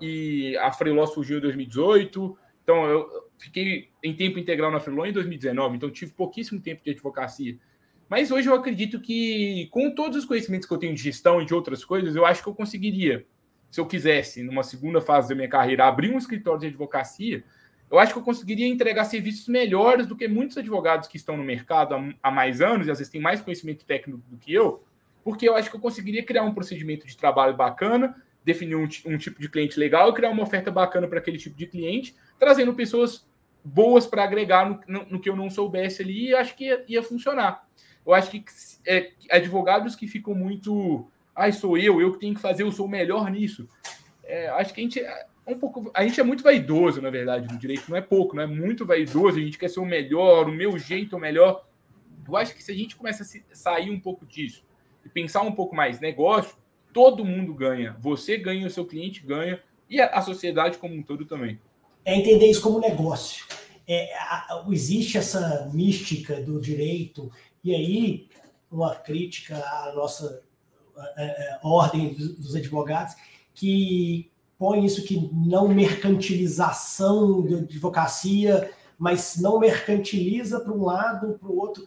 e 0.00 0.56
a 0.58 0.70
Freeló 0.70 1.04
surgiu 1.06 1.38
em 1.38 1.40
2018, 1.40 2.38
então 2.62 2.86
eu 2.86 3.28
fiquei 3.38 3.88
em 4.02 4.14
tempo 4.14 4.38
integral 4.38 4.70
na 4.70 4.78
Freeló 4.78 5.04
em 5.04 5.12
2019, 5.12 5.76
então 5.76 5.90
tive 5.90 6.12
pouquíssimo 6.12 6.60
tempo 6.60 6.82
de 6.84 6.92
advocacia. 6.92 7.58
Mas 8.08 8.30
hoje 8.30 8.48
eu 8.48 8.54
acredito 8.54 9.00
que, 9.00 9.68
com 9.70 9.90
todos 9.94 10.18
os 10.18 10.24
conhecimentos 10.24 10.66
que 10.66 10.74
eu 10.74 10.78
tenho 10.78 10.94
de 10.94 11.02
gestão 11.02 11.42
e 11.42 11.44
de 11.44 11.54
outras 11.54 11.84
coisas, 11.84 12.14
eu 12.14 12.24
acho 12.24 12.42
que 12.42 12.48
eu 12.48 12.54
conseguiria, 12.54 13.26
se 13.70 13.80
eu 13.80 13.86
quisesse, 13.86 14.42
numa 14.42 14.62
segunda 14.62 15.00
fase 15.00 15.28
da 15.28 15.34
minha 15.34 15.48
carreira, 15.48 15.86
abrir 15.86 16.12
um 16.12 16.18
escritório 16.18 16.60
de 16.60 16.66
advocacia 16.66 17.44
eu 17.90 17.98
acho 17.98 18.12
que 18.12 18.18
eu 18.18 18.22
conseguiria 18.22 18.68
entregar 18.68 19.04
serviços 19.04 19.48
melhores 19.48 20.06
do 20.06 20.16
que 20.16 20.28
muitos 20.28 20.56
advogados 20.56 21.08
que 21.08 21.16
estão 21.16 21.36
no 21.36 21.42
mercado 21.42 21.94
há, 22.22 22.30
mais 22.30 22.60
anos 22.60 22.86
e 22.86 22.90
às 22.90 22.98
vezes 22.98 23.10
têm 23.10 23.20
mais 23.20 23.40
conhecimento 23.40 23.84
técnico 23.84 24.22
do 24.28 24.36
que 24.36 24.52
eu, 24.54 24.84
porque 25.24 25.48
eu 25.48 25.56
acho 25.56 25.68
que 25.68 25.76
eu 25.76 25.80
conseguiria 25.80 26.24
criar 26.24 26.44
um 26.44 26.54
procedimento 26.54 27.06
de 27.06 27.16
trabalho 27.16 27.56
bacana, 27.56 28.16
definir 28.44 28.76
um, 28.76 28.88
um 29.06 29.18
tipo 29.18 29.40
de 29.40 29.48
cliente 29.48 29.78
legal 29.78 30.14
criar 30.14 30.30
uma 30.30 30.42
oferta 30.42 30.70
bacana 30.70 31.08
para 31.08 31.18
aquele 31.18 31.36
tipo 31.36 31.56
de 31.56 31.66
cliente, 31.66 32.14
trazendo 32.38 32.72
pessoas 32.74 33.28
boas 33.64 34.06
para 34.06 34.24
agregar 34.24 34.68
no, 34.68 34.80
no, 34.86 35.06
no, 35.10 35.20
que 35.20 35.28
eu 35.28 35.36
não 35.36 35.50
soubesse 35.50 36.02
ali 36.02 36.28
e 36.28 36.34
acho 36.34 36.56
que 36.56 36.64
ia, 36.64 36.84
ia 36.88 37.02
funcionar. 37.02 37.66
Eu 38.06 38.14
acho 38.14 38.30
que 38.30 38.42
é, 38.86 39.10
advogados 39.30 39.94
que 39.94 40.06
ficam 40.06 40.34
muito. 40.34 41.06
Ai, 41.34 41.52
sou 41.52 41.76
eu, 41.76 42.00
eu 42.00 42.12
que 42.12 42.18
tenho 42.18 42.34
que 42.34 42.40
fazer, 42.40 42.62
eu 42.62 42.72
sou 42.72 42.86
o 42.86 42.88
melhor 42.88 43.30
nisso. 43.30 43.68
É, 44.24 44.48
acho 44.50 44.72
que 44.72 44.80
a 44.80 44.84
gente 44.84 45.00
um 45.54 45.58
pouco. 45.58 45.90
A 45.94 46.02
gente 46.04 46.20
é 46.20 46.22
muito 46.22 46.42
vaidoso, 46.42 47.00
na 47.00 47.10
verdade, 47.10 47.52
no 47.52 47.58
direito. 47.58 47.88
Não 47.88 47.96
é 47.96 48.00
pouco, 48.00 48.36
não 48.36 48.42
é 48.42 48.46
muito 48.46 48.86
vaidoso. 48.86 49.38
A 49.38 49.42
gente 49.42 49.58
quer 49.58 49.68
ser 49.68 49.80
o 49.80 49.84
melhor, 49.84 50.48
o 50.48 50.52
meu 50.52 50.78
jeito, 50.78 51.16
o 51.16 51.20
melhor. 51.20 51.66
Eu 52.26 52.36
acho 52.36 52.54
que 52.54 52.62
se 52.62 52.70
a 52.72 52.74
gente 52.74 52.96
começa 52.96 53.22
a 53.22 53.54
sair 53.54 53.90
um 53.90 53.98
pouco 53.98 54.26
disso 54.26 54.64
e 55.04 55.08
pensar 55.08 55.42
um 55.42 55.52
pouco 55.52 55.74
mais 55.74 56.00
negócio, 56.00 56.56
todo 56.92 57.24
mundo 57.24 57.54
ganha. 57.54 57.96
Você 58.00 58.36
ganha, 58.36 58.66
o 58.66 58.70
seu 58.70 58.84
cliente 58.84 59.24
ganha 59.24 59.60
e 59.88 60.00
a, 60.00 60.22
sociedade 60.22 60.78
como 60.78 60.94
um 60.94 61.02
todo 61.02 61.24
também. 61.24 61.58
É 62.04 62.16
entender 62.16 62.48
isso 62.48 62.62
como 62.62 62.78
negócio. 62.78 63.44
É, 63.86 64.14
a, 64.16 64.64
existe 64.70 65.18
essa 65.18 65.68
mística 65.72 66.40
do 66.40 66.60
direito, 66.60 67.30
e 67.64 67.74
aí 67.74 68.28
uma 68.70 68.94
crítica 68.94 69.56
à 69.56 69.92
nossa 69.94 70.42
a, 70.96 71.58
a, 71.62 71.68
ordem 71.68 72.14
dos 72.14 72.54
advogados, 72.54 73.16
que 73.52 74.30
põe 74.60 74.84
isso 74.84 75.04
que 75.04 75.30
não 75.32 75.68
mercantilização 75.68 77.40
de 77.46 77.54
advocacia, 77.54 78.70
mas 78.98 79.40
não 79.40 79.58
mercantiliza 79.58 80.60
para 80.60 80.74
um 80.74 80.84
lado, 80.84 81.38
para 81.38 81.48
o 81.48 81.58
outro. 81.58 81.86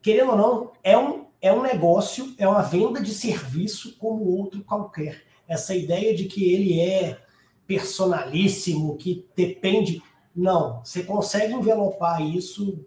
Querendo 0.00 0.30
ou 0.30 0.38
não, 0.38 0.72
é 0.84 0.96
um, 0.96 1.26
é 1.42 1.52
um 1.52 1.62
negócio, 1.62 2.32
é 2.38 2.46
uma 2.46 2.62
venda 2.62 3.00
de 3.00 3.12
serviço 3.12 3.98
como 3.98 4.24
outro 4.24 4.62
qualquer. 4.62 5.24
Essa 5.48 5.74
ideia 5.74 6.14
de 6.14 6.26
que 6.26 6.48
ele 6.48 6.78
é 6.78 7.20
personalíssimo 7.66 8.96
que 8.96 9.26
depende. 9.34 10.00
Não, 10.32 10.80
você 10.84 11.02
consegue 11.02 11.54
envelopar 11.54 12.22
isso 12.24 12.86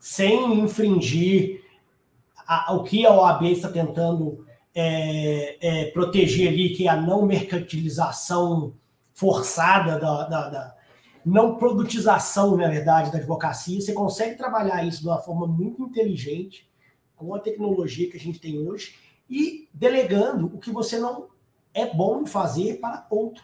sem 0.00 0.58
infringir 0.58 1.62
a, 2.44 2.74
o 2.74 2.82
que 2.82 3.06
a 3.06 3.14
OAB 3.14 3.44
está 3.44 3.68
tentando 3.68 4.44
é, 4.78 5.56
é, 5.58 5.84
proteger 5.86 6.48
ali, 6.48 6.68
que 6.74 6.86
é 6.86 6.90
a 6.90 7.00
não 7.00 7.24
mercantilização 7.24 8.74
forçada 9.14 9.98
da, 9.98 10.24
da, 10.24 10.48
da, 10.50 10.76
não 11.24 11.56
produtização, 11.56 12.58
na 12.58 12.68
verdade, 12.68 13.10
da 13.10 13.16
advocacia. 13.16 13.80
Você 13.80 13.94
consegue 13.94 14.36
trabalhar 14.36 14.84
isso 14.84 15.00
de 15.00 15.08
uma 15.08 15.18
forma 15.18 15.46
muito 15.46 15.82
inteligente, 15.82 16.70
com 17.16 17.34
a 17.34 17.40
tecnologia 17.40 18.10
que 18.10 18.18
a 18.18 18.20
gente 18.20 18.38
tem 18.38 18.58
hoje, 18.68 18.96
e 19.30 19.66
delegando 19.72 20.54
o 20.54 20.58
que 20.58 20.70
você 20.70 20.98
não 20.98 21.28
é 21.72 21.86
bom 21.86 22.26
fazer 22.26 22.78
para 22.78 23.06
outro. 23.08 23.42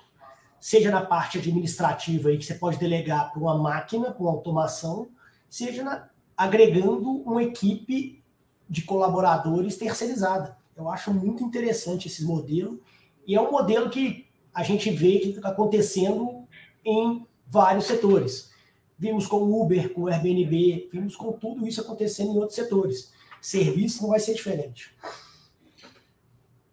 Seja 0.60 0.90
na 0.90 1.00
parte 1.00 1.38
administrativa, 1.38 2.28
aí, 2.28 2.36
que 2.36 2.44
você 2.44 2.56
pode 2.56 2.76
delegar 2.76 3.32
para 3.32 3.40
uma 3.40 3.56
máquina, 3.56 4.12
para 4.12 4.22
uma 4.22 4.32
automação, 4.32 5.08
seja 5.48 5.82
na, 5.82 6.10
agregando 6.36 7.22
uma 7.22 7.42
equipe 7.42 8.22
de 8.68 8.82
colaboradores 8.82 9.78
terceirizada. 9.78 10.60
Eu 10.82 10.90
acho 10.90 11.12
muito 11.14 11.44
interessante 11.44 12.08
esse 12.08 12.24
modelo, 12.24 12.80
e 13.26 13.34
é 13.34 13.40
um 13.40 13.50
modelo 13.50 13.88
que 13.88 14.26
a 14.52 14.62
gente 14.62 14.90
vê 14.90 15.18
que 15.18 15.28
está 15.28 15.48
acontecendo 15.48 16.46
em 16.84 17.24
vários 17.46 17.86
setores. 17.86 18.52
Vimos 18.98 19.26
com 19.26 19.36
o 19.36 19.62
Uber, 19.62 19.92
com 19.92 20.02
o 20.02 20.08
Airbnb, 20.08 20.88
vimos 20.92 21.16
com 21.16 21.32
tudo 21.32 21.66
isso 21.66 21.80
acontecendo 21.80 22.32
em 22.32 22.36
outros 22.36 22.54
setores. 22.54 23.12
Serviço 23.40 24.02
não 24.02 24.10
vai 24.10 24.20
ser 24.20 24.34
diferente. 24.34 24.94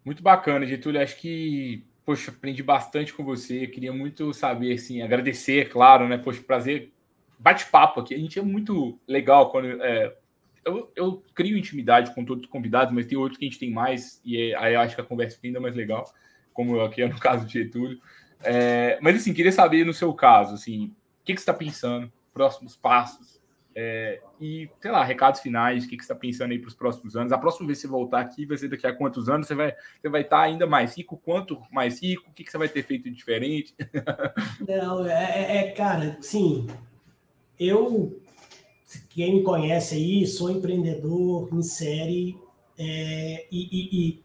Muito 0.04 0.22
bacana, 0.22 0.66
Getúlio. 0.66 1.00
Acho 1.00 1.16
que, 1.18 1.84
poxa, 2.04 2.30
aprendi 2.30 2.62
bastante 2.62 3.12
com 3.12 3.24
você. 3.24 3.66
Queria 3.66 3.92
muito 3.92 4.32
saber, 4.32 4.74
assim, 4.74 5.02
agradecer, 5.02 5.68
claro, 5.68 6.08
né? 6.08 6.18
Poxa, 6.18 6.42
prazer. 6.42 6.92
Bate-papo 7.38 8.00
aqui. 8.00 8.14
A 8.14 8.18
gente 8.18 8.38
é 8.38 8.42
muito 8.42 8.98
legal 9.06 9.50
quando. 9.50 9.82
É, 9.82 10.16
eu, 10.64 10.92
eu 10.94 11.24
crio 11.34 11.56
intimidade 11.56 12.14
com 12.14 12.24
todos 12.24 12.44
os 12.44 12.50
convidados, 12.50 12.94
mas 12.94 13.06
tem 13.06 13.16
outros 13.16 13.38
que 13.38 13.44
a 13.44 13.48
gente 13.48 13.58
tem 13.58 13.70
mais, 13.70 14.20
e 14.24 14.52
é, 14.52 14.56
aí 14.56 14.74
eu 14.74 14.80
acho 14.80 14.94
que 14.94 15.00
a 15.00 15.04
conversa 15.04 15.36
fica 15.36 15.48
ainda 15.48 15.60
mais 15.60 15.74
legal, 15.74 16.04
como 16.52 16.80
aqui 16.80 17.04
no 17.06 17.18
caso 17.18 17.46
de 17.46 17.52
Getúlio. 17.52 18.00
É, 18.42 18.98
mas 19.02 19.16
assim, 19.16 19.34
queria 19.34 19.52
saber 19.52 19.84
no 19.84 19.92
seu 19.92 20.12
caso, 20.14 20.54
assim, 20.54 20.86
o 20.86 21.24
que, 21.24 21.34
que 21.34 21.40
você 21.40 21.42
está 21.42 21.54
pensando, 21.54 22.10
próximos 22.32 22.76
passos, 22.76 23.40
é, 23.74 24.20
e, 24.40 24.68
sei 24.80 24.90
lá, 24.90 25.04
recados 25.04 25.40
finais, 25.40 25.84
o 25.84 25.88
que, 25.88 25.96
que 25.96 26.04
você 26.04 26.12
está 26.12 26.20
pensando 26.20 26.50
aí 26.50 26.58
para 26.58 26.68
os 26.68 26.74
próximos 26.74 27.16
anos? 27.16 27.32
A 27.32 27.38
próxima 27.38 27.66
vez 27.66 27.78
que 27.78 27.86
você 27.86 27.88
voltar 27.88 28.20
aqui 28.20 28.44
vai 28.44 28.56
ser 28.56 28.68
daqui 28.68 28.86
a 28.86 28.92
quantos 28.92 29.28
anos? 29.28 29.46
Você 29.46 29.54
vai, 29.54 29.74
você 30.00 30.08
vai 30.08 30.22
estar 30.22 30.38
tá 30.38 30.42
ainda 30.42 30.66
mais 30.66 30.96
rico? 30.96 31.16
Quanto 31.16 31.62
mais 31.70 32.02
rico? 32.02 32.28
O 32.28 32.32
que, 32.32 32.42
que 32.42 32.50
você 32.50 32.58
vai 32.58 32.68
ter 32.68 32.82
feito 32.82 33.08
diferente? 33.10 33.74
Não, 34.66 35.06
é, 35.06 35.12
é, 35.12 35.56
é 35.58 35.70
cara, 35.70 36.18
sim, 36.20 36.66
eu, 37.58 38.20
quem 39.08 39.36
me 39.36 39.42
conhece 39.42 39.94
aí, 39.94 40.26
sou 40.26 40.50
empreendedor 40.50 41.48
em 41.52 41.62
série 41.62 42.36
é, 42.78 43.46
e, 43.50 43.68
e, 43.70 43.98
e 44.10 44.22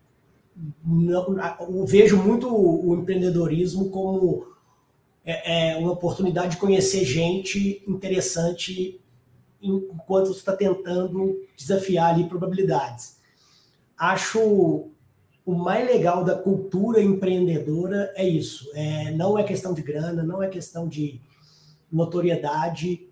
não, 0.84 1.86
vejo 1.86 2.18
muito 2.18 2.48
o 2.48 2.96
empreendedorismo 2.96 3.90
como 3.90 4.48
é, 5.26 5.74
é 5.74 5.78
uma 5.78 5.92
oportunidade 5.92 6.52
de 6.52 6.58
conhecer 6.58 7.04
gente 7.04 7.84
interessante 7.88 9.02
enquanto 9.62 10.28
você 10.28 10.40
está 10.40 10.56
tentando 10.56 11.42
desafiar 11.56 12.14
ali 12.14 12.30
probabilidades. 12.30 13.20
Acho 13.98 14.90
o 15.46 15.54
mais 15.54 15.86
legal 15.86 16.24
da 16.24 16.36
cultura 16.36 17.02
empreendedora 17.02 18.12
é 18.16 18.28
isso. 18.28 18.70
É, 18.74 19.12
não 19.12 19.38
é 19.38 19.44
questão 19.44 19.74
de 19.74 19.82
grana, 19.82 20.24
não 20.24 20.42
é 20.42 20.48
questão 20.48 20.88
de 20.88 21.22
notoriedade. 21.92 23.08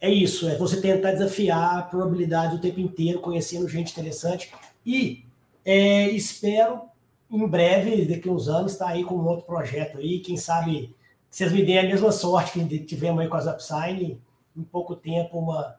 É 0.00 0.08
isso, 0.08 0.48
é 0.48 0.56
você 0.56 0.80
tentar 0.80 1.12
desafiar 1.12 1.78
a 1.78 1.82
probabilidade 1.82 2.56
o 2.56 2.60
tempo 2.60 2.80
inteiro, 2.80 3.20
conhecendo 3.20 3.68
gente 3.68 3.92
interessante. 3.92 4.50
E 4.84 5.24
é, 5.64 6.08
espero 6.10 6.82
em 7.30 7.46
breve, 7.46 8.06
daqui 8.06 8.28
a 8.28 8.32
uns 8.32 8.48
anos, 8.48 8.72
estar 8.72 8.86
tá 8.86 8.90
aí 8.92 9.04
com 9.04 9.14
um 9.14 9.26
outro 9.26 9.44
projeto 9.44 9.98
aí. 9.98 10.18
Quem 10.20 10.36
sabe 10.36 10.94
vocês 11.30 11.52
me 11.52 11.62
deem 11.62 11.78
a 11.78 11.84
mesma 11.84 12.10
sorte 12.10 12.58
que 12.58 12.78
tivemos 12.80 13.20
aí 13.20 13.28
com 13.28 13.36
as 13.36 13.46
Upsign, 13.46 14.20
em 14.56 14.62
pouco 14.64 14.96
tempo, 14.96 15.38
uma, 15.38 15.76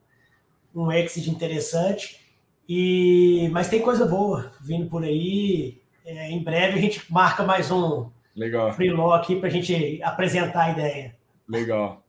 um 0.73 0.89
exit 0.89 1.29
interessante. 1.29 2.21
E, 2.69 3.49
mas 3.51 3.67
tem 3.67 3.81
coisa 3.81 4.05
boa 4.05 4.53
vindo 4.61 4.89
por 4.89 5.03
aí. 5.03 5.81
É, 6.05 6.31
em 6.31 6.41
breve 6.41 6.79
a 6.79 6.81
gente 6.81 7.11
marca 7.11 7.43
mais 7.43 7.69
um 7.69 8.09
Legal. 8.33 8.71
freeló 8.73 9.11
aqui 9.11 9.35
para 9.35 9.49
a 9.49 9.51
gente 9.51 10.01
apresentar 10.01 10.63
a 10.63 10.71
ideia. 10.71 11.15
Legal. 11.49 12.01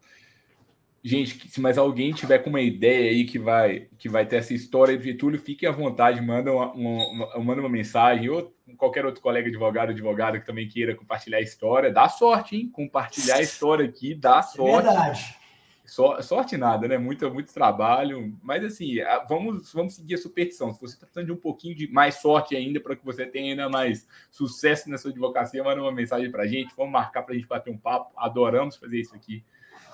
Gente, 1.04 1.48
se 1.48 1.60
mais 1.60 1.76
alguém 1.76 2.12
tiver 2.12 2.38
com 2.38 2.50
uma 2.50 2.60
ideia 2.60 3.10
aí 3.10 3.24
que 3.24 3.36
vai, 3.36 3.88
que 3.98 4.08
vai 4.08 4.24
ter 4.24 4.36
essa 4.36 4.54
história 4.54 4.96
de 4.96 5.04
Getúlio, 5.04 5.40
fique 5.40 5.66
à 5.66 5.72
vontade, 5.72 6.20
manda 6.20 6.52
uma, 6.52 6.72
uma, 6.72 7.38
manda 7.40 7.60
uma 7.60 7.68
mensagem, 7.68 8.28
ou 8.28 8.54
qualquer 8.76 9.04
outro 9.04 9.20
colega 9.20 9.48
advogado, 9.48 9.90
advogada 9.90 10.38
que 10.38 10.46
também 10.46 10.68
queira 10.68 10.94
compartilhar 10.94 11.38
a 11.38 11.42
história. 11.42 11.90
Dá 11.90 12.08
sorte, 12.08 12.54
hein? 12.54 12.68
Compartilhar 12.72 13.36
a 13.36 13.42
história 13.42 13.84
aqui, 13.84 14.14
dá 14.14 14.38
é 14.38 14.42
sorte. 14.42 14.86
Verdade. 14.86 15.42
So, 15.84 16.22
sorte 16.22 16.56
nada, 16.56 16.86
né? 16.86 16.96
Muito, 16.96 17.28
muito 17.34 17.52
trabalho. 17.52 18.38
Mas 18.40 18.64
assim, 18.64 18.98
vamos, 19.28 19.72
vamos 19.72 19.94
seguir 19.94 20.14
a 20.14 20.18
superstição. 20.18 20.72
Se 20.72 20.80
você 20.80 20.94
está 20.94 21.04
precisando 21.04 21.26
de 21.26 21.32
um 21.32 21.36
pouquinho 21.36 21.74
de 21.74 21.90
mais 21.90 22.14
sorte 22.16 22.54
ainda 22.54 22.80
para 22.80 22.94
que 22.94 23.04
você 23.04 23.26
tenha 23.26 23.50
ainda 23.50 23.68
mais 23.68 24.06
sucesso 24.30 24.88
na 24.88 24.96
sua 24.96 25.10
advocacia, 25.10 25.64
manda 25.64 25.82
uma 25.82 25.92
mensagem 25.92 26.30
para 26.30 26.44
a 26.44 26.46
gente. 26.46 26.72
Vamos 26.76 26.92
marcar 26.92 27.22
para 27.22 27.34
a 27.34 27.36
gente 27.36 27.48
bater 27.48 27.70
um 27.72 27.76
papo. 27.76 28.12
Adoramos 28.16 28.76
fazer 28.76 29.00
isso 29.00 29.14
aqui. 29.14 29.44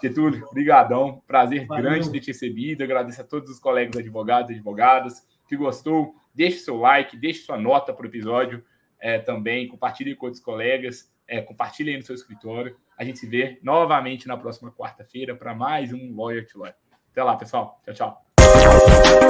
Getúlio, 0.00 0.48
brigadão. 0.52 1.22
Prazer 1.26 1.66
Valeu. 1.66 1.82
grande 1.82 2.10
ter 2.10 2.20
te 2.20 2.28
recebido. 2.28 2.82
Agradeço 2.82 3.20
a 3.20 3.24
todos 3.24 3.50
os 3.50 3.58
colegas 3.58 3.96
advogados 3.96 4.50
e 4.50 4.54
advogadas 4.54 5.26
que 5.48 5.56
gostou. 5.56 6.14
Deixe 6.34 6.58
seu 6.58 6.76
like, 6.76 7.16
deixe 7.16 7.42
sua 7.42 7.58
nota 7.58 7.92
para 7.92 8.04
o 8.04 8.08
episódio 8.08 8.64
é, 9.00 9.18
também. 9.18 9.68
Compartilhe 9.68 10.14
com 10.14 10.26
outros 10.26 10.42
colegas. 10.42 11.10
É, 11.26 11.40
compartilhe 11.40 11.90
aí 11.90 11.96
no 11.96 12.02
seu 12.02 12.14
escritório. 12.14 12.76
A 12.96 13.04
gente 13.04 13.18
se 13.18 13.26
vê 13.26 13.58
novamente 13.62 14.26
na 14.26 14.36
próxima 14.36 14.72
quarta-feira 14.72 15.34
para 15.34 15.54
mais 15.54 15.92
um 15.92 16.16
Lawyer 16.16 16.46
to 16.46 16.58
Lawyer. 16.58 16.74
Até 17.12 17.22
lá, 17.22 17.36
pessoal. 17.36 17.80
Tchau, 17.84 17.94
tchau. 17.94 19.27